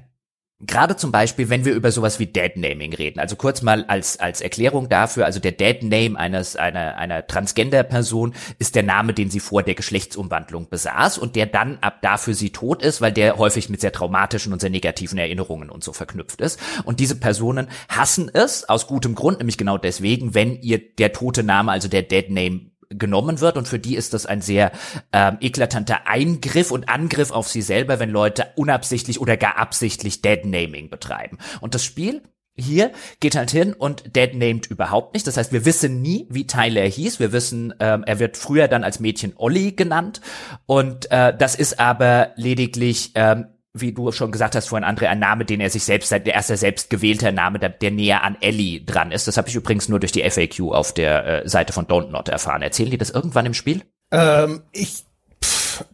[0.61, 3.21] Gerade zum Beispiel, wenn wir über sowas wie Dead Naming reden.
[3.21, 5.25] Also kurz mal als, als Erklärung dafür.
[5.25, 9.77] Also der Dead Name eines, einer, einer Transgender-Person ist der Name, den sie vor der
[9.77, 13.93] Geschlechtsumwandlung besaß und der dann ab dafür sie tot ist, weil der häufig mit sehr
[13.93, 16.59] traumatischen und sehr negativen Erinnerungen und so verknüpft ist.
[16.85, 21.45] Und diese Personen hassen es aus gutem Grund, nämlich genau deswegen, wenn ihr der tote
[21.45, 24.73] Name, also der Dead Name genommen wird und für die ist das ein sehr
[25.13, 30.91] ähm, eklatanter Eingriff und Angriff auf sie selber, wenn Leute unabsichtlich oder gar absichtlich Deadnaming
[30.91, 31.39] betreiben.
[31.61, 32.23] Und das Spiel
[32.59, 35.27] hier geht halt hin und dead named überhaupt nicht.
[35.27, 37.21] Das heißt, wir wissen nie, wie Tyler hieß.
[37.21, 40.21] Wir wissen, ähm, er wird früher dann als Mädchen Olli genannt.
[40.67, 43.47] Und äh, das ist aber lediglich ähm,
[43.81, 46.57] wie du schon gesagt hast vorhin, André, ein Name, den er sich selbst, der erste
[46.57, 49.27] selbst gewählte Name, der, der näher an Ellie dran ist.
[49.29, 52.29] Das habe ich übrigens nur durch die FAQ auf der äh, Seite von Don't Not
[52.29, 52.63] erfahren.
[52.63, 53.83] Erzählen die das irgendwann im Spiel?
[54.11, 55.05] Ähm, ich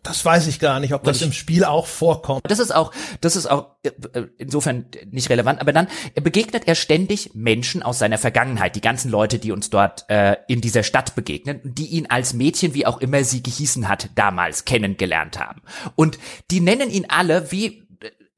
[0.02, 2.42] das weiß ich gar nicht, ob das ich, im Spiel auch vorkommt.
[2.48, 5.60] Das ist auch, das ist auch äh, äh, insofern nicht relevant.
[5.60, 10.08] Aber dann begegnet er ständig Menschen aus seiner Vergangenheit, die ganzen Leute, die uns dort
[10.08, 14.10] äh, in dieser Stadt begegnen, die ihn als Mädchen, wie auch immer sie gehießen hat,
[14.14, 15.62] damals kennengelernt haben.
[15.94, 16.18] Und
[16.50, 17.86] die nennen ihn alle wie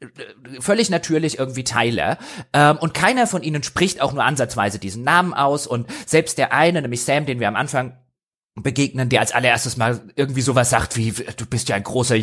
[0.01, 2.19] äh, völlig natürlich irgendwie Tyler
[2.53, 6.53] ähm, und keiner von ihnen spricht auch nur ansatzweise diesen Namen aus und selbst der
[6.53, 7.97] eine, nämlich Sam, den wir am Anfang
[8.63, 12.17] begegnen, der als allererstes mal irgendwie sowas sagt wie du bist ja ein großer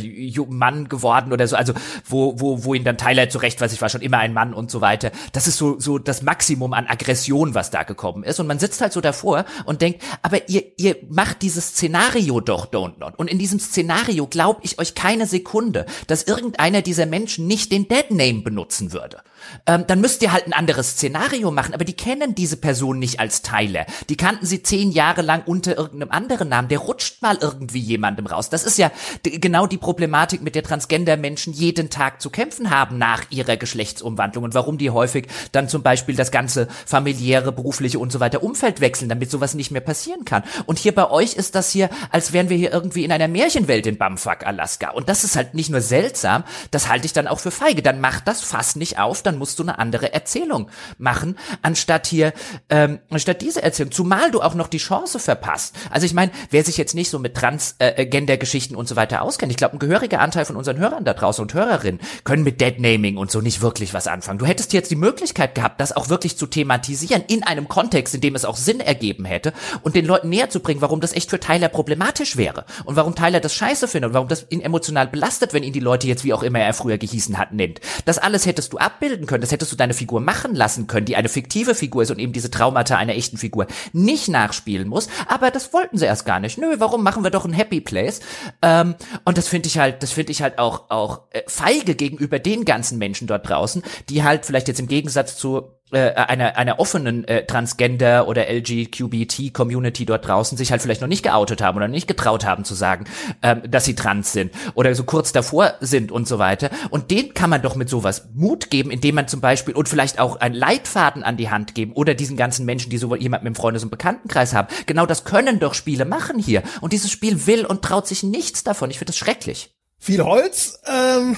[0.49, 1.73] Mann geworden oder so, also
[2.05, 4.71] wo wo wo ihn dann Tyler zurecht, was ich war schon immer ein Mann und
[4.71, 5.11] so weiter.
[5.31, 8.39] Das ist so so das Maximum an Aggression, was da gekommen ist.
[8.39, 12.65] Und man sitzt halt so davor und denkt, aber ihr ihr macht dieses Szenario doch
[12.65, 13.13] don't not.
[13.17, 17.87] Und in diesem Szenario glaube ich euch keine Sekunde, dass irgendeiner dieser Menschen nicht den
[17.87, 19.21] Dead Name benutzen würde
[19.65, 21.73] ähm, dann müsst ihr halt ein anderes Szenario machen.
[21.73, 23.85] Aber die kennen diese Person nicht als Tyler.
[24.09, 26.67] Die kannten sie zehn Jahre lang unter irgendeinem anderen Namen.
[26.67, 28.49] Der rutscht mal irgendwie jemandem raus.
[28.49, 28.91] Das ist ja
[29.23, 34.53] genau die Problematik, mit der Transgender-Menschen jeden Tag zu kämpfen haben nach ihrer Geschlechtsumwandlung und
[34.53, 39.09] warum die häufig dann zum Beispiel das ganze familiäre, berufliche und so weiter Umfeld wechseln,
[39.09, 40.43] damit sowas nicht mehr passieren kann.
[40.65, 43.85] Und hier bei euch ist das hier, als wären wir hier irgendwie in einer Märchenwelt
[43.87, 44.91] in Bumfuck, Alaska.
[44.91, 47.81] Und das ist halt nicht nur seltsam, das halte ich dann auch für feige.
[47.81, 52.33] Dann macht das Fass nicht auf, dann musst du eine andere Erzählung machen, anstatt hier,
[52.69, 53.91] ähm, anstatt diese Erzählung.
[53.91, 55.75] Zumal du auch noch die Chance verpasst.
[55.89, 59.51] Also ich meine, wer sich jetzt nicht so mit Transgender-Geschichten äh, und so weiter auskennt,
[59.51, 63.17] ich glaube, ein gehöriger Anteil von unseren Hörern da draußen und Hörerinnen können mit Deadnaming
[63.17, 64.39] und so nicht wirklich was anfangen.
[64.39, 68.21] Du hättest jetzt die Möglichkeit gehabt, das auch wirklich zu thematisieren in einem Kontext, in
[68.21, 71.29] dem es auch Sinn ergeben hätte und den Leuten näher zu bringen, warum das echt
[71.29, 75.07] für Tyler problematisch wäre und warum Tyler das scheiße findet und warum das ihn emotional
[75.07, 77.79] belastet, wenn ihn die Leute jetzt wie auch immer er früher gehießen hat nennt.
[78.05, 81.15] Das alles hättest du abbilden können, das hättest du deine Figur machen lassen können, die
[81.15, 85.07] eine fiktive Figur ist und eben diese Traumata einer echten Figur nicht nachspielen muss.
[85.27, 86.57] Aber das wollten sie erst gar nicht.
[86.57, 88.21] Nö, warum machen wir doch ein Happy Place?
[88.61, 88.95] Ähm,
[89.25, 92.65] und das finde ich halt, das finde ich halt auch auch äh, feige gegenüber den
[92.65, 97.45] ganzen Menschen dort draußen, die halt vielleicht jetzt im Gegensatz zu einer, einer offenen äh,
[97.45, 102.45] Transgender- oder LGQBT-Community dort draußen sich halt vielleicht noch nicht geoutet haben oder nicht getraut
[102.45, 103.05] haben zu sagen,
[103.41, 106.69] ähm, dass sie trans sind oder so kurz davor sind und so weiter.
[106.89, 110.19] Und denen kann man doch mit sowas Mut geben, indem man zum Beispiel und vielleicht
[110.19, 113.55] auch einen Leitfaden an die Hand geben oder diesen ganzen Menschen, die so jemanden im
[113.55, 114.67] Freundes- und Bekanntenkreis haben.
[114.85, 116.63] Genau das können doch Spiele machen hier.
[116.81, 118.89] Und dieses Spiel will und traut sich nichts davon.
[118.89, 119.71] Ich finde das schrecklich.
[119.99, 121.37] Viel Holz, ähm,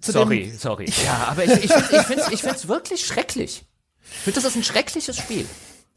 [0.00, 0.86] sorry, sorry.
[1.04, 3.64] Ja, aber ich, ich, ich finde es ich find's wirklich schrecklich.
[4.10, 5.46] Ich finde, das ist ein schreckliches Spiel.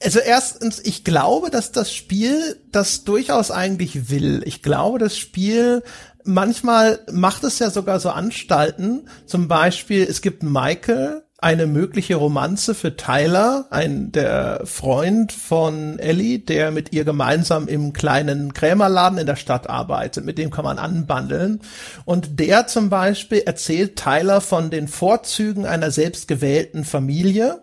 [0.03, 4.43] Also erstens, ich glaube, dass das Spiel das durchaus eigentlich will.
[4.45, 5.83] Ich glaube, das Spiel
[6.23, 9.09] manchmal macht es ja sogar so Anstalten.
[9.25, 16.39] Zum Beispiel, es gibt Michael, eine mögliche Romanze für Tyler, ein der Freund von Ellie,
[16.39, 20.25] der mit ihr gemeinsam im kleinen Krämerladen in der Stadt arbeitet.
[20.25, 21.61] Mit dem kann man anbandeln.
[22.05, 27.61] Und der zum Beispiel erzählt Tyler von den Vorzügen einer selbstgewählten Familie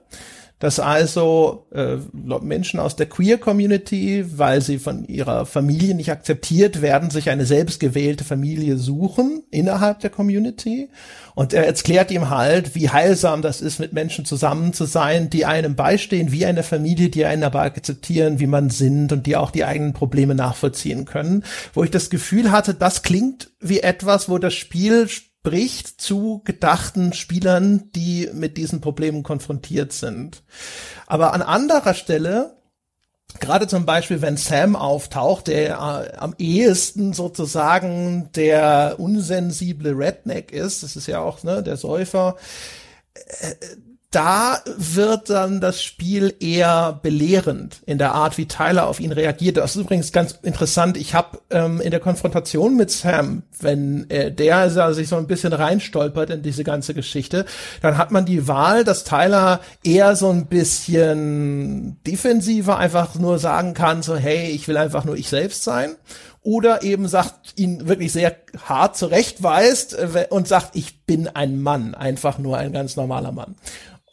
[0.64, 1.96] dass also äh,
[2.40, 7.44] Menschen aus der Queer Community, weil sie von ihrer Familie nicht akzeptiert werden, sich eine
[7.44, 10.88] selbstgewählte Familie suchen innerhalb der Community.
[11.34, 15.44] Und er erklärt ihm halt, wie heilsam das ist, mit Menschen zusammen zu sein, die
[15.44, 19.50] einem beistehen, wie eine Familie, die einen aber akzeptieren, wie man sind und die auch
[19.50, 21.44] die eigenen Probleme nachvollziehen können.
[21.72, 27.12] Wo ich das Gefühl hatte, das klingt wie etwas, wo das Spiel spricht zu gedachten
[27.12, 30.42] Spielern, die mit diesen Problemen konfrontiert sind.
[31.06, 32.56] Aber an anderer Stelle
[33.40, 40.82] gerade zum Beispiel, wenn Sam auftaucht, der äh, am ehesten sozusagen der unsensible Redneck ist,
[40.82, 42.36] das ist ja auch ne, der Säufer,
[43.14, 43.54] äh,
[44.14, 49.56] da wird dann das Spiel eher belehrend in der Art, wie Tyler auf ihn reagiert.
[49.56, 50.96] Das ist übrigens ganz interessant.
[50.96, 55.26] Ich habe ähm, in der Konfrontation mit Sam, wenn äh, der also sich so ein
[55.26, 57.44] bisschen reinstolpert in diese ganze Geschichte,
[57.82, 63.74] dann hat man die Wahl, dass Tyler eher so ein bisschen defensiver einfach nur sagen
[63.74, 65.96] kann, so hey, ich will einfach nur ich selbst sein
[66.44, 68.36] oder eben sagt, ihn wirklich sehr
[68.66, 73.56] hart zurechtweist äh, und sagt, ich bin ein Mann, einfach nur ein ganz normaler Mann.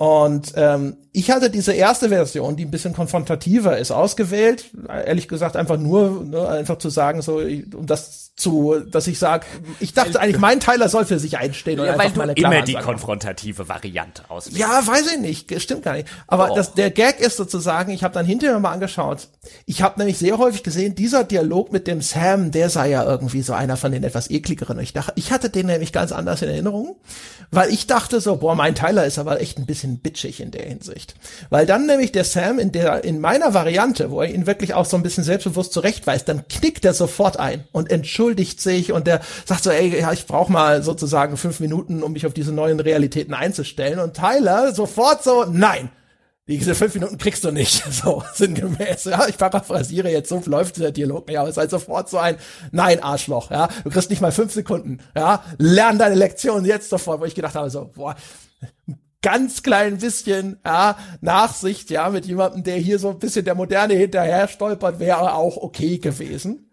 [0.02, 4.66] Und ähm, ich hatte diese erste Version, die ein bisschen konfrontativer ist, ausgewählt.
[4.88, 9.46] Ehrlich gesagt, einfach nur, ne, einfach zu sagen, so, um das zu, dass ich sage,
[9.80, 12.62] ich dachte eigentlich, mein Teiler soll für sich einstehen und ja, einfach weil du immer
[12.62, 14.58] die konfrontative Variante auswählst.
[14.58, 16.08] Ja, weiß ich nicht, stimmt gar nicht.
[16.28, 16.56] Aber oh.
[16.56, 19.28] das, der Gag ist sozusagen, ich habe dann hinterher mal angeschaut.
[19.66, 23.42] Ich habe nämlich sehr häufig gesehen, dieser Dialog mit dem Sam, der sei ja irgendwie
[23.42, 24.80] so einer von den etwas ekligeren.
[24.80, 26.96] Ich dachte, ich hatte den nämlich ganz anders in Erinnerung,
[27.52, 30.66] weil ich dachte so, boah, mein Teiler ist aber echt ein bisschen bitchig in der
[30.66, 31.01] Hinsicht.
[31.50, 34.86] Weil dann nämlich der Sam in der, in meiner Variante, wo er ihn wirklich auch
[34.86, 39.22] so ein bisschen selbstbewusst zurechtweist, dann knickt er sofort ein und entschuldigt sich und der
[39.46, 42.80] sagt so, ey, ja, ich brauche mal sozusagen fünf Minuten, um mich auf diese neuen
[42.80, 44.00] Realitäten einzustellen.
[44.00, 45.90] Und Tyler sofort so, nein,
[46.48, 49.06] diese fünf Minuten kriegst du nicht, so sinngemäß.
[49.06, 52.18] Ja, ich paraphrasiere jetzt, so läuft dieser Dialog Ja, aber es ist halt sofort so
[52.18, 52.38] ein
[52.72, 53.52] Nein, Arschloch.
[53.52, 55.00] Ja, du kriegst nicht mal fünf Sekunden.
[55.16, 58.16] Ja, lern deine Lektion jetzt sofort, wo ich gedacht habe, so, boah,
[59.22, 63.94] ganz klein bisschen ja, Nachsicht, ja, mit jemandem, der hier so ein bisschen der Moderne
[63.94, 66.68] hinterher stolpert, wäre auch okay gewesen.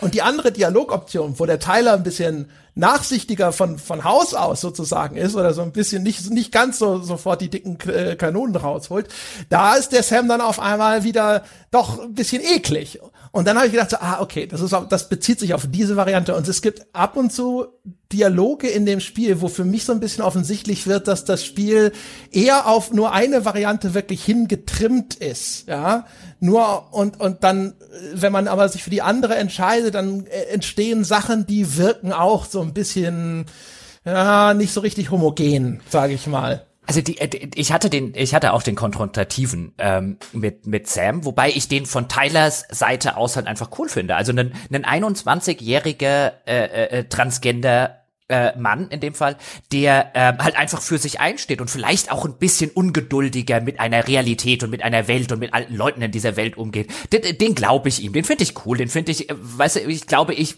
[0.00, 5.16] Und die andere Dialogoption, wo der Tyler ein bisschen nachsichtiger von, von Haus aus sozusagen
[5.16, 9.08] ist oder so ein bisschen nicht, nicht ganz so sofort die dicken äh, Kanonen rausholt,
[9.50, 13.00] da ist der Sam dann auf einmal wieder doch ein bisschen eklig.
[13.32, 15.96] Und dann habe ich gedacht, so, ah, okay, das ist, das bezieht sich auf diese
[15.96, 16.36] Variante.
[16.36, 17.66] Und es gibt ab und zu
[18.12, 21.92] Dialoge in dem Spiel, wo für mich so ein bisschen offensichtlich wird, dass das Spiel
[22.30, 26.04] eher auf nur eine Variante wirklich hingetrimmt ist, ja.
[26.40, 27.72] Nur, und, und dann,
[28.12, 32.44] wenn man aber sich für die andere entscheidet, dann äh, entstehen Sachen, die wirken auch
[32.44, 33.46] so ein bisschen,
[34.04, 36.66] ja, nicht so richtig homogen, sage ich mal.
[36.86, 41.24] Also die, äh, ich hatte den, ich hatte auch den konfrontativen ähm, mit mit Sam,
[41.24, 44.16] wobei ich den von Tylers Seite aus halt einfach cool finde.
[44.16, 49.36] Also ein, ein 21-jähriger äh, äh, Transgender äh, Mann in dem Fall,
[49.72, 54.08] der äh, halt einfach für sich einsteht und vielleicht auch ein bisschen ungeduldiger mit einer
[54.08, 56.90] Realität und mit einer Welt und mit alten Leuten in dieser Welt umgeht.
[57.12, 59.80] Den, den glaube ich ihm, den finde ich cool, den finde ich, äh, weißt du,
[59.80, 60.56] ich glaube, ich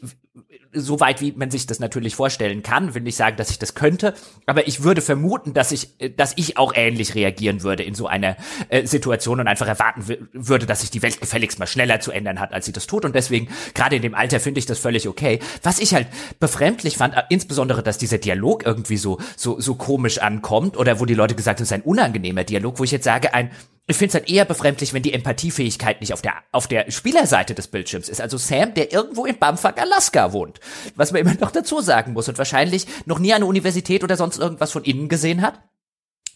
[0.74, 3.74] so weit, wie man sich das natürlich vorstellen kann, will nicht sagen, dass ich das
[3.74, 4.14] könnte,
[4.46, 8.06] aber ich würde vermuten, dass ich, äh, dass ich auch ähnlich reagieren würde in so
[8.06, 8.36] einer
[8.68, 12.40] äh, Situation und einfach erwarten würde, dass sich die Welt gefälligst mal schneller zu ändern
[12.40, 13.04] hat, als sie das tut.
[13.04, 15.38] Und deswegen, gerade in dem Alter, finde ich das völlig okay.
[15.62, 16.08] Was ich halt
[16.40, 21.04] befremdlich fand, äh, insbesondere, dass dieser Dialog irgendwie so, so, so komisch ankommt oder wo
[21.04, 23.50] die Leute gesagt haben, es ist ein unangenehmer Dialog, wo ich jetzt sage, ein
[23.86, 27.54] ich finde es halt eher befremdlich, wenn die Empathiefähigkeit nicht auf der, auf der Spielerseite
[27.54, 28.20] des Bildschirms ist.
[28.20, 30.58] Also Sam, der irgendwo in Bamfuck, Alaska wohnt.
[30.96, 34.38] Was man immer noch dazu sagen muss und wahrscheinlich noch nie eine Universität oder sonst
[34.38, 35.60] irgendwas von innen gesehen hat.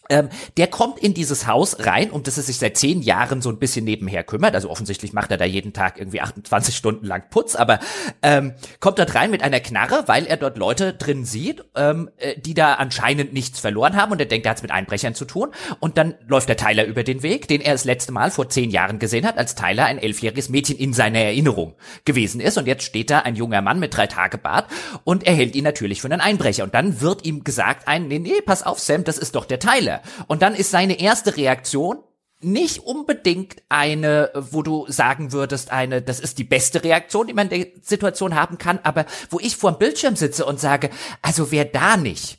[0.09, 3.49] Ähm, der kommt in dieses Haus rein, um das er sich seit zehn Jahren so
[3.49, 4.55] ein bisschen nebenher kümmert.
[4.55, 7.79] Also offensichtlich macht er da jeden Tag irgendwie 28 Stunden lang Putz, aber
[8.23, 12.39] ähm, kommt dort rein mit einer Knarre, weil er dort Leute drin sieht, ähm, äh,
[12.39, 15.25] die da anscheinend nichts verloren haben und er denkt, er hat es mit Einbrechern zu
[15.25, 15.49] tun.
[15.79, 18.71] Und dann läuft der Tyler über den Weg, den er das letzte Mal vor zehn
[18.71, 21.75] Jahren gesehen hat, als Tyler ein elfjähriges Mädchen in seiner Erinnerung
[22.05, 22.57] gewesen ist.
[22.57, 24.65] Und jetzt steht da ein junger Mann mit drei Tage Bart
[25.03, 26.63] und er hält ihn natürlich für einen Einbrecher.
[26.63, 29.59] Und dann wird ihm gesagt, ein, nee, nee, pass auf, Sam, das ist doch der
[29.59, 29.98] Tyler.
[30.27, 32.03] Und dann ist seine erste Reaktion,
[32.41, 37.49] nicht unbedingt eine, wo du sagen würdest, eine, das ist die beste Reaktion, die man
[37.49, 40.89] in der Situation haben kann, aber wo ich vor dem Bildschirm sitze und sage,
[41.21, 42.38] also wer da nicht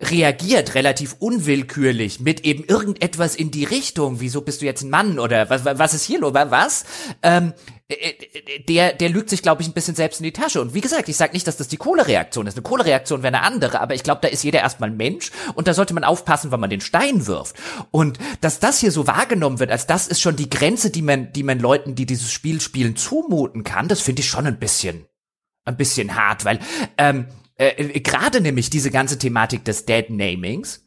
[0.00, 5.18] reagiert relativ unwillkürlich mit eben irgendetwas in die Richtung, wieso bist du jetzt ein Mann
[5.18, 6.84] oder was, was ist hier los, was?
[7.22, 7.52] Ähm,
[7.90, 10.60] äh, äh, der, der lügt sich, glaube ich, ein bisschen selbst in die Tasche.
[10.60, 12.54] Und wie gesagt, ich sage nicht, dass das die Kohlereaktion ist.
[12.54, 15.74] Eine Kohlereaktion wäre eine andere, aber ich glaube, da ist jeder erstmal Mensch und da
[15.74, 17.56] sollte man aufpassen, wann man den Stein wirft.
[17.90, 21.32] Und dass das hier so wahrgenommen wird, als das ist schon die Grenze, die man,
[21.32, 25.06] die man Leuten, die dieses Spiel spielen, zumuten kann, das finde ich schon ein bisschen,
[25.64, 26.60] ein bisschen hart, weil
[26.96, 27.26] ähm,
[27.60, 30.84] äh, gerade nämlich diese ganze Thematik des Dead Namings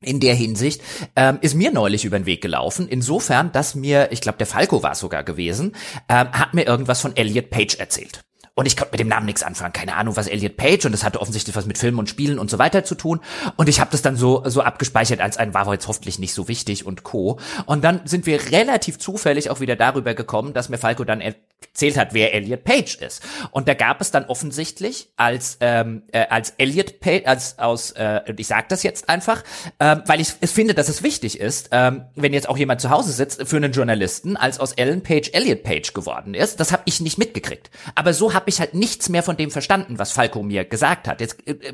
[0.00, 0.82] in der Hinsicht
[1.16, 2.88] ähm, ist mir neulich über den Weg gelaufen.
[2.88, 5.74] Insofern, dass mir, ich glaube, der Falco war sogar gewesen,
[6.08, 8.22] ähm, hat mir irgendwas von Elliot Page erzählt.
[8.56, 9.72] Und ich konnte mit dem Namen nichts anfangen.
[9.72, 12.50] Keine Ahnung, was Elliot Page und das hatte offensichtlich was mit Filmen und Spielen und
[12.50, 13.20] so weiter zu tun.
[13.56, 16.46] Und ich habe das dann so so abgespeichert als ein war jetzt hoffentlich nicht so
[16.46, 17.40] wichtig und co.
[17.66, 21.20] Und dann sind wir relativ zufällig auch wieder darüber gekommen, dass mir Falco dann
[21.68, 23.22] erzählt hat, wer Elliot Page ist.
[23.50, 28.20] Und da gab es dann offensichtlich als ähm, äh, als Elliot Page als aus äh,
[28.36, 29.42] ich sage das jetzt einfach,
[29.80, 32.90] ähm, weil ich es finde, dass es wichtig ist, ähm, wenn jetzt auch jemand zu
[32.90, 36.60] Hause sitzt für einen Journalisten, als aus Ellen Page Elliot Page geworden ist.
[36.60, 37.70] Das habe ich nicht mitgekriegt.
[37.94, 41.20] Aber so habe ich halt nichts mehr von dem verstanden, was Falco mir gesagt hat.
[41.20, 41.72] Jetzt äh, äh,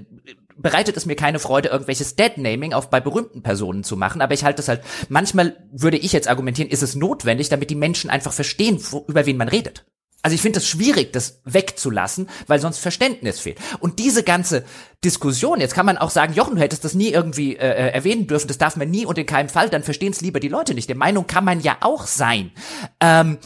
[0.62, 4.44] bereitet es mir keine Freude, irgendwelches Dead-Naming auf bei berühmten Personen zu machen, aber ich
[4.44, 8.32] halte es halt, manchmal würde ich jetzt argumentieren, ist es notwendig, damit die Menschen einfach
[8.32, 9.84] verstehen, wo, über wen man redet.
[10.22, 13.58] Also ich finde es schwierig, das wegzulassen, weil sonst Verständnis fehlt.
[13.78, 14.64] Und diese ganze
[15.02, 18.26] Diskussion, jetzt kann man auch sagen, Jochen, du hättest das nie irgendwie äh, äh erwähnen
[18.26, 20.74] dürfen, das darf man nie und in keinem Fall, dann verstehen es lieber die Leute
[20.74, 20.90] nicht.
[20.90, 22.50] Der Meinung kann man ja auch sein.
[23.00, 23.38] Ähm,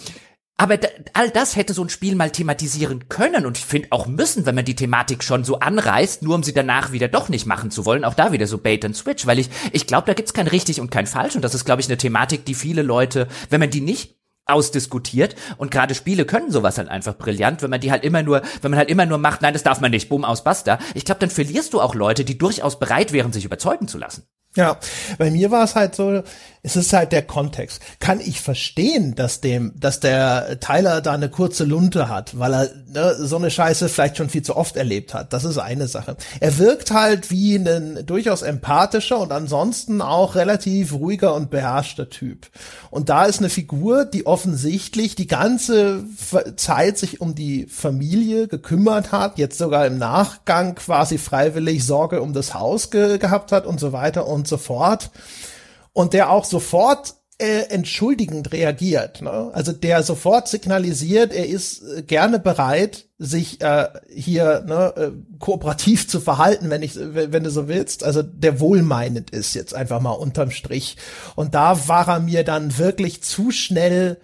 [0.56, 0.78] aber
[1.14, 4.54] all das hätte so ein Spiel mal thematisieren können und ich finde auch müssen, wenn
[4.54, 7.84] man die Thematik schon so anreißt, nur um sie danach wieder doch nicht machen zu
[7.84, 8.04] wollen.
[8.04, 10.80] Auch da wieder so Bait and Switch, weil ich, ich glaube, da gibt's kein richtig
[10.80, 13.70] und kein falsch und das ist, glaube ich, eine Thematik, die viele Leute, wenn man
[13.70, 14.16] die nicht
[14.46, 18.42] ausdiskutiert und gerade Spiele können sowas halt einfach brillant, wenn man die halt immer nur,
[18.62, 20.78] wenn man halt immer nur macht, nein, das darf man nicht, bumm, aus, basta.
[20.94, 24.24] Ich glaube, dann verlierst du auch Leute, die durchaus bereit wären, sich überzeugen zu lassen.
[24.56, 24.78] Ja,
[25.18, 26.22] bei mir war es halt so,
[26.64, 27.82] es ist halt der Kontext.
[28.00, 32.70] Kann ich verstehen, dass dem, dass der Tyler da eine kurze Lunte hat, weil er
[32.86, 35.34] ne, so eine Scheiße vielleicht schon viel zu oft erlebt hat.
[35.34, 36.16] Das ist eine Sache.
[36.40, 42.46] Er wirkt halt wie ein durchaus empathischer und ansonsten auch relativ ruhiger und beherrschter Typ.
[42.90, 46.04] Und da ist eine Figur, die offensichtlich die ganze
[46.56, 52.32] Zeit sich um die Familie gekümmert hat, jetzt sogar im Nachgang quasi freiwillig Sorge um
[52.32, 55.10] das Haus ge gehabt hat und so weiter und so fort
[55.94, 59.22] und der auch sofort äh, entschuldigend reagiert.
[59.22, 59.50] Ne?
[59.52, 66.06] Also der sofort signalisiert, er ist äh, gerne bereit, sich äh, hier ne, äh, kooperativ
[66.06, 68.04] zu verhalten, wenn ich, wenn du so willst.
[68.04, 70.96] Also der wohlmeinend ist jetzt einfach mal unterm Strich.
[71.34, 74.18] Und da war er mir dann wirklich zu schnell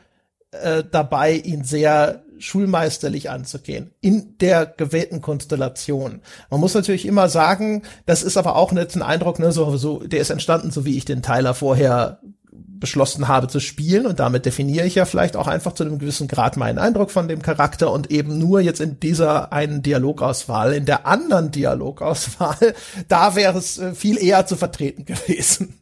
[0.52, 6.20] äh, dabei, ihn sehr schulmeisterlich anzugehen in der gewählten Konstellation.
[6.50, 10.00] Man muss natürlich immer sagen, das ist aber auch nicht ein Eindruck, ne, so, so,
[10.00, 12.20] der ist entstanden, so wie ich den Tyler vorher
[12.52, 16.28] beschlossen habe zu spielen und damit definiere ich ja vielleicht auch einfach zu einem gewissen
[16.28, 20.86] Grad meinen Eindruck von dem Charakter und eben nur jetzt in dieser einen Dialogauswahl, in
[20.86, 22.74] der anderen Dialogauswahl,
[23.08, 25.80] da wäre es äh, viel eher zu vertreten gewesen.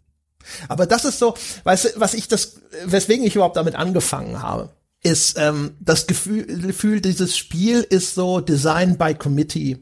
[0.67, 4.71] Aber das ist so, weißt du, was ich das, weswegen ich überhaupt damit angefangen habe
[5.09, 9.79] ist ähm, das Gefühl, Gefühl, dieses Spiel ist so Design by Committee.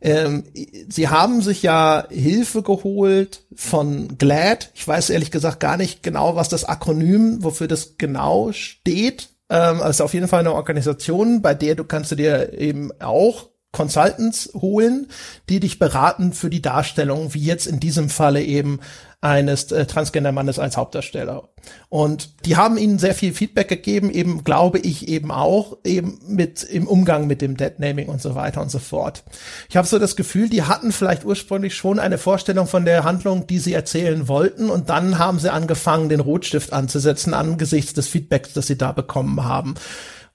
[0.00, 0.44] ähm,
[0.88, 4.70] sie haben sich ja Hilfe geholt von GLAD.
[4.74, 9.28] Ich weiß ehrlich gesagt gar nicht genau, was das Akronym, wofür das genau steht.
[9.48, 13.50] Ähm, also auf jeden Fall eine Organisation, bei der du kannst du dir eben auch
[13.70, 15.08] Consultants holen,
[15.48, 18.80] die dich beraten für die Darstellung, wie jetzt in diesem Falle eben
[19.20, 21.48] eines äh, Transgender-Mannes als Hauptdarsteller.
[21.88, 26.62] Und die haben ihnen sehr viel Feedback gegeben, eben glaube ich eben auch, eben mit
[26.62, 29.24] im Umgang mit dem Deadnaming und so weiter und so fort.
[29.68, 33.48] Ich habe so das Gefühl, die hatten vielleicht ursprünglich schon eine Vorstellung von der Handlung,
[33.48, 38.52] die sie erzählen wollten, und dann haben sie angefangen, den Rotstift anzusetzen angesichts des Feedbacks,
[38.52, 39.74] das sie da bekommen haben.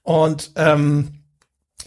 [0.02, 1.23] Und ähm,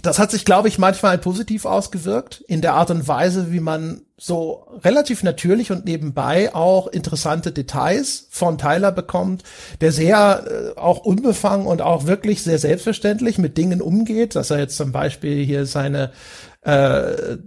[0.01, 4.01] das hat sich, glaube ich, manchmal positiv ausgewirkt in der Art und Weise, wie man
[4.17, 9.43] so relativ natürlich und nebenbei auch interessante Details von Tyler bekommt,
[9.79, 14.59] der sehr äh, auch unbefangen und auch wirklich sehr selbstverständlich mit Dingen umgeht, dass er
[14.59, 16.11] jetzt zum Beispiel hier seine
[16.61, 17.37] äh,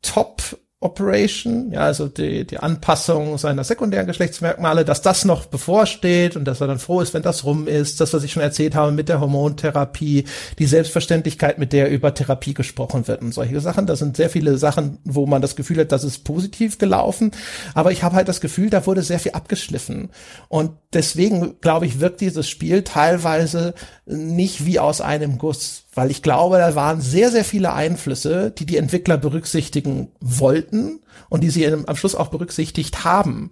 [0.00, 0.42] Top
[0.80, 6.60] Operation, ja, also die, die Anpassung seiner sekundären Geschlechtsmerkmale, dass das noch bevorsteht und dass
[6.60, 9.08] er dann froh ist, wenn das rum ist, das, was ich schon erzählt habe mit
[9.08, 10.26] der Hormontherapie,
[10.58, 13.86] die Selbstverständlichkeit, mit der über Therapie gesprochen wird und solche Sachen.
[13.86, 17.30] Das sind sehr viele Sachen, wo man das Gefühl hat, das ist positiv gelaufen,
[17.72, 20.10] aber ich habe halt das Gefühl, da wurde sehr viel abgeschliffen.
[20.48, 23.72] Und deswegen, glaube ich, wirkt dieses Spiel teilweise
[24.04, 28.66] nicht wie aus einem Guss weil ich glaube, da waren sehr, sehr viele Einflüsse, die
[28.66, 31.00] die Entwickler berücksichtigen wollten
[31.30, 33.50] und die sie am Schluss auch berücksichtigt haben.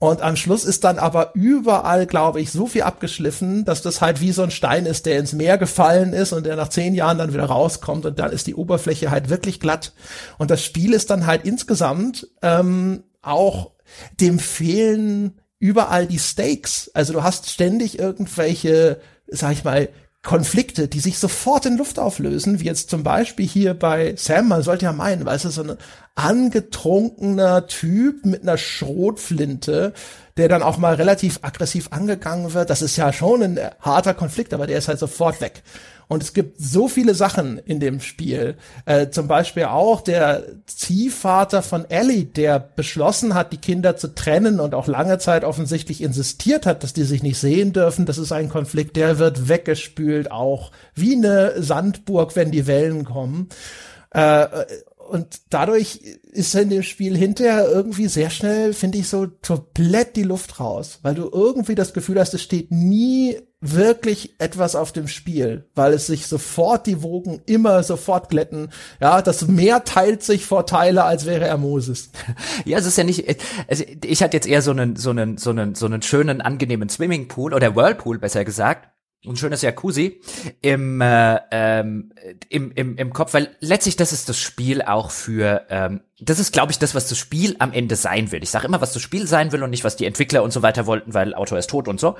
[0.00, 4.20] Und am Schluss ist dann aber überall, glaube ich, so viel abgeschliffen, dass das halt
[4.20, 7.16] wie so ein Stein ist, der ins Meer gefallen ist und der nach zehn Jahren
[7.16, 9.92] dann wieder rauskommt und dann ist die Oberfläche halt wirklich glatt.
[10.36, 13.70] Und das Spiel ist dann halt insgesamt ähm, auch
[14.20, 16.90] dem fehlen überall die Stakes.
[16.92, 19.88] Also du hast ständig irgendwelche, sag ich mal,
[20.24, 24.62] Konflikte, die sich sofort in Luft auflösen, wie jetzt zum Beispiel hier bei Sam, man
[24.62, 25.76] sollte ja meinen, weil es ist so ein
[26.14, 29.92] angetrunkener Typ mit einer Schrotflinte,
[30.38, 32.70] der dann auch mal relativ aggressiv angegangen wird.
[32.70, 35.62] Das ist ja schon ein harter Konflikt, aber der ist halt sofort weg.
[36.08, 38.56] Und es gibt so viele Sachen in dem Spiel.
[38.86, 44.60] Äh, zum Beispiel auch der Ziehvater von Ellie, der beschlossen hat, die Kinder zu trennen
[44.60, 48.06] und auch lange Zeit offensichtlich insistiert hat, dass die sich nicht sehen dürfen.
[48.06, 53.48] Das ist ein Konflikt, der wird weggespült, auch wie eine Sandburg, wenn die Wellen kommen.
[54.10, 54.46] Äh,
[55.08, 56.00] und dadurch
[56.32, 60.98] ist in dem Spiel hinterher irgendwie sehr schnell, finde ich, so komplett die Luft raus,
[61.02, 65.94] weil du irgendwie das Gefühl hast, es steht nie wirklich etwas auf dem Spiel, weil
[65.94, 68.70] es sich sofort die Wogen immer sofort glätten.
[69.00, 72.10] Ja, das Meer teilt sich vor Teile, als wäre er Moses.
[72.64, 73.24] Ja, es ist ja nicht,
[73.68, 76.88] also ich hatte jetzt eher so einen, so einen, so einen, so einen schönen, angenehmen
[76.88, 78.88] Swimmingpool oder Whirlpool besser gesagt
[79.26, 80.20] ein schönes Jacuzzi
[80.60, 82.12] im, äh, ähm,
[82.48, 86.52] im, im, im Kopf, weil letztlich das ist das Spiel auch für, ähm, das ist,
[86.52, 88.42] glaube ich, das, was das Spiel am Ende sein will.
[88.42, 90.62] Ich sage immer, was das Spiel sein will und nicht, was die Entwickler und so
[90.62, 92.16] weiter wollten, weil Autor ist tot und so.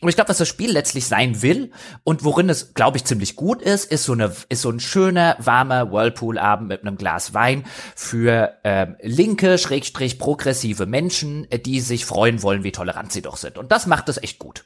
[0.00, 1.70] Und ich glaube, was das Spiel letztlich sein will
[2.04, 5.36] und worin es, glaube ich, ziemlich gut ist, ist so eine, ist so ein schöner,
[5.38, 7.64] warmer Whirlpool-Abend mit einem Glas Wein
[7.94, 13.56] für ähm, linke, schrägstrich progressive Menschen, die sich freuen wollen, wie tolerant sie doch sind.
[13.56, 14.64] Und das macht es echt gut.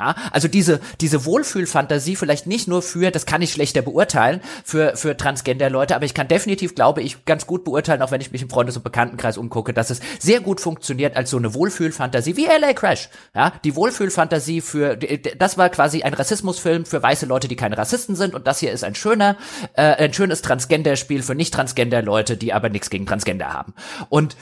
[0.00, 4.96] Ja, also diese, diese Wohlfühlfantasie vielleicht nicht nur für, das kann ich schlechter beurteilen, für,
[4.96, 8.40] für Transgender-Leute, aber ich kann definitiv, glaube ich, ganz gut beurteilen, auch wenn ich mich
[8.40, 12.46] im Freundes- und Bekanntenkreis umgucke, dass es sehr gut funktioniert als so eine Wohlfühlfantasie wie
[12.46, 13.10] LA Crash.
[13.34, 18.16] Ja, die Wohlfühlfantasie für, das war quasi ein Rassismusfilm für weiße Leute, die keine Rassisten
[18.16, 19.36] sind und das hier ist ein schöner,
[19.74, 23.74] äh, ein schönes Transgender-Spiel für nicht-Transgender-Leute, die aber nichts gegen Transgender haben.
[24.08, 24.34] Und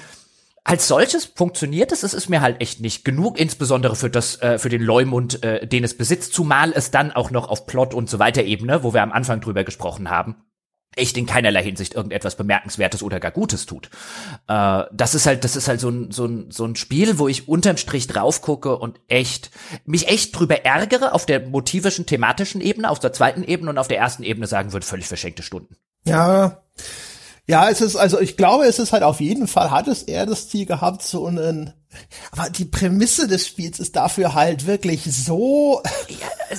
[0.68, 2.02] als solches funktioniert es.
[2.02, 5.66] Es ist mir halt echt nicht genug, insbesondere für das, äh, für den Leumund, äh,
[5.66, 8.92] den es besitzt, zumal es dann auch noch auf Plot und so weiter Ebene, wo
[8.92, 10.36] wir am Anfang drüber gesprochen haben,
[10.94, 13.88] echt in keinerlei Hinsicht irgendetwas Bemerkenswertes oder gar Gutes tut.
[14.46, 17.28] Äh, das ist halt, das ist halt so ein, so ein, so ein Spiel, wo
[17.28, 19.50] ich unterm Strich drauf gucke und echt,
[19.86, 23.88] mich echt drüber ärgere auf der motivischen, thematischen Ebene, auf der zweiten Ebene und auf
[23.88, 25.76] der ersten Ebene sagen würde, völlig verschenkte Stunden.
[26.04, 26.62] Ja,
[27.48, 30.26] ja, es ist, also ich glaube, es ist halt auf jeden Fall, hat es eher
[30.26, 31.72] das Ziel gehabt, so einen
[32.30, 35.82] aber die Prämisse des Spiels ist dafür halt wirklich so,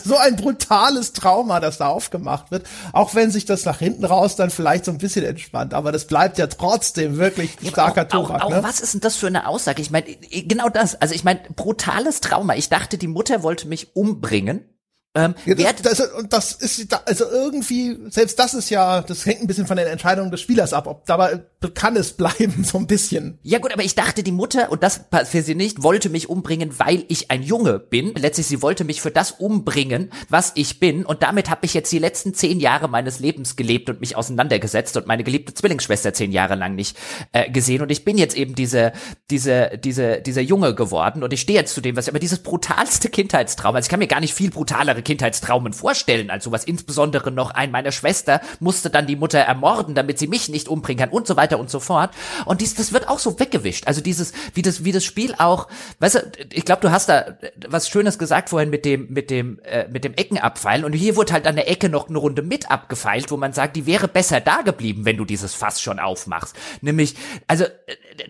[0.04, 2.66] so ein brutales Trauma, das da aufgemacht wird.
[2.94, 5.74] Auch wenn sich das nach hinten raus dann vielleicht so ein bisschen entspannt.
[5.74, 8.42] Aber das bleibt ja trotzdem wirklich starker auch, Tobak.
[8.42, 8.64] Auch, auch, ne?
[8.64, 9.82] Was ist denn das für eine Aussage?
[9.82, 11.00] Ich meine, genau das.
[11.00, 12.56] Also ich meine, brutales Trauma.
[12.56, 14.66] Ich dachte, die Mutter wollte mich umbringen
[15.16, 19.42] Ähm, ja, das, das, und das ist also irgendwie selbst das ist ja das hängt
[19.42, 21.42] ein bisschen von den Entscheidungen des Spielers ab ob dabei
[21.74, 23.40] kann es bleiben so ein bisschen.
[23.42, 26.78] Ja gut aber ich dachte die Mutter und das für sie nicht wollte mich umbringen
[26.78, 28.14] weil ich ein Junge bin.
[28.14, 31.08] Letztlich sie wollte mich für das umbringen was ich bin.
[31.08, 34.96] Und damit habe ich jetzt die letzten zehn Jahre meines Lebens gelebt und mich auseinandergesetzt
[34.96, 36.96] und meine geliebte Zwillingsschwester zehn Jahre lang nicht
[37.32, 37.82] äh, gesehen.
[37.82, 38.94] Und ich bin jetzt eben diese
[39.32, 41.24] diese diese dieser Junge geworden.
[41.24, 44.08] Und ich stehe jetzt zu dem was aber dieses brutalste Kindheitstraum also ich kann mir
[44.08, 46.64] gar nicht viel brutalere andere Kindheitstraumen vorstellen als sowas.
[46.64, 51.00] Insbesondere noch ein, meine Schwester musste dann die Mutter ermorden, damit sie mich nicht umbringen
[51.00, 52.12] kann und so weiter und so fort.
[52.46, 53.88] Und dies, das wird auch so weggewischt.
[53.88, 55.68] Also dieses, wie das, wie das Spiel auch,
[56.00, 56.20] weißt du,
[56.52, 60.04] ich glaube, du hast da was Schönes gesagt vorhin mit dem, mit dem, äh, mit
[60.04, 60.86] dem Eckenabfeilen.
[60.86, 63.76] Und hier wurde halt an der Ecke noch eine Runde mit abgefeilt, wo man sagt,
[63.76, 66.56] die wäre besser da geblieben, wenn du dieses Fass schon aufmachst.
[66.82, 67.16] Nämlich,
[67.48, 67.70] also, äh,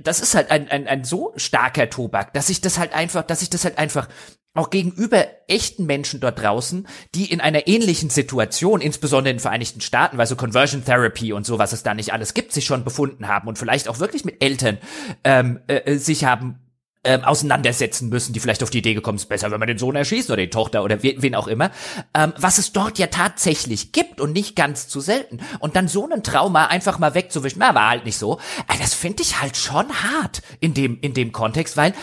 [0.04, 3.42] das ist halt ein, ein, ein so starker Tobak, dass ich das halt einfach, dass
[3.42, 4.08] ich das halt einfach
[4.56, 9.82] auch gegenüber echten Menschen dort draußen, die in einer ähnlichen Situation, insbesondere in den Vereinigten
[9.82, 12.84] Staaten, weil so Conversion Therapy und so, was es da nicht alles gibt, sich schon
[12.84, 14.78] befunden haben und vielleicht auch wirklich mit Eltern
[15.24, 16.60] ähm, äh, sich haben
[17.04, 19.96] ähm, auseinandersetzen müssen, die vielleicht auf die Idee gekommen ist, besser, wenn man den Sohn
[19.96, 21.72] erschießt oder die Tochter oder wen, wen auch immer,
[22.14, 25.40] ähm, was es dort ja tatsächlich gibt und nicht ganz zu selten.
[25.60, 28.94] Und dann so ein Trauma einfach mal wegzuwischen, na, war halt nicht so, äh, das
[28.94, 31.94] finde ich halt schon hart in dem, in dem Kontext, weil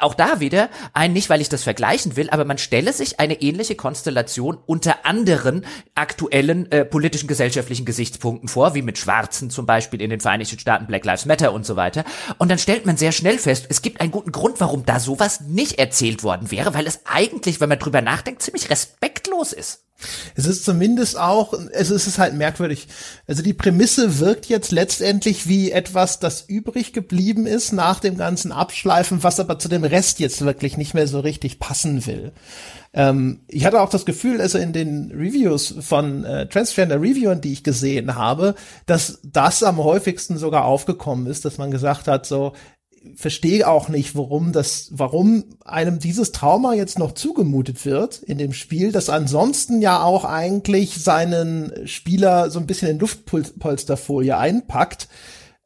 [0.00, 3.40] auch da wieder ein, nicht weil ich das vergleichen will, aber man stelle sich eine
[3.40, 5.64] ähnliche Konstellation unter anderen
[5.94, 10.86] aktuellen äh, politischen, gesellschaftlichen Gesichtspunkten vor, wie mit Schwarzen zum Beispiel in den Vereinigten Staaten,
[10.86, 12.04] Black Lives Matter und so weiter.
[12.38, 15.40] Und dann stellt man sehr schnell fest, es gibt einen guten Grund, warum da sowas
[15.40, 19.84] nicht erzählt worden wäre, weil es eigentlich, wenn man drüber nachdenkt, ziemlich respektlos ist.
[20.34, 22.88] Es ist zumindest auch, es ist halt merkwürdig.
[23.26, 28.52] Also die Prämisse wirkt jetzt letztendlich wie etwas, das übrig geblieben ist nach dem ganzen
[28.52, 32.32] Abschleifen, was aber zu dem Rest jetzt wirklich nicht mehr so richtig passen will.
[32.92, 37.52] Ähm, ich hatte auch das Gefühl, also in den Reviews von äh, Transgender Reviewern, die
[37.52, 38.54] ich gesehen habe,
[38.86, 42.52] dass das am häufigsten sogar aufgekommen ist, dass man gesagt hat, so,
[43.16, 48.52] verstehe auch nicht, warum das, warum einem dieses Trauma jetzt noch zugemutet wird in dem
[48.52, 55.08] Spiel, das ansonsten ja auch eigentlich seinen Spieler so ein bisschen in Luftpolsterfolie einpackt,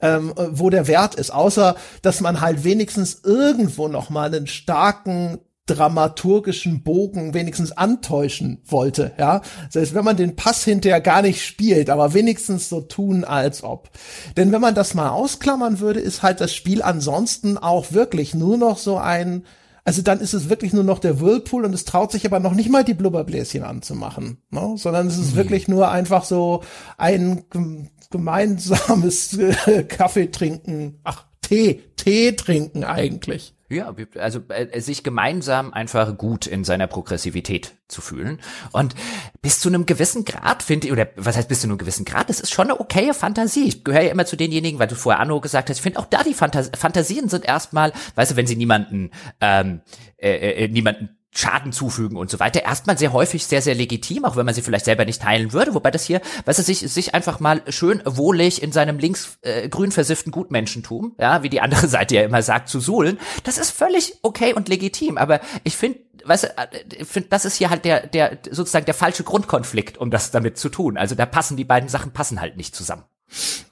[0.01, 5.39] ähm, wo der Wert ist, außer dass man halt wenigstens irgendwo noch mal einen starken
[5.69, 9.43] dramaturgischen Bogen wenigstens antäuschen wollte, ja.
[9.75, 13.91] Heißt, wenn man den Pass hinterher gar nicht spielt, aber wenigstens so tun, als ob.
[14.37, 18.57] Denn wenn man das mal ausklammern würde, ist halt das Spiel ansonsten auch wirklich nur
[18.57, 19.45] noch so ein,
[19.85, 22.55] also dann ist es wirklich nur noch der Whirlpool und es traut sich aber noch
[22.55, 24.75] nicht mal die Blubberbläschen anzumachen, ne?
[24.77, 25.37] sondern es ist mhm.
[25.37, 26.63] wirklich nur einfach so
[26.97, 27.45] ein
[28.11, 29.39] gemeinsames
[29.89, 33.55] Kaffee trinken, ach, Tee, Tee trinken eigentlich.
[33.71, 38.41] Ja, also äh, sich gemeinsam einfach gut in seiner Progressivität zu fühlen.
[38.73, 38.95] Und
[39.43, 42.31] bis zu einem gewissen Grad finde ich, oder was heißt bis zu einem gewissen Grad,
[42.31, 43.69] das ist schon eine okaye Fantasie.
[43.69, 46.07] Ich gehöre ja immer zu denjenigen, weil du vorher Anno gesagt hast, ich finde auch
[46.07, 49.11] da die Fantas Fantasien sind erstmal, weißt du, wenn sie niemanden,
[49.43, 49.83] ähm,
[50.17, 52.65] äh, äh, niemanden Schaden zufügen und so weiter.
[52.65, 55.75] Erstmal sehr häufig sehr, sehr legitim, auch wenn man sie vielleicht selber nicht teilen würde,
[55.75, 59.69] wobei das hier, weißt du, sich, sich einfach mal schön wohlig in seinem links äh,
[59.69, 63.71] grün versifften Gutmenschentum, ja, wie die andere Seite ja immer sagt, zu suhlen, das ist
[63.71, 67.85] völlig okay und legitim, aber ich finde, weißt du, äh, finde, das ist hier halt
[67.85, 70.97] der, der, sozusagen der falsche Grundkonflikt, um das damit zu tun.
[70.97, 73.05] Also da passen die beiden Sachen passen halt nicht zusammen.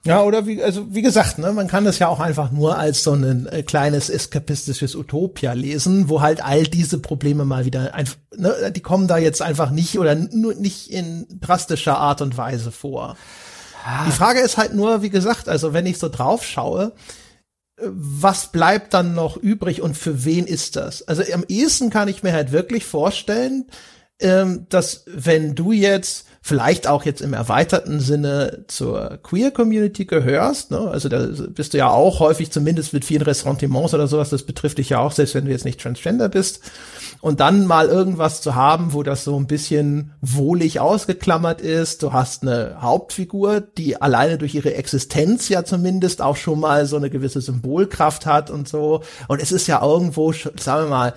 [0.05, 3.03] Ja, oder wie, also wie gesagt, ne, man kann das ja auch einfach nur als
[3.03, 8.17] so ein äh, kleines eskapistisches Utopia lesen, wo halt all diese Probleme mal wieder einfach,
[8.37, 12.71] ne, die kommen da jetzt einfach nicht oder nur nicht in drastischer Art und Weise
[12.71, 13.17] vor.
[13.85, 14.05] Ah.
[14.07, 16.93] Die Frage ist halt nur, wie gesagt, also wenn ich so drauf schaue,
[17.77, 21.03] äh, was bleibt dann noch übrig und für wen ist das?
[21.09, 23.67] Also am ehesten kann ich mir halt wirklich vorstellen,
[24.21, 30.71] ähm, dass wenn du jetzt vielleicht auch jetzt im erweiterten Sinne zur Queer Community gehörst,
[30.71, 30.79] ne?
[30.79, 34.79] also da bist du ja auch häufig zumindest mit vielen Ressentiments oder sowas, das betrifft
[34.79, 36.61] dich ja auch, selbst wenn du jetzt nicht Transgender bist.
[37.21, 42.05] Und dann mal irgendwas zu haben, wo das so ein bisschen wohlig ausgeklammert ist.
[42.05, 46.97] Du hast eine Hauptfigur, die alleine durch ihre Existenz ja zumindest auch schon mal so
[46.97, 49.03] eine gewisse Symbolkraft hat und so.
[49.27, 51.15] Und es ist ja irgendwo, sagen wir mal,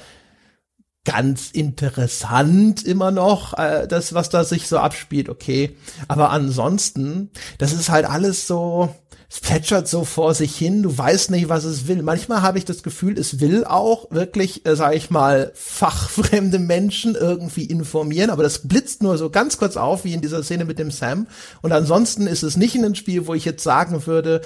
[1.09, 5.75] ganz interessant immer noch, äh, das, was da sich so abspielt, okay.
[6.07, 8.93] Aber ansonsten, das ist halt alles so,
[9.27, 12.03] es plätschert so vor sich hin, du weißt nicht, was es will.
[12.03, 17.15] Manchmal habe ich das Gefühl, es will auch wirklich, äh, sage ich mal, fachfremde Menschen
[17.15, 20.77] irgendwie informieren, aber das blitzt nur so ganz kurz auf, wie in dieser Szene mit
[20.77, 21.25] dem Sam.
[21.63, 24.41] Und ansonsten ist es nicht in einem Spiel, wo ich jetzt sagen würde,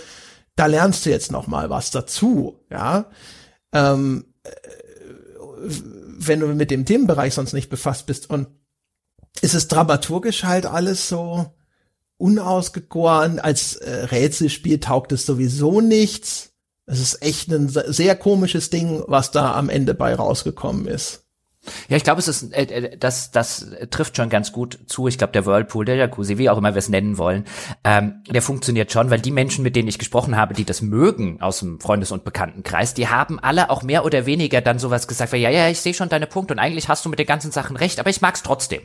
[0.55, 3.07] da lernst du jetzt noch mal was dazu, ja.
[3.73, 4.49] Ähm, äh,
[6.27, 8.29] wenn du mit dem Themenbereich sonst nicht befasst bist.
[8.29, 8.47] Und
[9.41, 11.53] ist es dramaturgisch halt alles so
[12.17, 13.39] unausgegoren.
[13.39, 16.53] Als äh, Rätselspiel taugt es sowieso nichts.
[16.85, 21.22] Es ist echt ein sehr komisches Ding, was da am Ende bei rausgekommen ist.
[21.87, 25.07] Ja, ich glaube, es ist, äh, äh, das, das trifft schon ganz gut zu.
[25.07, 27.45] Ich glaube, der Whirlpool, der Jacuzzi, wie auch immer wir es nennen wollen,
[27.83, 31.41] ähm, der funktioniert schon, weil die Menschen, mit denen ich gesprochen habe, die das mögen
[31.41, 35.31] aus dem Freundes- und Bekanntenkreis, die haben alle auch mehr oder weniger dann sowas gesagt,
[35.31, 37.51] wie, ja, ja, ich sehe schon deine Punkte und eigentlich hast du mit den ganzen
[37.51, 38.81] Sachen recht, aber ich mag's trotzdem.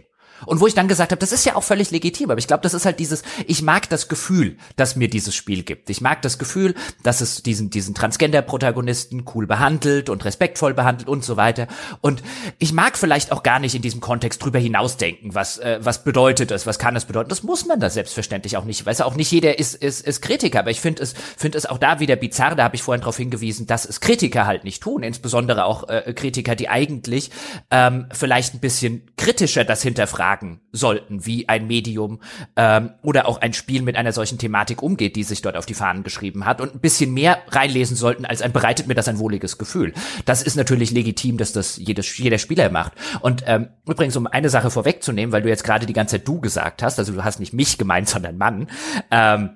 [0.47, 2.62] Und wo ich dann gesagt habe, das ist ja auch völlig legitim, aber ich glaube,
[2.62, 5.90] das ist halt dieses, ich mag das Gefühl, dass mir dieses Spiel gibt.
[5.90, 11.24] Ich mag das Gefühl, dass es diesen, diesen Transgender-Protagonisten cool behandelt und respektvoll behandelt und
[11.24, 11.66] so weiter.
[12.01, 12.23] Und
[12.59, 16.51] ich mag vielleicht auch gar nicht in diesem Kontext drüber hinausdenken, was, äh, was bedeutet
[16.51, 17.28] es, was kann es bedeuten.
[17.28, 18.86] Das muss man da selbstverständlich auch nicht.
[18.86, 21.66] Weißt du, auch nicht jeder ist, ist, ist Kritiker, aber ich finde es, finde es
[21.66, 24.82] auch da wieder bizarr, da habe ich vorhin darauf hingewiesen, dass es Kritiker halt nicht
[24.82, 27.31] tun, insbesondere auch äh, Kritiker, die eigentlich
[27.70, 32.21] ähm, vielleicht ein bisschen kritischer das hinterfragen hinterfragen sollten, wie ein Medium
[32.57, 35.75] ähm, oder auch ein Spiel mit einer solchen Thematik umgeht, die sich dort auf die
[35.75, 39.19] Fahnen geschrieben hat und ein bisschen mehr reinlesen sollten, als ein bereitet mir das ein
[39.19, 39.93] wohliges Gefühl.
[40.25, 42.93] Das ist natürlich legitim, dass das jedes, jeder Spieler macht.
[43.21, 46.41] Und ähm, übrigens, um eine Sache vorwegzunehmen, weil du jetzt gerade die ganze Zeit du
[46.41, 48.69] gesagt hast, also du hast nicht mich gemeint, sondern Mann,
[49.11, 49.51] ähm,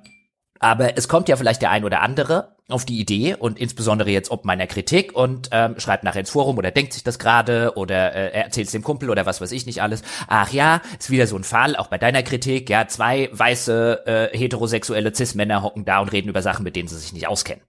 [0.59, 4.31] aber es kommt ja vielleicht der ein oder andere auf die Idee und insbesondere jetzt
[4.31, 8.15] ob meiner Kritik und ähm, schreibt nachher ins Forum oder denkt sich das gerade oder
[8.15, 10.03] äh, erzählt es dem Kumpel oder was weiß ich nicht alles.
[10.28, 14.36] Ach ja, ist wieder so ein Fall, auch bei deiner Kritik, ja, zwei weiße äh,
[14.36, 17.62] heterosexuelle Cis-Männer hocken da und reden über Sachen, mit denen sie sich nicht auskennen.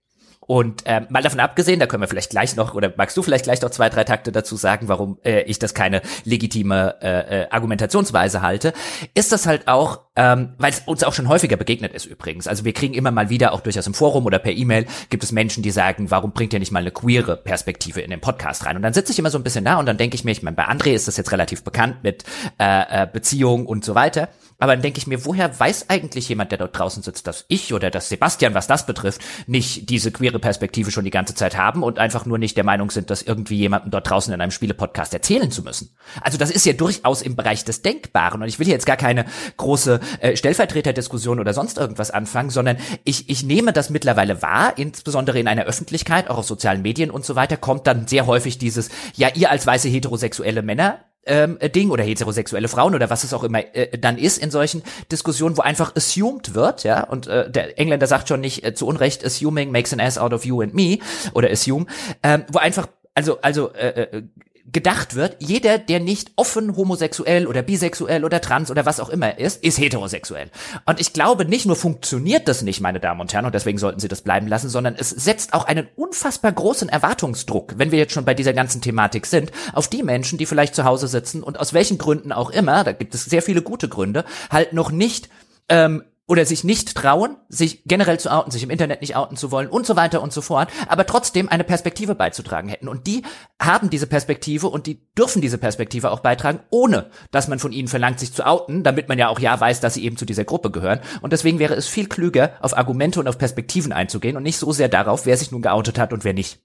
[0.46, 3.46] Und äh, mal davon abgesehen, da können wir vielleicht gleich noch, oder magst du vielleicht
[3.46, 7.48] gleich noch zwei, drei Takte dazu sagen, warum äh, ich das keine legitime äh, äh,
[7.50, 8.74] Argumentationsweise halte,
[9.14, 12.48] ist das halt auch, ähm, weil es uns auch schon häufiger begegnet ist übrigens.
[12.48, 15.32] Also wir kriegen immer mal wieder, auch durchaus im Forum oder per E-Mail, gibt es
[15.32, 18.76] Menschen, die sagen, warum bringt ihr nicht mal eine queere Perspektive in den Podcast rein?
[18.76, 20.44] Und dann sitze ich immer so ein bisschen da und dann denke ich mir, ich
[20.44, 22.24] meine, bei André ist das jetzt relativ bekannt mit
[22.60, 24.30] äh, äh, Beziehung und so weiter.
[24.60, 27.74] Aber dann denke ich mir, woher weiß eigentlich jemand, der dort draußen sitzt, dass ich
[27.74, 31.84] oder dass Sebastian, was das betrifft, nicht diese queere Perspektive schon die ganze Zeit haben
[31.84, 35.14] und einfach nur nicht der Meinung sind, das irgendwie jemandem dort draußen in einem Spielepodcast
[35.14, 35.96] erzählen zu müssen.
[36.22, 38.98] Also das ist ja durchaus im Bereich des Denkbaren und ich will hier jetzt gar
[38.98, 39.26] keine
[39.58, 45.40] große äh, Stellvertreterdiskussion oder sonst irgendwas anfangen, sondern ich, ich nehme das mittlerweile wahr, insbesondere
[45.40, 48.90] in einer Öffentlichkeit, auch auf sozialen Medien und so weiter, kommt dann sehr häufig dieses,
[49.16, 53.44] ja, ihr als weiße heterosexuelle Männer, ähm, Ding oder heterosexuelle Frauen oder was es auch
[53.44, 57.80] immer äh, dann ist in solchen Diskussionen, wo einfach assumed wird, ja, und äh, der
[57.80, 60.74] Engländer sagt schon nicht äh, zu Unrecht, assuming makes an ass out of you and
[60.74, 61.00] me
[61.34, 61.86] oder assume,
[62.24, 64.24] ähm, wo einfach also also äh, äh
[64.72, 69.38] gedacht wird, jeder, der nicht offen homosexuell oder bisexuell oder trans oder was auch immer
[69.38, 70.50] ist, ist heterosexuell.
[70.86, 74.00] Und ich glaube, nicht nur funktioniert das nicht, meine Damen und Herren, und deswegen sollten
[74.00, 78.14] Sie das bleiben lassen, sondern es setzt auch einen unfassbar großen Erwartungsdruck, wenn wir jetzt
[78.14, 81.60] schon bei dieser ganzen Thematik sind, auf die Menschen, die vielleicht zu Hause sitzen und
[81.60, 85.30] aus welchen Gründen auch immer, da gibt es sehr viele gute Gründe, halt noch nicht
[85.68, 89.52] ähm, oder sich nicht trauen, sich generell zu outen, sich im Internet nicht outen zu
[89.52, 92.88] wollen und so weiter und so fort, aber trotzdem eine Perspektive beizutragen hätten.
[92.88, 93.24] Und die
[93.62, 97.90] haben diese Perspektive und die dürfen diese Perspektive auch beitragen, ohne dass man von ihnen
[97.90, 100.46] verlangt, sich zu outen, damit man ja auch ja weiß, dass sie eben zu dieser
[100.46, 101.02] Gruppe gehören.
[101.22, 104.72] Und deswegen wäre es viel klüger, auf Argumente und auf Perspektiven einzugehen und nicht so
[104.72, 106.60] sehr darauf, wer sich nun geoutet hat und wer nicht.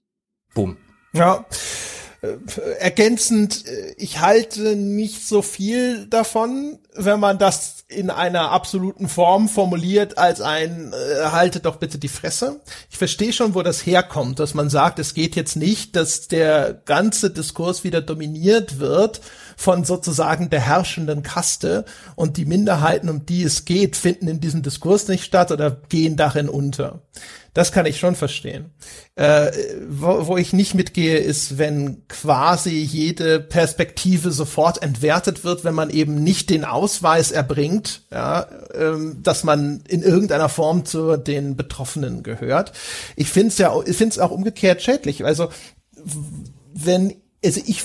[0.53, 0.77] Boom.
[1.11, 1.45] Ja.
[2.21, 2.37] Äh,
[2.79, 9.49] ergänzend, äh, ich halte nicht so viel davon, wenn man das in einer absoluten Form
[9.49, 12.61] formuliert als ein äh, haltet doch bitte die Fresse.
[12.91, 16.75] Ich verstehe schon, wo das herkommt, dass man sagt, es geht jetzt nicht, dass der
[16.85, 19.21] ganze Diskurs wieder dominiert wird
[19.57, 21.83] von sozusagen der herrschenden Kaste
[22.15, 26.15] und die Minderheiten, um die es geht, finden in diesem Diskurs nicht statt oder gehen
[26.15, 27.01] darin unter.
[27.53, 28.71] Das kann ich schon verstehen.
[29.15, 29.51] Äh,
[29.89, 35.89] wo, wo ich nicht mitgehe, ist, wenn quasi jede Perspektive sofort entwertet wird, wenn man
[35.89, 37.78] eben nicht den Ausweis erbringt,
[38.11, 42.73] ja, ähm, dass man in irgendeiner Form zu den Betroffenen gehört.
[43.15, 45.25] Ich finde es ja, ich finde es auch umgekehrt schädlich.
[45.25, 45.49] Also
[46.73, 47.83] wenn, also ich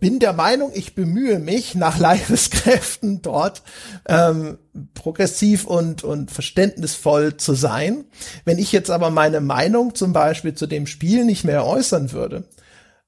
[0.00, 3.62] bin der Meinung, ich bemühe mich nach Leibeskräften dort
[4.06, 4.58] ähm,
[4.94, 8.04] progressiv und, und verständnisvoll zu sein.
[8.44, 12.44] Wenn ich jetzt aber meine Meinung zum Beispiel zu dem Spiel nicht mehr äußern würde,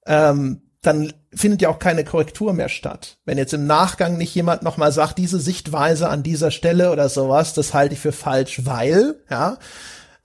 [0.06, 3.18] ähm, dann findet ja auch keine Korrektur mehr statt.
[3.24, 7.52] Wenn jetzt im Nachgang nicht jemand nochmal sagt, diese Sichtweise an dieser Stelle oder sowas,
[7.52, 9.58] das halte ich für falsch, weil, ja,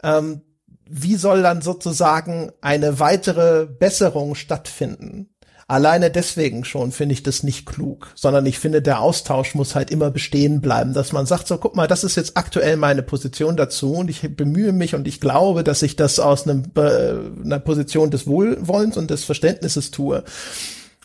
[0.02, 0.42] ähm,
[0.88, 5.35] wie soll dann sozusagen eine weitere Besserung stattfinden?
[5.68, 9.90] Alleine deswegen schon finde ich das nicht klug, sondern ich finde, der Austausch muss halt
[9.90, 13.58] immer bestehen bleiben, dass man sagt, so guck mal, das ist jetzt aktuell meine Position
[13.58, 17.58] dazu und ich bemühe mich und ich glaube, dass ich das aus einem, äh, einer
[17.60, 20.24] Position des Wohlwollens und des Verständnisses tue.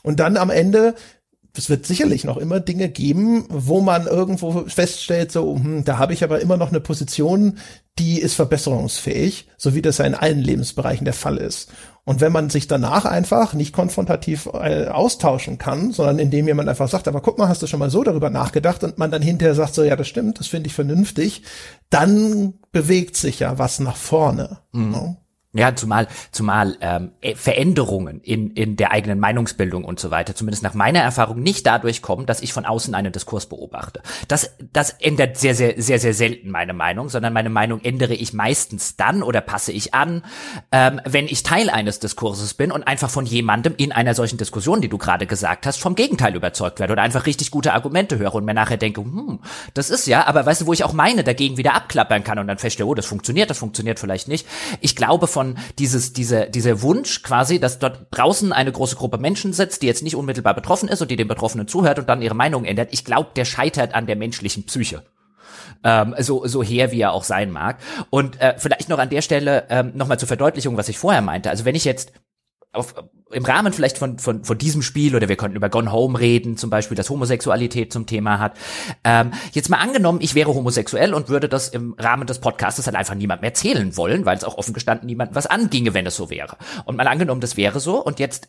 [0.03, 0.95] Und dann am Ende
[1.57, 6.13] es wird sicherlich noch immer Dinge geben, wo man irgendwo feststellt, so, hm, da habe
[6.13, 7.59] ich aber immer noch eine Position,
[7.99, 11.71] die ist verbesserungsfähig, so wie das ja in allen Lebensbereichen der Fall ist.
[12.11, 16.89] Und wenn man sich danach einfach nicht konfrontativ äh, austauschen kann, sondern indem jemand einfach
[16.89, 19.55] sagt, aber guck mal, hast du schon mal so darüber nachgedacht und man dann hinterher
[19.55, 21.45] sagt, so ja, das stimmt, das finde ich vernünftig,
[21.89, 24.59] dann bewegt sich ja was nach vorne.
[24.73, 24.91] Mhm.
[24.91, 25.17] Ne?
[25.53, 30.63] Ja, zumal, zumal ähm, äh, Veränderungen in, in der eigenen Meinungsbildung und so weiter, zumindest
[30.63, 34.01] nach meiner Erfahrung, nicht dadurch kommen, dass ich von außen einen Diskurs beobachte.
[34.29, 38.33] Das, das ändert sehr, sehr, sehr, sehr selten meine Meinung, sondern meine Meinung ändere ich
[38.33, 40.23] meistens dann oder passe ich an,
[40.71, 44.81] ähm, wenn ich Teil eines Diskurses bin und einfach von jemandem in einer solchen Diskussion,
[44.81, 48.37] die du gerade gesagt hast, vom Gegenteil überzeugt werde oder einfach richtig gute Argumente höre
[48.37, 49.41] und mir nachher denke, hm,
[49.75, 52.47] das ist ja, aber weißt du, wo ich auch meine dagegen wieder abklappern kann und
[52.47, 54.47] dann feststelle, oh, das funktioniert, das funktioniert vielleicht nicht.
[54.81, 59.17] Ich glaube, von von dieses, diese, dieser Wunsch quasi, dass dort draußen eine große Gruppe
[59.17, 62.21] Menschen sitzt, die jetzt nicht unmittelbar betroffen ist und die den Betroffenen zuhört und dann
[62.21, 62.91] ihre Meinung ändert.
[62.93, 65.03] Ich glaube, der scheitert an der menschlichen Psyche.
[65.83, 67.79] Ähm, so, so her wie er auch sein mag.
[68.11, 71.49] Und äh, vielleicht noch an der Stelle ähm, nochmal zur Verdeutlichung, was ich vorher meinte.
[71.49, 72.13] Also wenn ich jetzt
[72.73, 72.95] auf,
[73.33, 76.57] im Rahmen vielleicht von, von, von diesem Spiel oder wir könnten über Gone Home reden,
[76.57, 78.57] zum Beispiel, dass Homosexualität zum Thema hat.
[79.05, 82.97] Ähm, jetzt mal angenommen, ich wäre homosexuell und würde das im Rahmen des Podcasts halt
[82.97, 86.31] einfach niemandem erzählen wollen, weil es auch offen gestanden niemandem was anginge, wenn es so
[86.31, 86.57] wäre.
[86.85, 88.49] Und mal angenommen, das wäre so und jetzt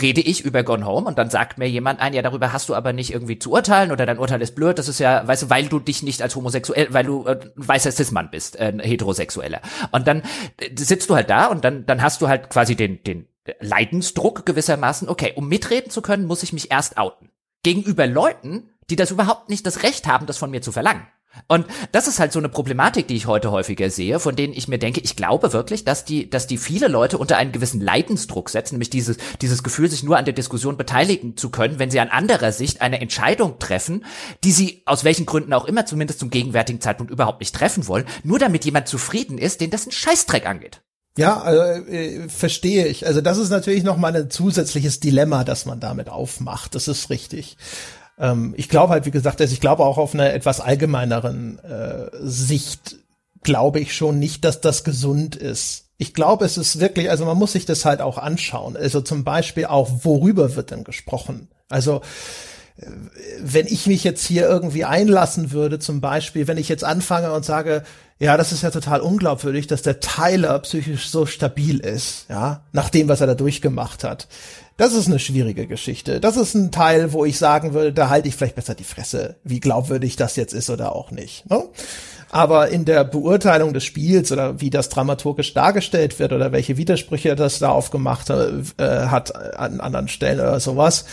[0.00, 2.74] rede ich über Gone Home und dann sagt mir jemand ein, ja, darüber hast du
[2.74, 5.50] aber nicht irgendwie zu urteilen oder dein Urteil ist blöd, das ist ja, weißt du,
[5.50, 9.60] weil du dich nicht als homosexuell, weil du äh, weißer Cis-Mann bist, äh, heterosexueller.
[9.90, 10.22] Und dann
[10.56, 13.26] äh, sitzt du halt da und dann, dann hast du halt quasi den, den
[13.60, 17.30] Leidensdruck gewissermaßen, okay, um mitreden zu können, muss ich mich erst outen.
[17.62, 21.06] Gegenüber Leuten, die das überhaupt nicht das Recht haben, das von mir zu verlangen.
[21.48, 24.68] Und das ist halt so eine Problematik, die ich heute häufiger sehe, von denen ich
[24.68, 28.50] mir denke, ich glaube wirklich, dass die, dass die viele Leute unter einen gewissen Leidensdruck
[28.50, 32.00] setzen, nämlich dieses, dieses Gefühl, sich nur an der Diskussion beteiligen zu können, wenn sie
[32.00, 34.04] an anderer Sicht eine Entscheidung treffen,
[34.44, 38.04] die sie aus welchen Gründen auch immer, zumindest zum gegenwärtigen Zeitpunkt überhaupt nicht treffen wollen,
[38.24, 40.82] nur damit jemand zufrieden ist, den das ein Scheißdreck angeht.
[41.18, 43.06] Ja, also, äh, verstehe ich.
[43.06, 46.74] Also das ist natürlich noch mal ein zusätzliches Dilemma, das man damit aufmacht.
[46.74, 47.56] Das ist richtig.
[48.18, 52.08] Ähm, ich glaube halt, wie gesagt, also ich glaube auch auf einer etwas allgemeineren äh,
[52.22, 52.96] Sicht
[53.42, 55.86] glaube ich schon nicht, dass das gesund ist.
[55.98, 58.76] Ich glaube, es ist wirklich, also man muss sich das halt auch anschauen.
[58.76, 61.48] Also zum Beispiel auch, worüber wird denn gesprochen?
[61.68, 62.02] Also
[63.40, 67.44] wenn ich mich jetzt hier irgendwie einlassen würde, zum Beispiel, wenn ich jetzt anfange und
[67.44, 67.82] sage,
[68.18, 72.88] ja, das ist ja total unglaubwürdig, dass der Tyler psychisch so stabil ist, ja, nach
[72.88, 74.28] dem, was er da durchgemacht hat.
[74.76, 76.20] Das ist eine schwierige Geschichte.
[76.20, 79.36] Das ist ein Teil, wo ich sagen würde, da halte ich vielleicht besser die Fresse,
[79.44, 81.48] wie glaubwürdig das jetzt ist oder auch nicht.
[81.50, 81.64] Ne?
[82.30, 87.36] Aber in der Beurteilung des Spiels oder wie das dramaturgisch dargestellt wird oder welche Widersprüche
[87.36, 91.04] das da aufgemacht äh, hat an anderen Stellen oder sowas,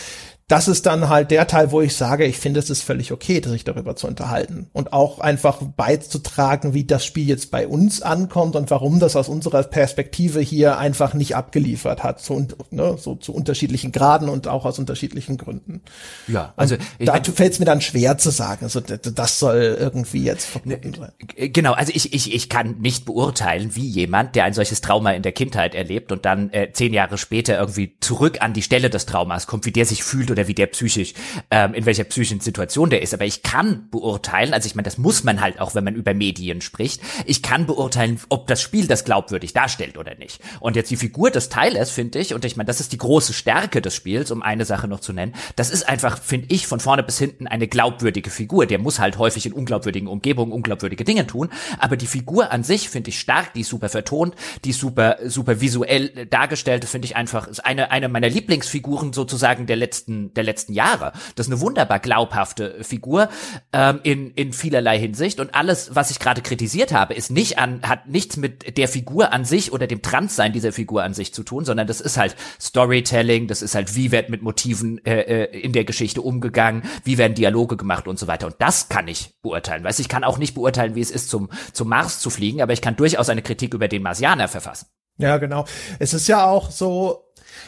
[0.50, 3.40] das ist dann halt der Teil, wo ich sage, ich finde, es ist völlig okay,
[3.44, 8.56] sich darüber zu unterhalten und auch einfach beizutragen, wie das Spiel jetzt bei uns ankommt
[8.56, 13.32] und warum das aus unserer Perspektive hier einfach nicht abgeliefert hat, so, ne, so zu
[13.32, 15.82] unterschiedlichen Graden und auch aus unterschiedlichen Gründen.
[16.26, 20.46] Ja, also da fällt es mir dann schwer zu sagen, also das soll irgendwie jetzt
[20.46, 21.12] verboten sein.
[21.52, 25.22] Genau, also ich, ich, ich kann nicht beurteilen, wie jemand, der ein solches Trauma in
[25.22, 29.06] der Kindheit erlebt und dann äh, zehn Jahre später irgendwie zurück an die Stelle des
[29.06, 31.12] Traumas kommt, wie der sich fühlt oder oder wie der psychisch,
[31.50, 33.12] ähm, in welcher psychischen Situation der ist.
[33.12, 36.14] Aber ich kann beurteilen, also ich meine, das muss man halt auch, wenn man über
[36.14, 40.40] Medien spricht, ich kann beurteilen, ob das Spiel das glaubwürdig darstellt oder nicht.
[40.60, 43.34] Und jetzt die Figur des Teilers, finde ich, und ich meine, das ist die große
[43.34, 46.80] Stärke des Spiels, um eine Sache noch zu nennen, das ist einfach, finde ich, von
[46.80, 48.66] vorne bis hinten eine glaubwürdige Figur.
[48.66, 52.88] Der muss halt häufig in unglaubwürdigen Umgebungen unglaubwürdige Dinge tun, aber die Figur an sich
[52.88, 54.34] finde ich stark, die ist super vertont,
[54.64, 59.66] die ist super, super visuell dargestellt, finde ich einfach, ist eine, eine meiner Lieblingsfiguren sozusagen
[59.66, 61.12] der letzten der letzten Jahre.
[61.34, 63.28] Das ist eine wunderbar glaubhafte Figur
[63.72, 65.40] ähm, in, in vielerlei Hinsicht.
[65.40, 69.32] Und alles, was ich gerade kritisiert habe, ist nicht an, hat nichts mit der Figur
[69.32, 72.36] an sich oder dem Transsein dieser Figur an sich zu tun, sondern das ist halt
[72.60, 77.18] Storytelling, das ist halt, wie wird mit Motiven äh, äh, in der Geschichte umgegangen, wie
[77.18, 78.46] werden Dialoge gemacht und so weiter.
[78.46, 79.84] Und das kann ich beurteilen.
[79.84, 82.72] Weißt ich kann auch nicht beurteilen, wie es ist, zum, zum Mars zu fliegen, aber
[82.72, 84.86] ich kann durchaus eine Kritik über den Marsianer verfassen.
[85.18, 85.66] Ja, genau.
[85.98, 87.24] Es ist ja auch so,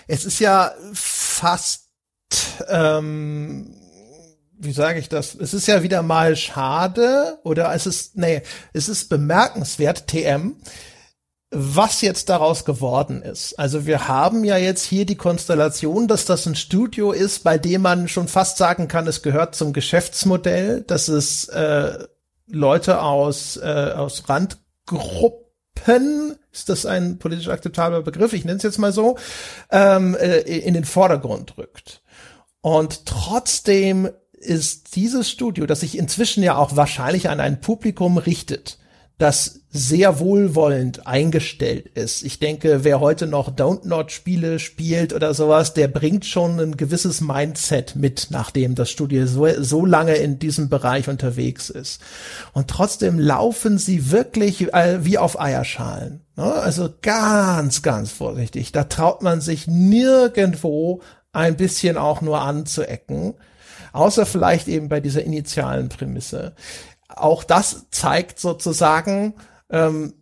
[0.08, 1.81] es ist ja fast
[2.68, 3.74] ähm,
[4.58, 5.34] wie sage ich das?
[5.34, 8.42] Es ist ja wieder mal schade oder es ist, nee,
[8.72, 10.56] es ist bemerkenswert, TM,
[11.50, 13.58] was jetzt daraus geworden ist.
[13.58, 17.82] Also wir haben ja jetzt hier die Konstellation, dass das ein Studio ist, bei dem
[17.82, 22.06] man schon fast sagen kann, es gehört zum Geschäftsmodell, dass es äh,
[22.46, 25.42] Leute aus, äh, aus Randgruppen
[26.52, 29.18] ist das ein politisch akzeptabler Begriff, ich nenne es jetzt mal so,
[29.70, 32.01] ähm, äh, in den Vordergrund rückt.
[32.62, 38.78] Und trotzdem ist dieses Studio, das sich inzwischen ja auch wahrscheinlich an ein Publikum richtet,
[39.18, 42.22] das sehr wohlwollend eingestellt ist.
[42.24, 46.76] Ich denke, wer heute noch Don't Not Spiele spielt oder sowas, der bringt schon ein
[46.76, 52.00] gewisses Mindset mit, nachdem das Studio so, so lange in diesem Bereich unterwegs ist.
[52.52, 56.20] Und trotzdem laufen sie wirklich äh, wie auf Eierschalen.
[56.36, 56.52] Ne?
[56.52, 58.72] Also ganz, ganz vorsichtig.
[58.72, 61.00] Da traut man sich nirgendwo
[61.32, 63.34] ein bisschen auch nur anzuecken.
[63.92, 66.54] Außer vielleicht eben bei dieser initialen Prämisse
[67.16, 69.34] auch das zeigt sozusagen,
[69.70, 70.14] ähm,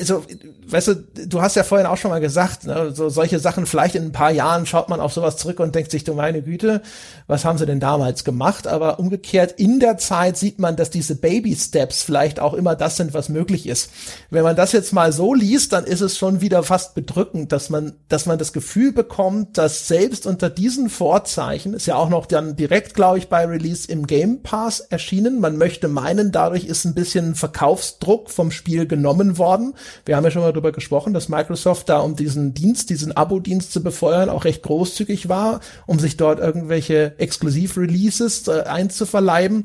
[0.00, 0.24] also,
[0.68, 0.94] weißt du,
[1.26, 4.12] du hast ja vorhin auch schon mal gesagt, ne, so solche Sachen, vielleicht in ein
[4.12, 6.80] paar Jahren schaut man auf sowas zurück und denkt sich, du meine Güte,
[7.26, 8.66] was haben sie denn damals gemacht?
[8.66, 13.12] Aber umgekehrt, in der Zeit sieht man, dass diese Baby-Steps vielleicht auch immer das sind,
[13.12, 13.90] was möglich ist.
[14.30, 17.68] Wenn man das jetzt mal so liest, dann ist es schon wieder fast bedrückend, dass
[17.68, 22.24] man, dass man das Gefühl bekommt, dass selbst unter diesen Vorzeichen, ist ja auch noch
[22.24, 26.86] dann direkt, glaube ich, bei Release im Game Pass erschienen, man möchte meinen, dadurch ist
[26.86, 29.74] ein bisschen Verkaufsdruck vom Spiel genommen worden haben.
[30.04, 33.72] Wir haben ja schon mal darüber gesprochen, dass Microsoft da, um diesen Dienst, diesen Abo-Dienst
[33.72, 39.64] zu befeuern, auch recht großzügig war, um sich dort irgendwelche Exklusiv-Releases äh, einzuverleiben.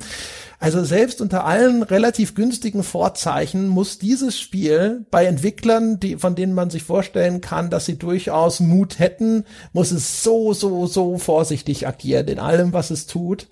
[0.59, 6.53] Also selbst unter allen relativ günstigen Vorzeichen muss dieses Spiel bei Entwicklern, die, von denen
[6.53, 11.87] man sich vorstellen kann, dass sie durchaus Mut hätten, muss es so, so, so vorsichtig
[11.87, 13.47] agieren in allem, was es tut.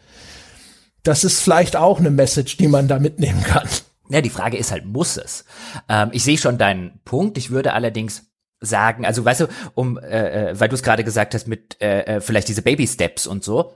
[1.02, 3.68] Das ist vielleicht auch eine Message, die man da mitnehmen kann.
[4.10, 5.46] Ja, die Frage ist halt, muss es?
[5.88, 7.38] Ähm, ich sehe schon deinen Punkt.
[7.38, 11.34] Ich würde allerdings sagen, also weißt du, um, äh, äh weil du es gerade gesagt
[11.34, 13.74] hast mit äh, äh, vielleicht diese Baby Steps und so,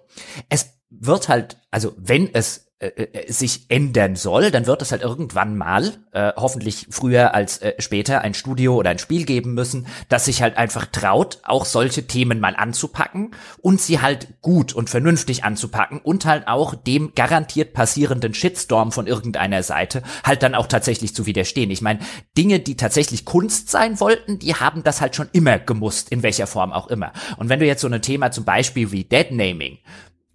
[0.49, 5.01] es wird halt, also wenn es äh, äh, sich ändern soll, dann wird es halt
[5.01, 9.87] irgendwann mal, äh, hoffentlich früher als äh, später, ein Studio oder ein Spiel geben müssen,
[10.09, 13.31] das sich halt einfach traut, auch solche Themen mal anzupacken
[13.61, 19.07] und sie halt gut und vernünftig anzupacken und halt auch dem garantiert passierenden Shitstorm von
[19.07, 21.71] irgendeiner Seite halt dann auch tatsächlich zu widerstehen.
[21.71, 21.99] Ich meine,
[22.37, 26.47] Dinge, die tatsächlich Kunst sein wollten, die haben das halt schon immer gemusst, in welcher
[26.47, 27.13] Form auch immer.
[27.37, 29.77] Und wenn du jetzt so ein Thema zum Beispiel wie Deadnaming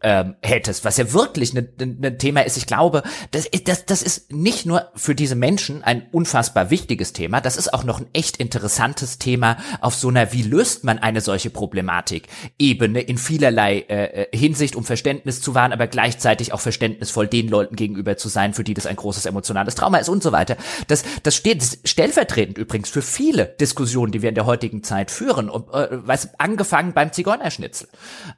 [0.00, 2.56] ähm, hättest, was ja wirklich ein ne, ne Thema ist.
[2.56, 3.02] Ich glaube,
[3.32, 7.56] das ist, das, das ist nicht nur für diese Menschen ein unfassbar wichtiges Thema, das
[7.56, 11.50] ist auch noch ein echt interessantes Thema auf so einer, wie löst man eine solche
[11.50, 17.26] Problematik, Ebene in vielerlei äh, äh, Hinsicht, um Verständnis zu wahren, aber gleichzeitig auch verständnisvoll
[17.26, 20.30] den Leuten gegenüber zu sein, für die das ein großes emotionales Trauma ist und so
[20.32, 20.56] weiter.
[20.86, 25.50] Das, das steht stellvertretend übrigens für viele Diskussionen, die wir in der heutigen Zeit führen,
[25.50, 27.88] und, äh, weiß, angefangen beim Zigeunerschnitzel.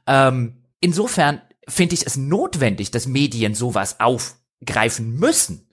[0.07, 5.67] Ähm, insofern finde ich es notwendig, dass Medien sowas aufgreifen müssen.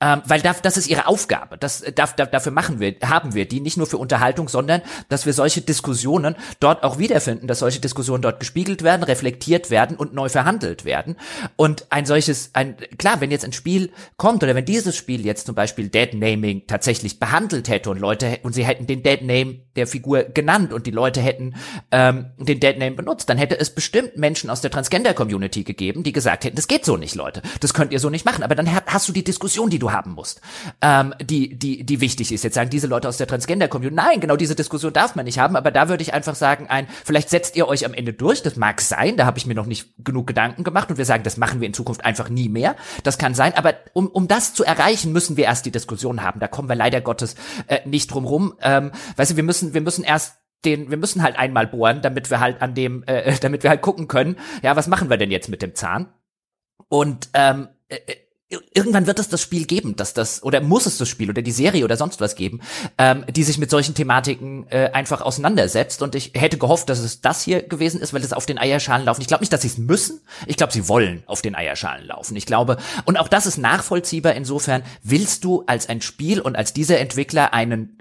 [0.00, 1.56] Ähm, weil da, das ist ihre Aufgabe.
[1.56, 5.24] Das, da, da, dafür machen wir, haben wir die nicht nur für Unterhaltung, sondern dass
[5.24, 10.12] wir solche Diskussionen dort auch wiederfinden, dass solche Diskussionen dort gespiegelt werden, reflektiert werden und
[10.12, 11.16] neu verhandelt werden.
[11.56, 15.46] Und ein solches, ein klar, wenn jetzt ein Spiel kommt oder wenn dieses Spiel jetzt
[15.46, 19.60] zum Beispiel Dead Naming tatsächlich behandelt hätte und Leute und sie hätten den Dead Name
[19.76, 21.54] der Figur genannt und die Leute hätten
[21.92, 26.12] ähm, den Dead Name benutzt, dann hätte es bestimmt Menschen aus der Transgender-Community gegeben, die
[26.12, 28.42] gesagt hätten, das geht so nicht, Leute, das könnt ihr so nicht machen.
[28.42, 30.40] Aber dann hast du die Diskussion, die du haben musst,
[30.80, 32.44] ähm, die, die, die wichtig ist.
[32.44, 35.56] Jetzt sagen diese Leute aus der Transgender-Community, nein, genau diese Diskussion darf man nicht haben,
[35.56, 38.56] aber da würde ich einfach sagen, ein, vielleicht setzt ihr euch am Ende durch, das
[38.56, 41.36] mag sein, da habe ich mir noch nicht genug Gedanken gemacht und wir sagen, das
[41.36, 42.76] machen wir in Zukunft einfach nie mehr.
[43.02, 46.40] Das kann sein, aber um, um das zu erreichen, müssen wir erst die Diskussion haben.
[46.40, 47.34] Da kommen wir leider Gottes
[47.66, 48.54] äh, nicht drum rum.
[48.60, 52.30] Ähm, weißt du, wir müssen, wir müssen erst den, wir müssen halt einmal bohren, damit
[52.30, 55.30] wir halt an dem, äh, damit wir halt gucken können, ja, was machen wir denn
[55.30, 56.12] jetzt mit dem Zahn?
[56.88, 58.16] Und ähm, äh, äh
[58.48, 61.50] irgendwann wird es das Spiel geben, dass das oder muss es das Spiel oder die
[61.50, 62.60] Serie oder sonst was geben,
[62.98, 66.02] ähm, die sich mit solchen Thematiken äh, einfach auseinandersetzt.
[66.02, 69.06] Und ich hätte gehofft, dass es das hier gewesen ist, weil es auf den Eierschalen
[69.06, 69.22] laufen.
[69.22, 70.20] Ich glaube nicht, dass sie es müssen.
[70.46, 72.36] Ich glaube, sie wollen auf den Eierschalen laufen.
[72.36, 74.34] Ich glaube, und auch das ist nachvollziehbar.
[74.34, 77.98] Insofern willst du als ein Spiel und als dieser Entwickler einen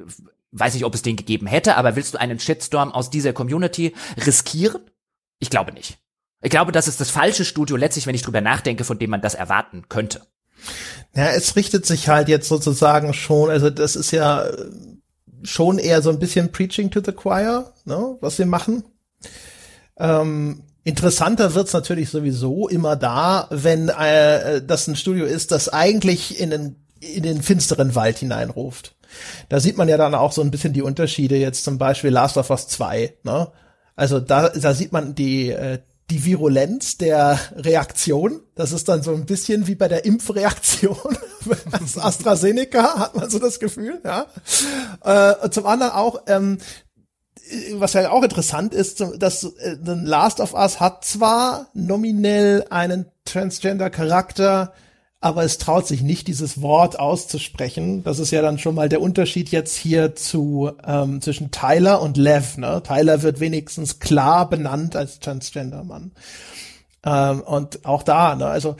[0.53, 3.93] weiß nicht, ob es den gegeben hätte, aber willst du einen Shitstorm aus dieser Community
[4.23, 4.81] riskieren?
[5.39, 5.97] Ich glaube nicht.
[6.43, 9.21] Ich glaube, das ist das falsche Studio letztlich, wenn ich drüber nachdenke, von dem man
[9.21, 10.21] das erwarten könnte.
[11.15, 14.45] Ja, es richtet sich halt jetzt sozusagen schon, also das ist ja
[15.43, 18.83] schon eher so ein bisschen Preaching to the Choir, ne, was wir machen.
[19.97, 26.39] Ähm, interessanter wird's natürlich sowieso immer da, wenn äh, das ein Studio ist, das eigentlich
[26.39, 28.95] in den, in den finsteren Wald hineinruft.
[29.47, 32.35] Da sieht man ja dann auch so ein bisschen die Unterschiede jetzt zum Beispiel Last
[32.37, 33.49] of Us 2, ne?
[33.95, 35.77] Also da, da sieht man die, äh,
[36.13, 38.41] die Virulenz der Reaktion.
[38.53, 40.95] Das ist dann so ein bisschen wie bei der Impfreaktion.
[41.97, 44.27] AstraZeneca hat man so das Gefühl, ja.
[45.03, 46.59] Äh, zum anderen auch, ähm,
[47.73, 53.07] was ja auch interessant ist, dass äh, The Last of Us hat zwar nominell einen
[53.25, 54.73] Transgender-Charakter,
[55.23, 58.03] aber es traut sich nicht, dieses Wort auszusprechen.
[58.03, 62.17] Das ist ja dann schon mal der Unterschied jetzt hier zu ähm, zwischen Tyler und
[62.17, 62.57] Lev.
[62.57, 62.83] Ne?
[62.83, 66.11] Tyler wird wenigstens klar benannt als Transgender-Mann.
[67.05, 68.47] Ähm, und auch da, ne?
[68.47, 68.75] also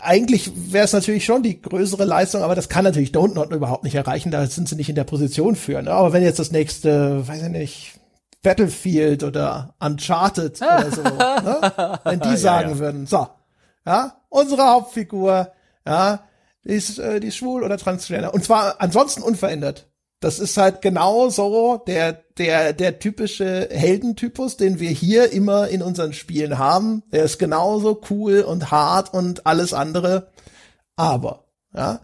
[0.00, 3.84] eigentlich wäre es natürlich schon die größere Leistung, aber das kann natürlich Don't Not überhaupt
[3.84, 5.80] nicht erreichen, da sind sie nicht in der Position für.
[5.80, 5.92] Ne?
[5.92, 8.00] Aber wenn jetzt das nächste, weiß ich nicht,
[8.42, 12.00] Battlefield oder Uncharted oder so, ne?
[12.04, 12.80] wenn die sagen ja, ja.
[12.80, 13.28] würden, so,
[13.86, 15.52] ja, unsere Hauptfigur,
[15.88, 16.28] ja,
[16.64, 18.34] die ist, äh, die ist schwul oder transgender.
[18.34, 19.88] Und zwar ansonsten unverändert.
[20.20, 25.80] Das ist halt genau so der, der, der typische Heldentypus, den wir hier immer in
[25.80, 27.04] unseren Spielen haben.
[27.12, 30.30] Der ist genauso cool und hart und alles andere.
[30.96, 32.00] Aber, ja,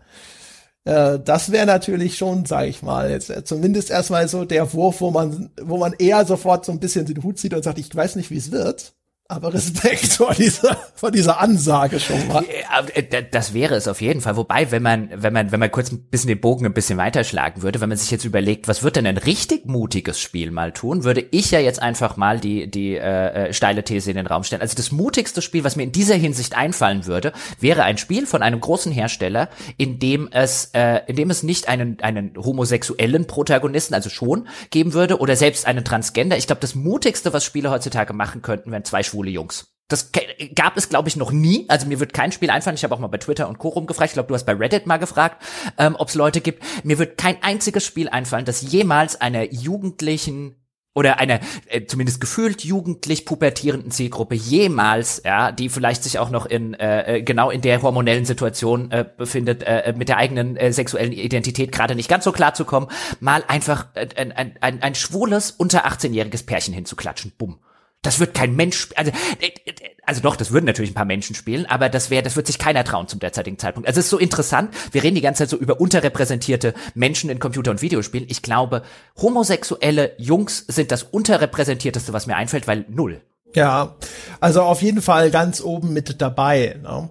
[0.85, 5.01] äh, das wäre natürlich schon, sage ich mal, jetzt äh, zumindest erstmal so der Wurf,
[5.01, 7.95] wo man, wo man eher sofort so ein bisschen den Hut zieht und sagt, ich
[7.95, 8.95] weiß nicht, wie es wird
[9.27, 12.45] aber Respekt vor dieser, vor dieser Ansage schon mal.
[12.93, 14.37] Äh, das wäre es auf jeden Fall.
[14.37, 17.63] Wobei, wenn man, wenn man, wenn man kurz ein bisschen den Bogen ein bisschen weiterschlagen
[17.63, 21.05] würde, wenn man sich jetzt überlegt, was wird denn ein richtig mutiges Spiel mal tun,
[21.05, 24.45] würde ich ja jetzt einfach mal die, die äh, äh, steile These in den Raum
[24.45, 24.61] stellen.
[24.61, 28.43] Also das mutigste Spiel, was mir in dieser Hinsicht einfallen würde, wäre ein Spiel von
[28.43, 29.49] einem großen Hersteller,
[29.79, 34.93] in dem es, äh, in dem es nicht einen, einen homosexuellen Protagonisten, also schon, geben
[34.93, 36.37] würde, oder selbst einen Transgender.
[36.37, 39.75] Ich glaube, das mutigste, was Spiele heutzutage machen könnten, wenn zwei schwule Jungs.
[39.89, 40.11] Das
[40.55, 41.67] gab es, glaube ich, noch nie.
[41.69, 42.77] Also mir wird kein Spiel einfallen.
[42.77, 43.69] Ich habe auch mal bei Twitter und Co.
[43.69, 44.11] rumgefragt.
[44.11, 45.43] Ich glaube, du hast bei Reddit mal gefragt,
[45.79, 46.65] ähm, ob es Leute gibt.
[46.85, 50.57] Mir wird kein einziges Spiel einfallen, das jemals einer jugendlichen
[50.95, 56.47] oder einer äh, zumindest gefühlt jugendlich pubertierenden Zielgruppe jemals, ja, die vielleicht sich auch noch
[56.47, 60.73] in äh, äh genau in der hormonellen Situation äh, befindet, äh, mit der eigenen äh,
[60.73, 62.89] sexuellen Identität gerade nicht ganz so klar zu kommen,
[63.21, 67.33] mal einfach äh, ein, ein, ein, ein schwules unter 18-jähriges Pärchen hinzuklatschen.
[67.37, 67.59] Bumm.
[68.05, 69.11] Das wird kein Mensch, also,
[69.41, 69.73] äh, äh,
[70.05, 72.59] also doch, das würden natürlich ein paar Menschen spielen, aber das wäre, das wird sich
[72.59, 73.89] keiner trauen zum derzeitigen Zeitpunkt.
[73.89, 74.73] Also es ist so interessant.
[74.93, 78.27] Wir reden die ganze Zeit so über unterrepräsentierte Menschen in Computer- und Videospielen.
[78.31, 78.83] Ich glaube,
[79.21, 83.23] homosexuelle Jungs sind das unterrepräsentierteste, was mir einfällt, weil null.
[83.55, 83.97] Ja,
[84.41, 86.77] also auf jeden Fall ganz oben mit dabei.
[86.83, 87.09] Ne?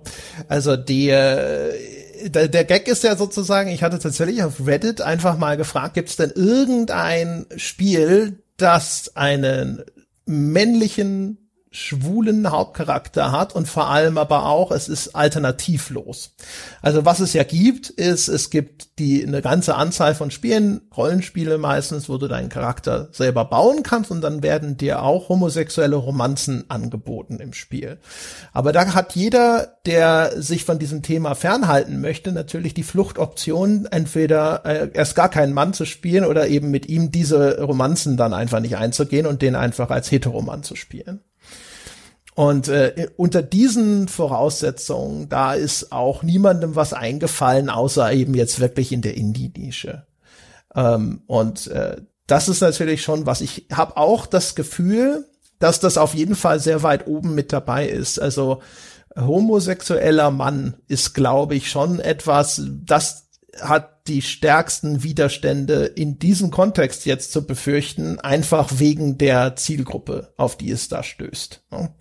[0.50, 1.74] Also die, äh,
[2.30, 6.10] der, der Gag ist ja sozusagen, ich hatte tatsächlich auf Reddit einfach mal gefragt, gibt
[6.10, 9.84] es denn irgendein Spiel, das einen
[10.26, 11.43] männlichen
[11.74, 16.36] schwulen Hauptcharakter hat und vor allem aber auch, es ist alternativlos.
[16.84, 21.58] Also was es ja gibt, ist, es gibt die eine ganze Anzahl von Spielen, Rollenspiele
[21.58, 26.66] meistens, wo du deinen Charakter selber bauen kannst und dann werden dir auch homosexuelle Romanzen
[26.70, 27.98] angeboten im Spiel.
[28.54, 34.64] Aber da hat jeder, der sich von diesem Thema fernhalten möchte, natürlich die Fluchtoption, entweder
[34.64, 38.60] äh, erst gar keinen Mann zu spielen oder eben mit ihm diese Romanzen dann einfach
[38.60, 41.22] nicht einzugehen und den einfach als Heteroman zu spielen.
[42.36, 48.92] Und äh, unter diesen Voraussetzungen, da ist auch niemandem was eingefallen, außer eben jetzt wirklich
[48.92, 50.08] in der Indie-Nische.
[50.76, 53.42] Ähm, und äh, das ist natürlich schon was.
[53.42, 55.28] Ich habe auch das Gefühl,
[55.60, 58.20] dass das auf jeden Fall sehr weit oben mit dabei ist.
[58.20, 58.62] Also
[59.16, 63.23] homosexueller Mann ist, glaube ich, schon etwas, das
[63.62, 70.58] hat die stärksten Widerstände in diesem Kontext jetzt zu befürchten, einfach wegen der Zielgruppe, auf
[70.58, 71.64] die es da stößt.
[71.72, 71.94] Ne?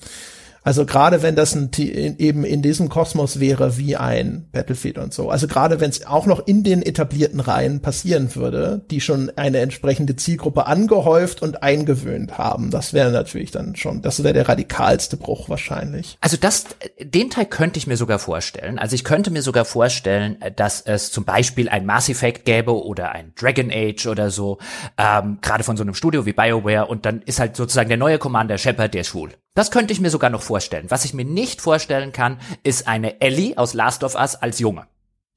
[0.64, 5.30] Also gerade wenn das ein, eben in diesem Kosmos wäre wie ein Battlefield und so.
[5.30, 9.58] Also gerade wenn es auch noch in den etablierten Reihen passieren würde, die schon eine
[9.58, 15.16] entsprechende Zielgruppe angehäuft und eingewöhnt haben, das wäre natürlich dann schon, das wäre der radikalste
[15.16, 16.16] Bruch wahrscheinlich.
[16.20, 16.66] Also das,
[17.00, 18.78] den Teil könnte ich mir sogar vorstellen.
[18.78, 23.12] Also ich könnte mir sogar vorstellen, dass es zum Beispiel ein Mass Effect gäbe oder
[23.12, 24.58] ein Dragon Age oder so,
[24.96, 28.18] ähm, gerade von so einem Studio wie BioWare und dann ist halt sozusagen der neue
[28.18, 29.30] Commander Shepard, der ist schwul.
[29.54, 30.86] Das könnte ich mir sogar noch vorstellen.
[30.88, 34.86] Was ich mir nicht vorstellen kann, ist eine Ellie aus Last of Us als Junge.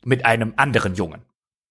[0.06, 1.22] Mit einem anderen Jungen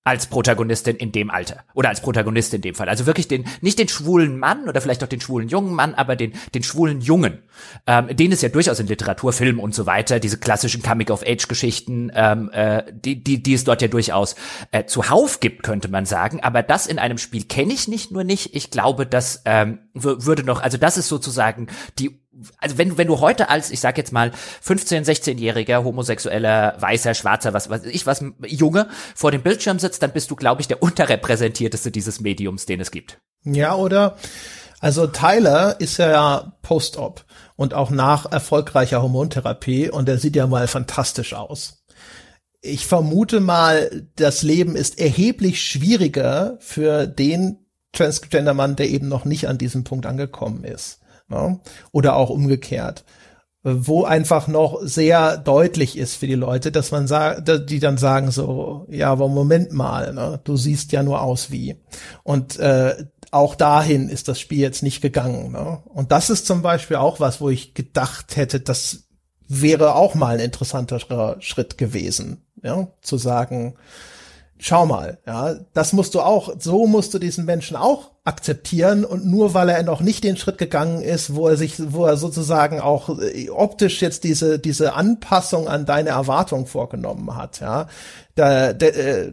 [0.05, 2.91] als Protagonistin in dem Alter oder als Protagonist in dem Fall.
[2.91, 6.15] Also wirklich den nicht den schwulen Mann oder vielleicht auch den schwulen jungen Mann, aber
[6.15, 7.39] den den schwulen Jungen,
[7.87, 11.25] ähm, den es ja durchaus in Literatur, Film und so weiter diese klassischen Coming of
[11.27, 14.37] Age Geschichten, ähm, äh, die die die es dort ja durchaus
[14.73, 16.41] äh, zuhauf gibt, könnte man sagen.
[16.43, 18.55] Aber das in einem Spiel kenne ich nicht nur nicht.
[18.55, 21.69] Ich glaube, das ähm, würde noch, also das ist sozusagen
[21.99, 22.24] die
[22.59, 24.33] also wenn, wenn du heute als, ich sag jetzt mal,
[24.67, 30.13] 15-, 16-jähriger, homosexueller, weißer, schwarzer, was weiß ich, was, Junge vor dem Bildschirm sitzt, dann
[30.13, 33.19] bist du, glaube ich, der unterrepräsentierteste dieses Mediums, den es gibt.
[33.45, 34.17] Ja, oder?
[34.81, 37.25] Also Tyler ist ja Post-op
[37.57, 41.85] und auch nach erfolgreicher Hormontherapie und er sieht ja mal fantastisch aus.
[42.61, 49.49] Ich vermute mal, das Leben ist erheblich schwieriger für den Transgender-Mann, der eben noch nicht
[49.49, 51.01] an diesem Punkt angekommen ist.
[51.35, 51.61] Ne?
[51.93, 53.05] Oder auch umgekehrt
[53.65, 58.31] wo einfach noch sehr deutlich ist für die Leute, dass man sagt, die dann sagen
[58.31, 61.77] so, ja, aber Moment mal, ne, du siehst ja nur aus wie.
[62.25, 65.51] Und äh, auch dahin ist das Spiel jetzt nicht gegangen.
[65.51, 65.83] Ne?
[65.87, 69.05] Und das ist zum Beispiel auch was, wo ich gedacht hätte, das
[69.49, 71.01] wäre auch mal ein interessanter
[71.41, 73.77] Schritt gewesen, ja, zu sagen,
[74.59, 79.27] schau mal, ja, das musst du auch, so musst du diesen Menschen auch akzeptieren und
[79.27, 82.81] nur weil er noch nicht den Schritt gegangen ist, wo er sich, wo er sozusagen
[82.81, 87.87] auch äh, optisch jetzt diese, diese Anpassung an deine Erwartung vorgenommen hat, ja,
[88.35, 89.33] da, da, äh,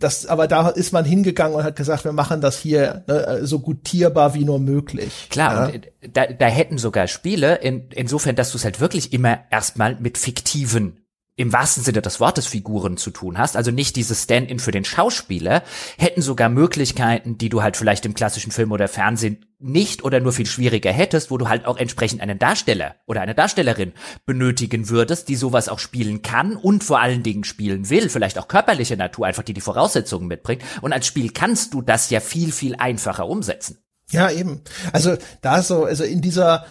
[0.00, 3.58] das, aber da ist man hingegangen und hat gesagt, wir machen das hier ne, so
[3.58, 5.28] gutierbar wie nur möglich.
[5.28, 5.80] Klar, ja.
[6.10, 10.16] da, da hätten sogar Spiele, in, insofern, dass du es halt wirklich immer erstmal mit
[10.16, 10.99] fiktiven
[11.40, 14.84] im wahrsten Sinne des Wortes Figuren zu tun hast, also nicht dieses Stand-in für den
[14.84, 15.62] Schauspieler,
[15.96, 20.32] hätten sogar Möglichkeiten, die du halt vielleicht im klassischen Film oder Fernsehen nicht oder nur
[20.32, 23.94] viel schwieriger hättest, wo du halt auch entsprechend einen Darsteller oder eine Darstellerin
[24.26, 28.46] benötigen würdest, die sowas auch spielen kann und vor allen Dingen spielen will, vielleicht auch
[28.46, 30.62] körperliche Natur, einfach die die Voraussetzungen mitbringt.
[30.82, 33.78] Und als Spiel kannst du das ja viel, viel einfacher umsetzen.
[34.10, 34.60] Ja, eben.
[34.92, 36.64] Also da so, also in dieser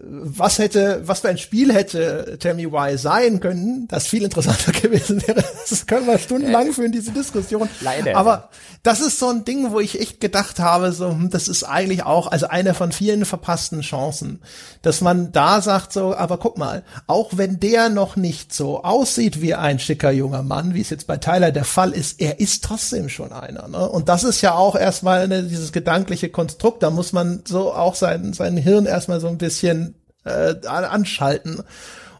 [0.00, 4.72] was hätte, was für ein Spiel hätte Tell Me Why sein können, das viel interessanter
[4.80, 5.42] gewesen wäre.
[5.68, 7.70] Das können wir stundenlang führen, diese Diskussion.
[7.80, 8.14] Leider.
[8.14, 8.50] Aber
[8.82, 12.02] das ist so ein Ding, wo ich echt gedacht habe, so, hm, das ist eigentlich
[12.02, 14.40] auch, also eine von vielen verpassten Chancen,
[14.82, 19.40] dass man da sagt so, aber guck mal, auch wenn der noch nicht so aussieht
[19.40, 22.62] wie ein schicker junger Mann, wie es jetzt bei Tyler der Fall ist, er ist
[22.62, 23.88] trotzdem schon einer, ne?
[23.88, 27.94] Und das ist ja auch erstmal eine, dieses gedankliche Konstrukt, da muss man so auch
[27.94, 29.94] sein, sein Hirn erstmal so ein bisschen
[30.24, 31.62] äh, anschalten.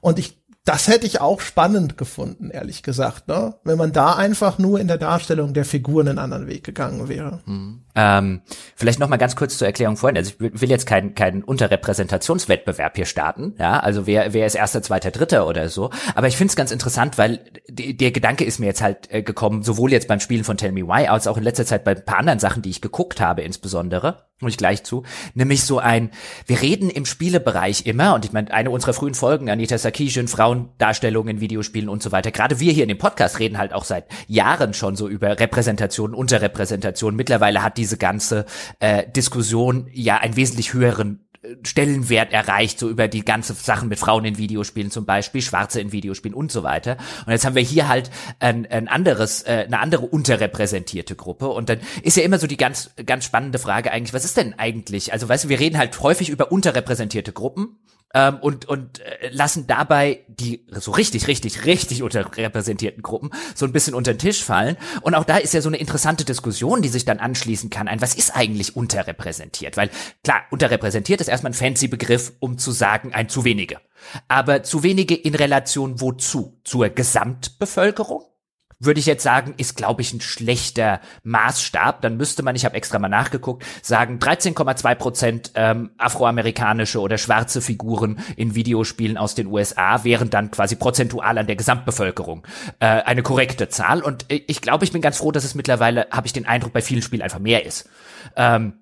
[0.00, 0.38] Und ich
[0.68, 3.54] das hätte ich auch spannend gefunden, ehrlich gesagt, ne?
[3.64, 7.40] wenn man da einfach nur in der Darstellung der Figuren einen anderen Weg gegangen wäre.
[7.46, 7.84] Mhm.
[7.94, 8.42] Ähm,
[8.76, 10.18] vielleicht noch mal ganz kurz zur Erklärung vorhin.
[10.18, 14.82] Also ich will jetzt keinen keinen Unterrepräsentationswettbewerb hier starten, ja, also wer wer ist erster,
[14.82, 15.88] zweiter, dritter oder so.
[16.14, 17.40] Aber ich finde es ganz interessant, weil
[17.70, 20.72] die, der Gedanke ist mir jetzt halt äh, gekommen, sowohl jetzt beim Spielen von Tell
[20.72, 23.22] Me Why als auch in letzter Zeit bei ein paar anderen Sachen, die ich geguckt
[23.22, 25.02] habe, insbesondere muss ich gleich zu,
[25.34, 26.10] nämlich so ein,
[26.46, 31.36] wir reden im Spielebereich immer, und ich meine, eine unserer frühen Folgen, Anita Sarkeesian, Frauendarstellungen
[31.36, 34.06] in Videospielen und so weiter, gerade wir hier in dem Podcast reden halt auch seit
[34.26, 37.16] Jahren schon so über Repräsentation, Unterrepräsentation.
[37.16, 38.46] Mittlerweile hat diese ganze
[38.80, 41.27] äh, Diskussion ja einen wesentlich höheren
[41.62, 45.92] Stellenwert erreicht, so über die ganze Sachen mit Frauen in Videospielen zum Beispiel, Schwarze in
[45.92, 46.96] Videospielen und so weiter.
[47.26, 48.10] Und jetzt haben wir hier halt
[48.40, 51.48] ein, ein anderes, äh, eine andere unterrepräsentierte Gruppe.
[51.48, 54.54] Und dann ist ja immer so die ganz, ganz spannende Frage eigentlich, was ist denn
[54.58, 55.12] eigentlich?
[55.12, 57.78] Also weißt du, wir reden halt häufig über unterrepräsentierte Gruppen
[58.14, 63.72] ähm, und und äh, lassen dabei die so richtig, richtig, richtig unterrepräsentierten Gruppen so ein
[63.72, 64.76] bisschen unter den Tisch fallen.
[65.02, 67.88] Und auch da ist ja so eine interessante Diskussion, die sich dann anschließen kann.
[67.88, 69.76] Ein, was ist eigentlich unterrepräsentiert?
[69.76, 69.90] Weil
[70.24, 73.80] klar, unterrepräsentiert ist erstmal ein fancy Begriff, um zu sagen, ein zu wenige.
[74.28, 76.60] Aber zu wenige in Relation wozu?
[76.64, 78.27] Zur Gesamtbevölkerung?
[78.80, 82.00] Würde ich jetzt sagen, ist, glaube ich, ein schlechter Maßstab.
[82.00, 87.60] Dann müsste man, ich habe extra mal nachgeguckt, sagen 13,2 Prozent ähm, afroamerikanische oder schwarze
[87.60, 92.46] Figuren in Videospielen aus den USA wären dann quasi prozentual an der Gesamtbevölkerung
[92.78, 94.02] äh, eine korrekte Zahl.
[94.02, 96.82] Und ich glaube, ich bin ganz froh, dass es mittlerweile, habe ich den Eindruck, bei
[96.82, 97.88] vielen Spielen einfach mehr ist.
[98.36, 98.74] Ähm,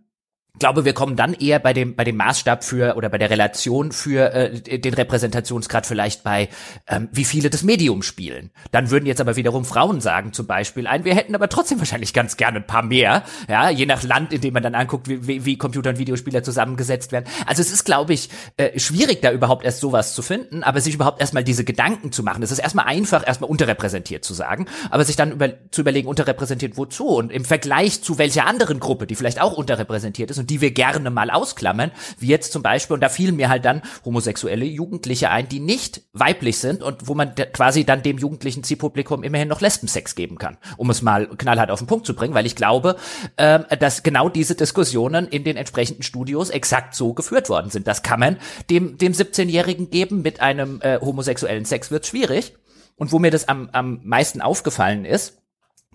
[0.58, 3.92] glaube, wir kommen dann eher bei dem bei dem Maßstab für oder bei der Relation
[3.92, 6.48] für äh, den Repräsentationsgrad vielleicht bei
[6.86, 8.50] ähm, wie viele das Medium spielen.
[8.72, 12.12] Dann würden jetzt aber wiederum Frauen sagen zum Beispiel ein, wir hätten aber trotzdem wahrscheinlich
[12.12, 15.26] ganz gerne ein paar mehr, ja, je nach Land, in dem man dann anguckt, wie,
[15.26, 17.26] wie, wie Computer und Videospieler zusammengesetzt werden.
[17.46, 20.94] Also es ist, glaube ich, äh, schwierig da überhaupt erst sowas zu finden, aber sich
[20.94, 22.42] überhaupt erstmal diese Gedanken zu machen.
[22.42, 26.76] Es ist erstmal einfach, erstmal unterrepräsentiert zu sagen, aber sich dann über, zu überlegen, unterrepräsentiert
[26.76, 30.70] wozu und im Vergleich zu welcher anderen Gruppe, die vielleicht auch unterrepräsentiert ist die wir
[30.70, 35.30] gerne mal ausklammern, wie jetzt zum Beispiel, und da fielen mir halt dann homosexuelle Jugendliche
[35.30, 39.60] ein, die nicht weiblich sind und wo man quasi dann dem jugendlichen Zielpublikum immerhin noch
[39.60, 42.96] Lesbensex geben kann, um es mal knallhart auf den Punkt zu bringen, weil ich glaube,
[43.36, 47.86] äh, dass genau diese Diskussionen in den entsprechenden Studios exakt so geführt worden sind.
[47.86, 48.38] Das kann man
[48.70, 52.54] dem, dem 17-Jährigen geben, mit einem äh, homosexuellen Sex wird schwierig.
[52.96, 55.42] Und wo mir das am, am meisten aufgefallen ist,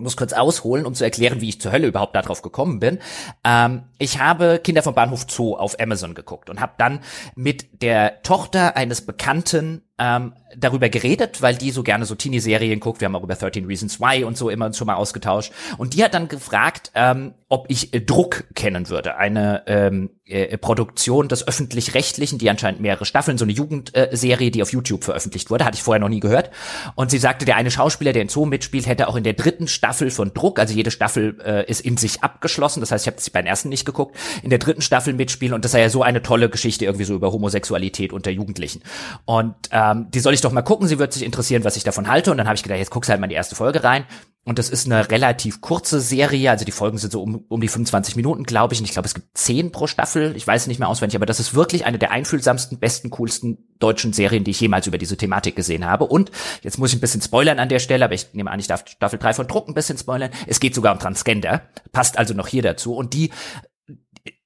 [0.02, 2.98] muss kurz ausholen, um zu erklären, wie ich zur Hölle überhaupt darauf gekommen bin.
[3.44, 7.00] Ähm, ich habe Kinder vom Bahnhof Zoo auf Amazon geguckt und habe dann
[7.34, 13.00] mit der Tochter eines Bekannten ähm, darüber geredet, weil die so gerne so Teenie-Serien guckt.
[13.00, 15.52] Wir haben auch über 13 Reasons Why und so immer schon mal ausgetauscht.
[15.78, 19.16] Und die hat dann gefragt, ähm, ob ich äh, Druck kennen würde.
[19.16, 24.72] Eine ähm, äh, Produktion des Öffentlich-Rechtlichen, die anscheinend mehrere Staffeln, so eine Jugendserie, die auf
[24.72, 26.50] YouTube veröffentlicht wurde, hatte ich vorher noch nie gehört.
[26.94, 29.68] Und sie sagte, der eine Schauspieler, der in Zoo mitspielt, hätte auch in der dritten
[29.68, 33.18] Staffel von Druck, also jede Staffel äh, ist in sich abgeschlossen, das heißt, ich habe
[33.18, 36.02] es beim ersten nicht geguckt, in der dritten Staffel mitspielen und das sei ja so
[36.02, 38.82] eine tolle Geschichte irgendwie so über Homosexualität unter Jugendlichen.
[39.24, 39.54] Und
[39.92, 42.30] ähm, die soll ich doch mal gucken, sie wird sich interessieren, was ich davon halte.
[42.30, 44.04] Und dann habe ich gedacht, jetzt guckst halt mal in die erste Folge rein.
[44.44, 47.68] Und das ist eine relativ kurze Serie, also die Folgen sind so um, um die
[47.68, 48.80] 25 Minuten, glaube ich.
[48.80, 50.34] Und ich glaube, es gibt 10 pro Staffel.
[50.34, 54.12] Ich weiß nicht mehr auswendig, aber das ist wirklich eine der einfühlsamsten, besten, coolsten deutschen
[54.12, 56.06] Serien, die ich jemals über diese Thematik gesehen habe.
[56.06, 56.32] Und
[56.62, 58.84] jetzt muss ich ein bisschen spoilern an der Stelle, aber ich nehme an, ich darf
[58.88, 60.30] Staffel 3 von Druck ein bisschen spoilern.
[60.48, 61.62] Es geht sogar um Transgender,
[61.92, 62.96] passt also noch hier dazu.
[62.96, 63.30] Und die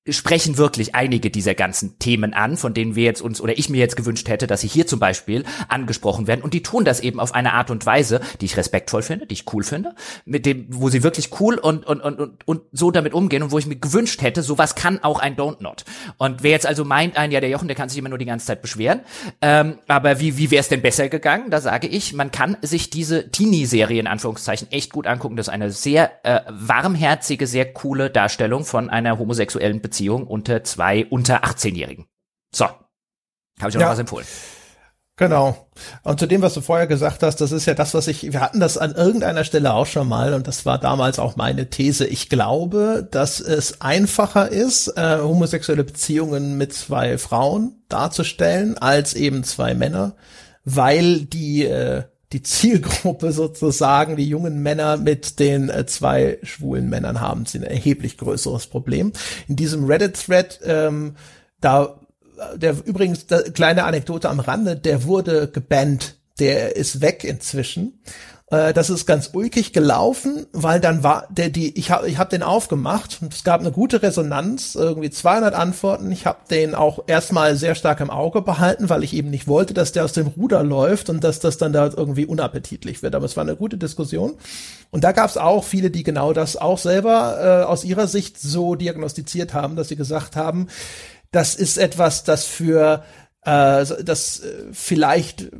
[0.08, 3.78] sprechen wirklich einige dieser ganzen Themen an, von denen wir jetzt uns oder ich mir
[3.78, 6.42] jetzt gewünscht hätte, dass sie hier zum Beispiel angesprochen werden.
[6.42, 9.34] Und die tun das eben auf eine Art und Weise, die ich respektvoll finde, die
[9.34, 12.90] ich cool finde, mit dem, wo sie wirklich cool und, und, und, und, und so
[12.90, 15.84] damit umgehen und wo ich mir gewünscht hätte, sowas kann auch ein Don't Not.
[16.18, 18.24] Und wer jetzt also meint, ein, ja, der Jochen, der kann sich immer nur die
[18.24, 19.00] ganze Zeit beschweren,
[19.40, 21.50] ähm, aber wie, wie wäre es denn besser gegangen?
[21.50, 25.36] Da sage ich, man kann sich diese Teenie-Serie in Anführungszeichen echt gut angucken.
[25.36, 30.62] Das ist eine sehr äh, warmherzige, sehr coole Darstellung von einer homosexuellen Beziehung Beziehung unter
[30.62, 32.06] zwei unter 18-Jährigen.
[32.52, 32.66] So.
[32.66, 33.86] Habe ich auch ja.
[33.86, 34.26] noch was empfohlen.
[35.18, 35.70] Genau.
[36.02, 38.42] Und zu dem, was du vorher gesagt hast, das ist ja das, was ich, wir
[38.42, 42.06] hatten das an irgendeiner Stelle auch schon mal und das war damals auch meine These.
[42.06, 49.42] Ich glaube, dass es einfacher ist, äh, homosexuelle Beziehungen mit zwei Frauen darzustellen, als eben
[49.42, 50.16] zwei Männer,
[50.64, 52.02] weil die äh,
[52.32, 57.64] die Zielgruppe sozusagen, die jungen Männer mit den äh, zwei schwulen Männern haben sie ein
[57.64, 59.12] erheblich größeres Problem.
[59.48, 61.16] In diesem Reddit-Thread, ähm,
[61.60, 62.00] da,
[62.56, 68.00] der übrigens, da, kleine Anekdote am Rande, der wurde gebannt, der ist weg inzwischen.
[68.48, 72.30] Äh, das ist ganz ulkig gelaufen, weil dann war der die ich habe ich habe
[72.30, 76.12] den aufgemacht und es gab eine gute Resonanz, irgendwie 200 Antworten.
[76.12, 79.74] Ich habe den auch erstmal sehr stark im Auge behalten, weil ich eben nicht wollte,
[79.74, 83.14] dass der aus dem Ruder läuft und dass das dann da irgendwie unappetitlich wird.
[83.14, 84.34] Aber es war eine gute Diskussion.
[84.90, 88.40] Und da gab es auch viele, die genau das auch selber äh, aus ihrer Sicht
[88.40, 90.68] so diagnostiziert haben, dass sie gesagt haben,
[91.32, 93.02] das ist etwas, das für
[93.42, 95.50] äh, das äh, vielleicht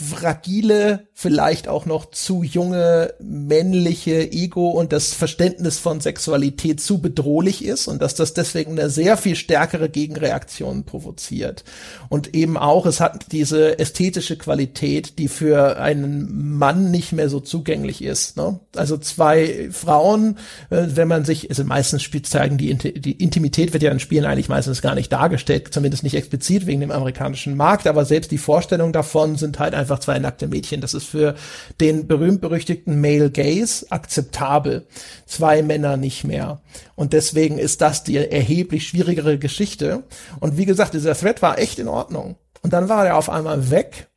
[0.00, 7.64] fragile, vielleicht auch noch zu junge männliche Ego und das Verständnis von Sexualität zu bedrohlich
[7.64, 11.64] ist und dass das deswegen eine sehr viel stärkere Gegenreaktion provoziert.
[12.08, 17.40] Und eben auch, es hat diese ästhetische Qualität, die für einen Mann nicht mehr so
[17.40, 18.36] zugänglich ist.
[18.36, 18.60] Ne?
[18.74, 20.38] Also zwei Frauen,
[20.70, 24.48] äh, wenn man sich, also meistens zeigen die, die Intimität wird ja in Spielen eigentlich
[24.48, 28.92] meistens gar nicht dargestellt, zumindest nicht explizit wegen dem amerikanischen Markt, aber selbst die Vorstellung
[28.92, 30.80] davon sind halt einfach zwei nackte Mädchen.
[30.80, 31.34] Das ist für
[31.80, 34.86] den berühmt-berüchtigten Male Gaze akzeptabel.
[35.26, 36.60] Zwei Männer nicht mehr.
[36.94, 40.04] Und deswegen ist das die erheblich schwierigere Geschichte.
[40.38, 42.36] Und wie gesagt, dieser Thread war echt in Ordnung.
[42.62, 44.09] Und dann war er auf einmal weg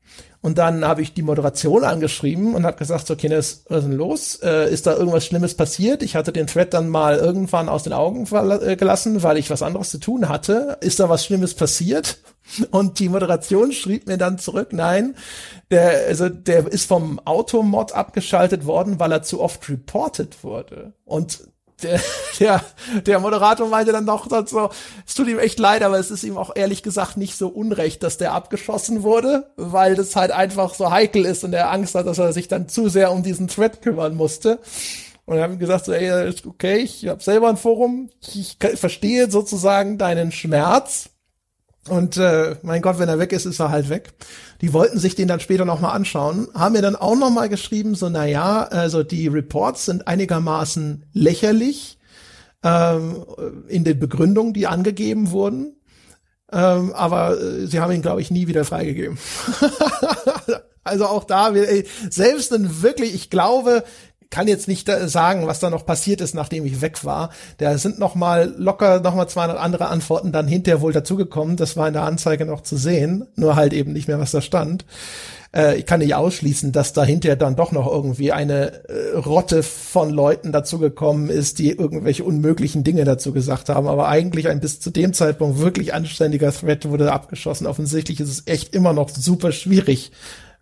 [0.44, 3.98] und dann habe ich die Moderation angeschrieben und habe gesagt, so Kines, was ist denn
[3.98, 4.40] los?
[4.44, 6.03] Äh, ist da irgendwas Schlimmes passiert?
[6.03, 9.64] Ich hatte den Thread dann mal irgendwann aus den Augen äh, gelassen, weil ich was
[9.64, 10.78] anderes zu tun hatte.
[10.82, 12.18] Ist da was Schlimmes passiert?
[12.72, 15.15] Und die Moderation schrieb mir dann zurück, nein,
[15.72, 20.91] der, also der ist vom Automod abgeschaltet worden, weil er zu oft reported wurde.
[21.06, 21.40] Und
[21.84, 22.01] der,
[22.39, 22.61] der,
[23.05, 24.69] der Moderator meinte dann doch so,
[25.05, 28.03] es tut ihm echt leid, aber es ist ihm auch ehrlich gesagt nicht so unrecht,
[28.03, 32.07] dass der abgeschossen wurde, weil das halt einfach so heikel ist und er Angst hat,
[32.07, 34.60] dass er sich dann zu sehr um diesen Thread kümmern musste.
[35.26, 39.97] Und er hat gesagt, so, ey, okay, ich habe selber ein Forum, ich verstehe sozusagen
[39.97, 41.10] deinen Schmerz.
[41.88, 44.14] Und äh, mein Gott, wenn er weg ist, ist er halt weg.
[44.64, 48.07] Die wollten sich den dann später nochmal anschauen, haben mir dann auch nochmal geschrieben, so,
[48.07, 51.98] na ja, also die Reports sind einigermaßen lächerlich
[52.64, 53.26] ähm,
[53.68, 55.76] in den Begründungen, die angegeben wurden.
[56.49, 59.18] Ähm, aber äh, sie haben ihn, glaube ich, nie wieder freigegeben.
[60.85, 61.52] also auch da,
[62.10, 63.84] selbst dann wirklich, ich glaube,
[64.34, 67.30] kann jetzt nicht sagen, was da noch passiert ist, nachdem ich weg war.
[67.60, 71.55] Da sind noch mal locker noch mal 200 andere Antworten dann hinterher wohl dazugekommen.
[71.55, 74.41] Das war in der Anzeige noch zu sehen, nur halt eben nicht mehr, was da
[74.41, 74.85] stand.
[75.55, 79.61] Äh, ich kann nicht ausschließen, dass da hinterher dann doch noch irgendwie eine äh, Rotte
[79.61, 83.88] von Leuten dazugekommen ist, die irgendwelche unmöglichen Dinge dazu gesagt haben.
[83.88, 87.68] Aber eigentlich ein bis zu dem Zeitpunkt wirklich anständiger Thread wurde abgeschossen.
[87.68, 90.11] Offensichtlich ist es echt immer noch super schwierig,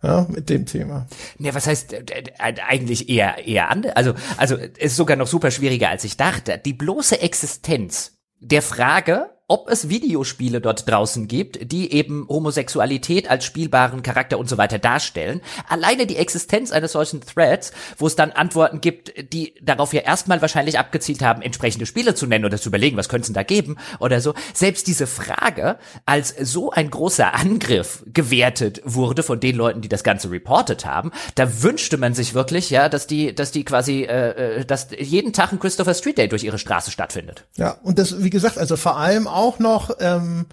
[0.02, 1.06] ja, mit dem Thema.
[1.38, 3.94] Ja, was heißt äh, eigentlich eher eher anders?
[3.94, 6.60] Also also ist sogar noch super schwieriger als ich dachte.
[6.64, 13.44] Die bloße Existenz der Frage, ob es Videospiele dort draußen gibt, die eben Homosexualität als
[13.44, 15.42] spielbaren Charakter und so weiter darstellen.
[15.68, 20.40] Alleine die Existenz eines solchen Threads, wo es dann Antworten gibt, die darauf ja erstmal
[20.40, 23.76] wahrscheinlich abgezielt haben, entsprechende Spiele zu nennen oder zu überlegen, was könnte es da geben
[24.00, 24.32] oder so.
[24.54, 25.76] Selbst diese Frage
[26.06, 31.12] als so ein großer Angriff gewertet wurde von den Leuten, die das Ganze reportet haben,
[31.34, 35.34] da wünschte man sich wirklich, ja, dass die, dass die quasi, äh, äh dass jeden
[35.34, 37.44] Tag ein Christopher Street Day durch ihre Straße stattfindet.
[37.58, 40.46] Ja, und das, wie gesagt, also vor allem auch noch, ähm,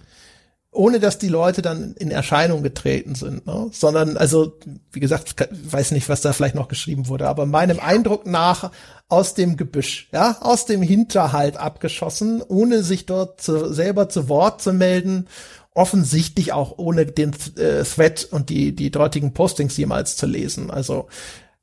[0.71, 3.69] ohne dass die Leute dann in Erscheinung getreten sind, ne?
[3.71, 4.53] sondern also
[4.91, 7.79] wie gesagt, weiß nicht, was da vielleicht noch geschrieben wurde, aber meinem.
[7.79, 8.71] Eindruck nach
[9.07, 14.61] aus dem Gebüsch, ja, aus dem Hinterhalt abgeschossen, ohne sich dort zu, selber zu Wort
[14.61, 15.27] zu melden,
[15.73, 20.69] offensichtlich auch ohne den äh, Thread und die die dortigen Postings jemals zu lesen.
[20.69, 21.07] Also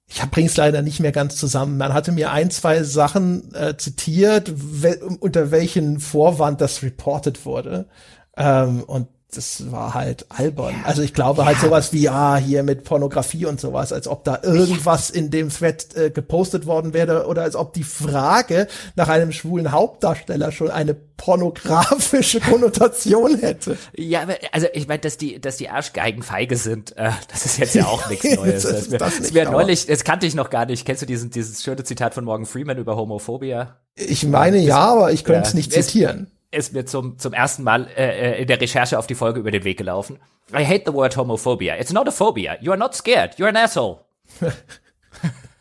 [0.08, 1.78] ich bring's leider nicht mehr ganz zusammen.
[1.78, 7.86] Man hatte mir ein, zwei Sachen äh, zitiert, we unter welchen Vorwand das reported wurde.
[8.36, 10.74] Ähm, und das war halt albern.
[10.84, 11.62] Also ich glaube halt ja.
[11.62, 15.50] halt sowas wie, ja, hier mit Pornografie und sowas, als ob da irgendwas in dem
[15.50, 20.70] Thread äh, gepostet worden wäre oder als ob die Frage nach einem schwulen Hauptdarsteller schon
[20.70, 23.76] eine pornografische Konnotation hätte.
[23.96, 27.74] Ja, also ich meine, dass die, dass die Arschgeigen feige sind, äh, das ist jetzt
[27.74, 28.62] ja auch nichts Neues.
[28.62, 30.86] das, das, das, das wäre neulich, das kannte ich noch gar nicht.
[30.86, 33.76] Kennst du diesen, dieses schöne Zitat von Morgan Freeman über Homophobia?
[33.96, 37.88] Ich meine ja, aber ich könnte es nicht zitieren ist mir zum, zum ersten Mal
[37.96, 40.18] äh, äh, in der Recherche auf die Folge über den Weg gelaufen.
[40.52, 41.78] I hate the word homophobia.
[41.78, 42.56] It's not a phobia.
[42.60, 43.34] You are not scared.
[43.34, 44.00] You're an asshole.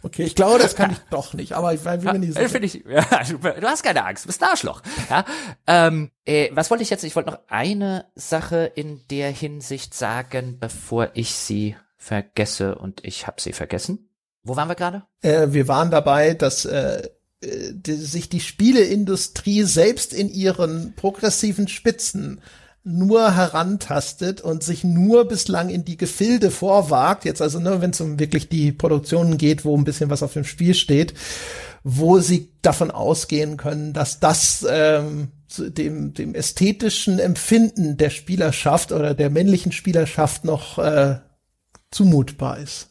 [0.05, 2.61] Okay, ich glaube, das kann ich doch nicht, aber ich bin mir nicht sicher.
[2.61, 3.01] Ich, ja,
[3.59, 4.83] du hast keine Angst, du bist ein Arschloch.
[5.09, 5.25] Ja,
[5.65, 7.03] ähm, äh, was wollte ich jetzt?
[7.03, 13.25] Ich wollte noch eine Sache in der Hinsicht sagen, bevor ich sie vergesse und ich
[13.25, 14.09] habe sie vergessen.
[14.43, 15.05] Wo waren wir gerade?
[15.21, 17.09] Äh, wir waren dabei, dass äh,
[17.41, 22.41] die, sich die Spieleindustrie selbst in ihren progressiven Spitzen
[22.83, 27.99] nur herantastet und sich nur bislang in die Gefilde vorwagt, jetzt also ne, wenn es
[27.99, 31.15] um wirklich die Produktionen geht, wo ein bisschen was auf dem Spiel steht,
[31.83, 39.15] wo sie davon ausgehen können, dass das ähm, dem, dem ästhetischen Empfinden der Spielerschaft oder
[39.15, 41.17] der männlichen Spielerschaft noch äh,
[41.89, 42.89] zumutbar ist.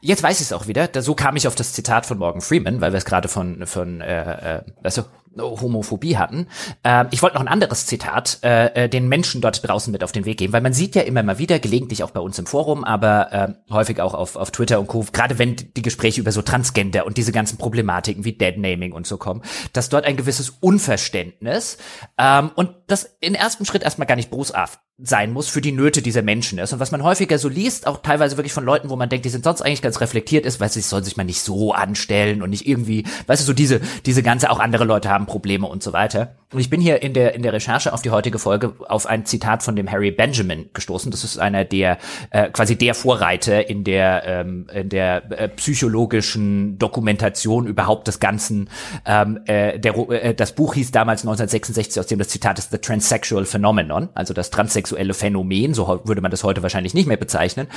[0.00, 0.86] Jetzt weiß ich es auch wieder.
[0.86, 3.66] Da, so kam ich auf das Zitat von Morgan Freeman, weil wir es gerade von,
[3.66, 5.02] von äh, äh, weißt du,
[5.38, 6.48] Homophobie hatten.
[6.82, 10.12] Äh, ich wollte noch ein anderes Zitat äh, äh, den Menschen dort draußen mit auf
[10.12, 12.46] den Weg geben, weil man sieht ja immer mal wieder, gelegentlich auch bei uns im
[12.46, 16.32] Forum, aber äh, häufig auch auf, auf Twitter und Co., gerade wenn die Gespräche über
[16.32, 19.42] so Transgender und diese ganzen Problematiken wie Deadnaming und so kommen,
[19.72, 21.78] dass dort ein gewisses Unverständnis
[22.18, 26.02] ähm, und das in ersten Schritt erstmal gar nicht boshaft sein muss für die Nöte
[26.02, 26.72] dieser Menschen ist.
[26.72, 29.30] Und was man häufiger so liest, auch teilweise wirklich von Leuten, wo man denkt, die
[29.30, 32.50] sind sonst eigentlich ganz reflektiert ist, weil sie sollen sich mal nicht so anstellen und
[32.50, 35.92] nicht irgendwie, weißt du, so diese, diese ganze, auch andere Leute haben Probleme und so
[35.92, 36.34] weiter.
[36.52, 39.26] Und ich bin hier in der, in der Recherche auf die heutige Folge auf ein
[39.26, 41.10] Zitat von dem Harry Benjamin gestoßen.
[41.10, 41.98] Das ist einer der,
[42.30, 48.68] äh, quasi der Vorreiter in der, ähm, in der äh, psychologischen Dokumentation überhaupt des Ganzen.
[49.04, 52.78] Ähm, äh, der, äh, das Buch hieß damals 1966, aus dem das Zitat ist The
[52.78, 57.16] Transsexual Phenomenon, also das Transsexual sexuelle Phänomen, so würde man das heute wahrscheinlich nicht mehr
[57.16, 57.68] bezeichnen,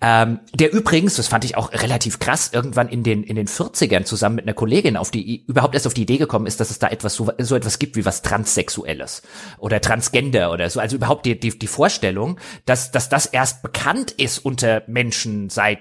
[0.00, 4.04] ähm, der übrigens, das fand ich auch relativ krass, irgendwann in den, in den 40ern
[4.04, 6.78] zusammen mit einer Kollegin auf die, überhaupt erst auf die Idee gekommen ist, dass es
[6.78, 9.22] da etwas, so, so etwas gibt wie was Transsexuelles
[9.58, 14.10] oder Transgender oder so, also überhaupt die, die, die Vorstellung, dass, dass das erst bekannt
[14.12, 15.78] ist unter Menschen seit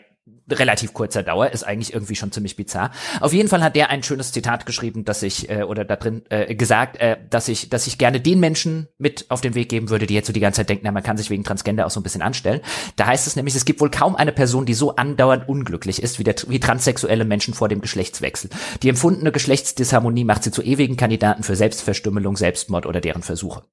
[0.50, 2.92] relativ kurzer Dauer, ist eigentlich irgendwie schon ziemlich bizarr.
[3.22, 6.24] Auf jeden Fall hat der ein schönes Zitat geschrieben, dass ich, äh, oder da drin
[6.30, 9.90] äh, gesagt, äh, dass ich, dass ich gerne den Menschen mit auf den Weg geben
[9.90, 11.92] würde, die jetzt so die ganze Zeit denken, na, man kann sich wegen Transgender auch
[11.92, 12.62] so ein bisschen anstellen.
[12.96, 16.20] Da heißt es nämlich, es gibt wohl kaum eine Person, die so andauernd unglücklich ist
[16.20, 18.50] wie, der, wie transsexuelle Menschen vor dem Geschlechtswechsel.
[18.82, 23.64] Die empfundene Geschlechtsdisharmonie macht sie zu ewigen Kandidaten für Selbstverstümmelung, Selbstmord oder deren Versuche.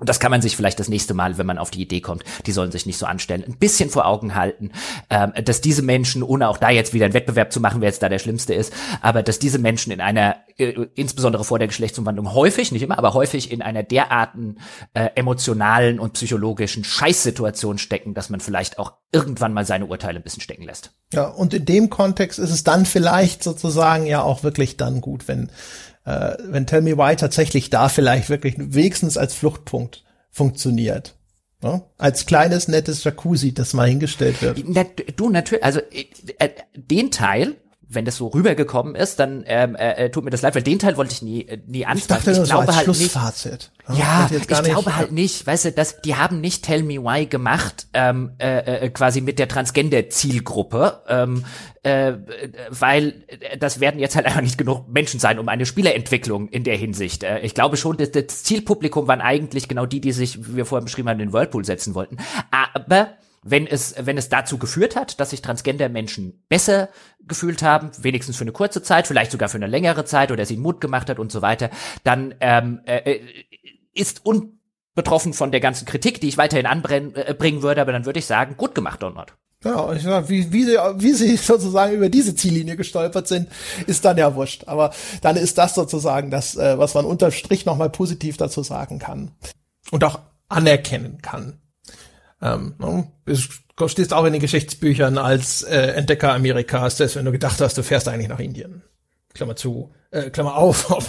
[0.00, 2.24] Und das kann man sich vielleicht das nächste Mal, wenn man auf die Idee kommt,
[2.46, 4.72] die sollen sich nicht so anstellen, ein bisschen vor Augen halten,
[5.10, 8.02] ähm, dass diese Menschen, ohne auch da jetzt wieder einen Wettbewerb zu machen, wer jetzt
[8.02, 8.72] da der Schlimmste ist,
[9.02, 13.12] aber dass diese Menschen in einer, äh, insbesondere vor der Geschlechtsumwandlung häufig, nicht immer, aber
[13.12, 14.58] häufig in einer derarten
[14.94, 20.22] äh, emotionalen und psychologischen Scheißsituation stecken, dass man vielleicht auch irgendwann mal seine Urteile ein
[20.22, 20.92] bisschen stecken lässt.
[21.12, 25.28] Ja, und in dem Kontext ist es dann vielleicht sozusagen ja auch wirklich dann gut,
[25.28, 25.50] wenn
[26.04, 31.14] äh, wenn Tell Me Why tatsächlich da vielleicht wirklich wenigstens als Fluchtpunkt funktioniert.
[31.62, 31.82] Ne?
[31.98, 34.62] Als kleines, nettes Jacuzzi, das mal hingestellt wird.
[34.66, 34.84] Na,
[35.16, 36.06] du, natürlich, also äh,
[36.38, 37.56] äh, den Teil,
[37.92, 40.78] wenn das so rübergekommen ist, dann ähm, äh, äh tut mir das leid, weil den
[40.78, 42.36] Teil wollte ich nie, äh, nie anzweifeln.
[42.36, 43.70] Ich, dachte, ich glaube so halt nicht.
[43.98, 47.26] Ja, ich, ich glaube halt nicht, weißt du, dass die haben nicht Tell Me Why
[47.26, 51.44] gemacht, ähm, äh, äh, quasi mit der Transgender-Zielgruppe, ähm,
[51.82, 52.12] äh,
[52.68, 53.24] weil
[53.58, 57.24] das werden jetzt halt einfach nicht genug Menschen sein, um eine Spielerentwicklung in der Hinsicht.
[57.24, 60.66] Äh, ich glaube schon, dass das Zielpublikum waren eigentlich genau die, die sich, wie wir
[60.66, 62.18] vorher beschrieben haben, in den Whirlpool setzen wollten.
[62.52, 63.08] Aber
[63.42, 66.90] wenn es, wenn es dazu geführt hat, dass sich Transgender-Menschen besser
[67.30, 70.58] gefühlt haben, wenigstens für eine kurze Zeit, vielleicht sogar für eine längere Zeit oder sie
[70.58, 71.70] Mut gemacht hat und so weiter,
[72.04, 73.20] dann ähm, äh, äh
[73.92, 78.18] ist unbetroffen von der ganzen Kritik, die ich weiterhin anbringen äh, würde, aber dann würde
[78.18, 79.34] ich sagen, gut gemacht, Donald.
[79.62, 83.48] Ja, ich sag, wie, wie, sie, wie sie sozusagen über diese Ziellinie gestolpert sind,
[83.86, 84.64] ist dann ja wurscht.
[84.68, 88.98] Aber dann ist das sozusagen das, äh, was man unterm Strich nochmal positiv dazu sagen
[88.98, 89.32] kann.
[89.90, 91.60] Und auch anerkennen kann.
[92.42, 92.74] Ähm,
[93.76, 97.76] du stehst auch in den Geschichtsbüchern als äh, Entdecker Amerikas, selbst wenn du gedacht hast,
[97.76, 98.82] du fährst eigentlich nach Indien.
[99.34, 101.04] Klammer zu, äh, Klammer auf, ob,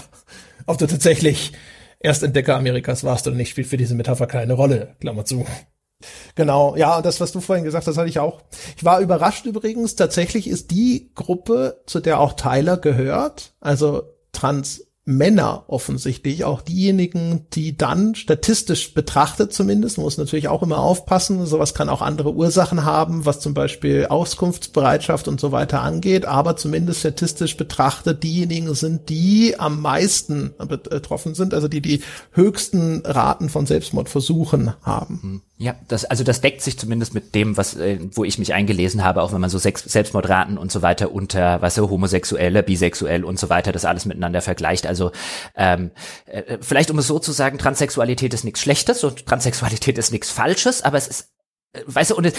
[0.65, 1.53] ob du tatsächlich
[1.99, 4.95] Erstentdecker Amerikas warst oder nicht, spielt für diese Metapher keine Rolle.
[4.99, 5.45] Klammer zu.
[6.33, 8.41] Genau, ja, das, was du vorhin gesagt hast, hatte ich auch.
[8.75, 14.90] Ich war überrascht übrigens, tatsächlich ist die Gruppe, zu der auch Tyler gehört, also Trans
[15.03, 21.73] Männer offensichtlich, auch diejenigen, die dann statistisch betrachtet zumindest, muss natürlich auch immer aufpassen, sowas
[21.73, 26.99] kann auch andere Ursachen haben, was zum Beispiel Auskunftsbereitschaft und so weiter angeht, aber zumindest
[26.99, 32.01] statistisch betrachtet diejenigen sind, die am meisten betroffen sind, also die die
[32.31, 35.19] höchsten Raten von Selbstmordversuchen haben.
[35.21, 35.41] Hm.
[35.61, 39.03] Ja, das, also das deckt sich zumindest mit dem, was, äh, wo ich mich eingelesen
[39.03, 43.23] habe, auch wenn man so Sex, Selbstmordraten und so weiter unter, was weißt homosexuelle, bisexuell
[43.23, 44.87] und so weiter, das alles miteinander vergleicht.
[44.87, 45.00] Also
[45.55, 45.91] ähm,
[46.25, 50.29] äh, vielleicht um es so zu sagen, Transsexualität ist nichts Schlechtes und Transsexualität ist nichts
[50.29, 51.31] Falsches, aber es ist
[51.85, 52.33] Weißt du, und es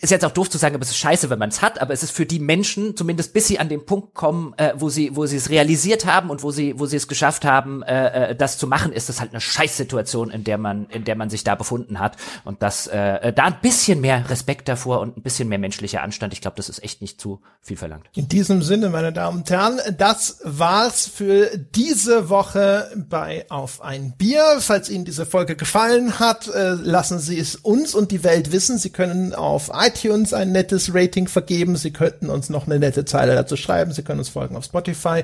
[0.00, 1.92] ist jetzt auch doof zu sagen, aber es ist scheiße, wenn man es hat, aber
[1.92, 5.14] es ist für die Menschen, zumindest bis sie an den Punkt kommen, äh, wo sie,
[5.14, 8.34] wo sie es realisiert haben und wo sie, wo sie es geschafft haben, äh, äh
[8.34, 11.44] das zu machen, ist das halt eine Scheißsituation, in der man, in der man sich
[11.44, 12.16] da befunden hat.
[12.44, 16.32] Und das, äh, da ein bisschen mehr Respekt davor und ein bisschen mehr menschlicher Anstand,
[16.32, 18.06] ich glaube, das ist echt nicht zu viel verlangt.
[18.16, 24.14] In diesem Sinne, meine Damen und Herren, das war's für diese Woche bei Auf ein
[24.16, 24.56] Bier.
[24.58, 28.78] Falls Ihnen diese Folge gefallen hat, äh, lassen Sie es uns und die Wissen.
[28.78, 31.76] Sie können auf iTunes ein nettes Rating vergeben.
[31.76, 33.92] Sie könnten uns noch eine nette Zeile dazu schreiben.
[33.92, 35.22] Sie können uns folgen auf Spotify.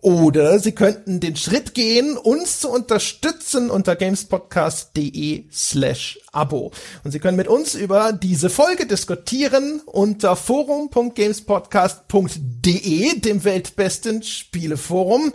[0.00, 6.72] Oder Sie könnten den Schritt gehen, uns zu unterstützen unter gamespodcast.de slash Abo.
[7.04, 15.32] Und Sie können mit uns über diese Folge diskutieren unter forum.gamespodcast.de, dem weltbesten Spieleforum.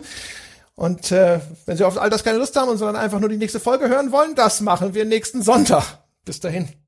[0.74, 3.60] Und äh, wenn Sie auf all das keine Lust haben, sondern einfach nur die nächste
[3.60, 5.98] Folge hören wollen, das machen wir nächsten Sonntag.
[6.24, 6.81] Bis dahin.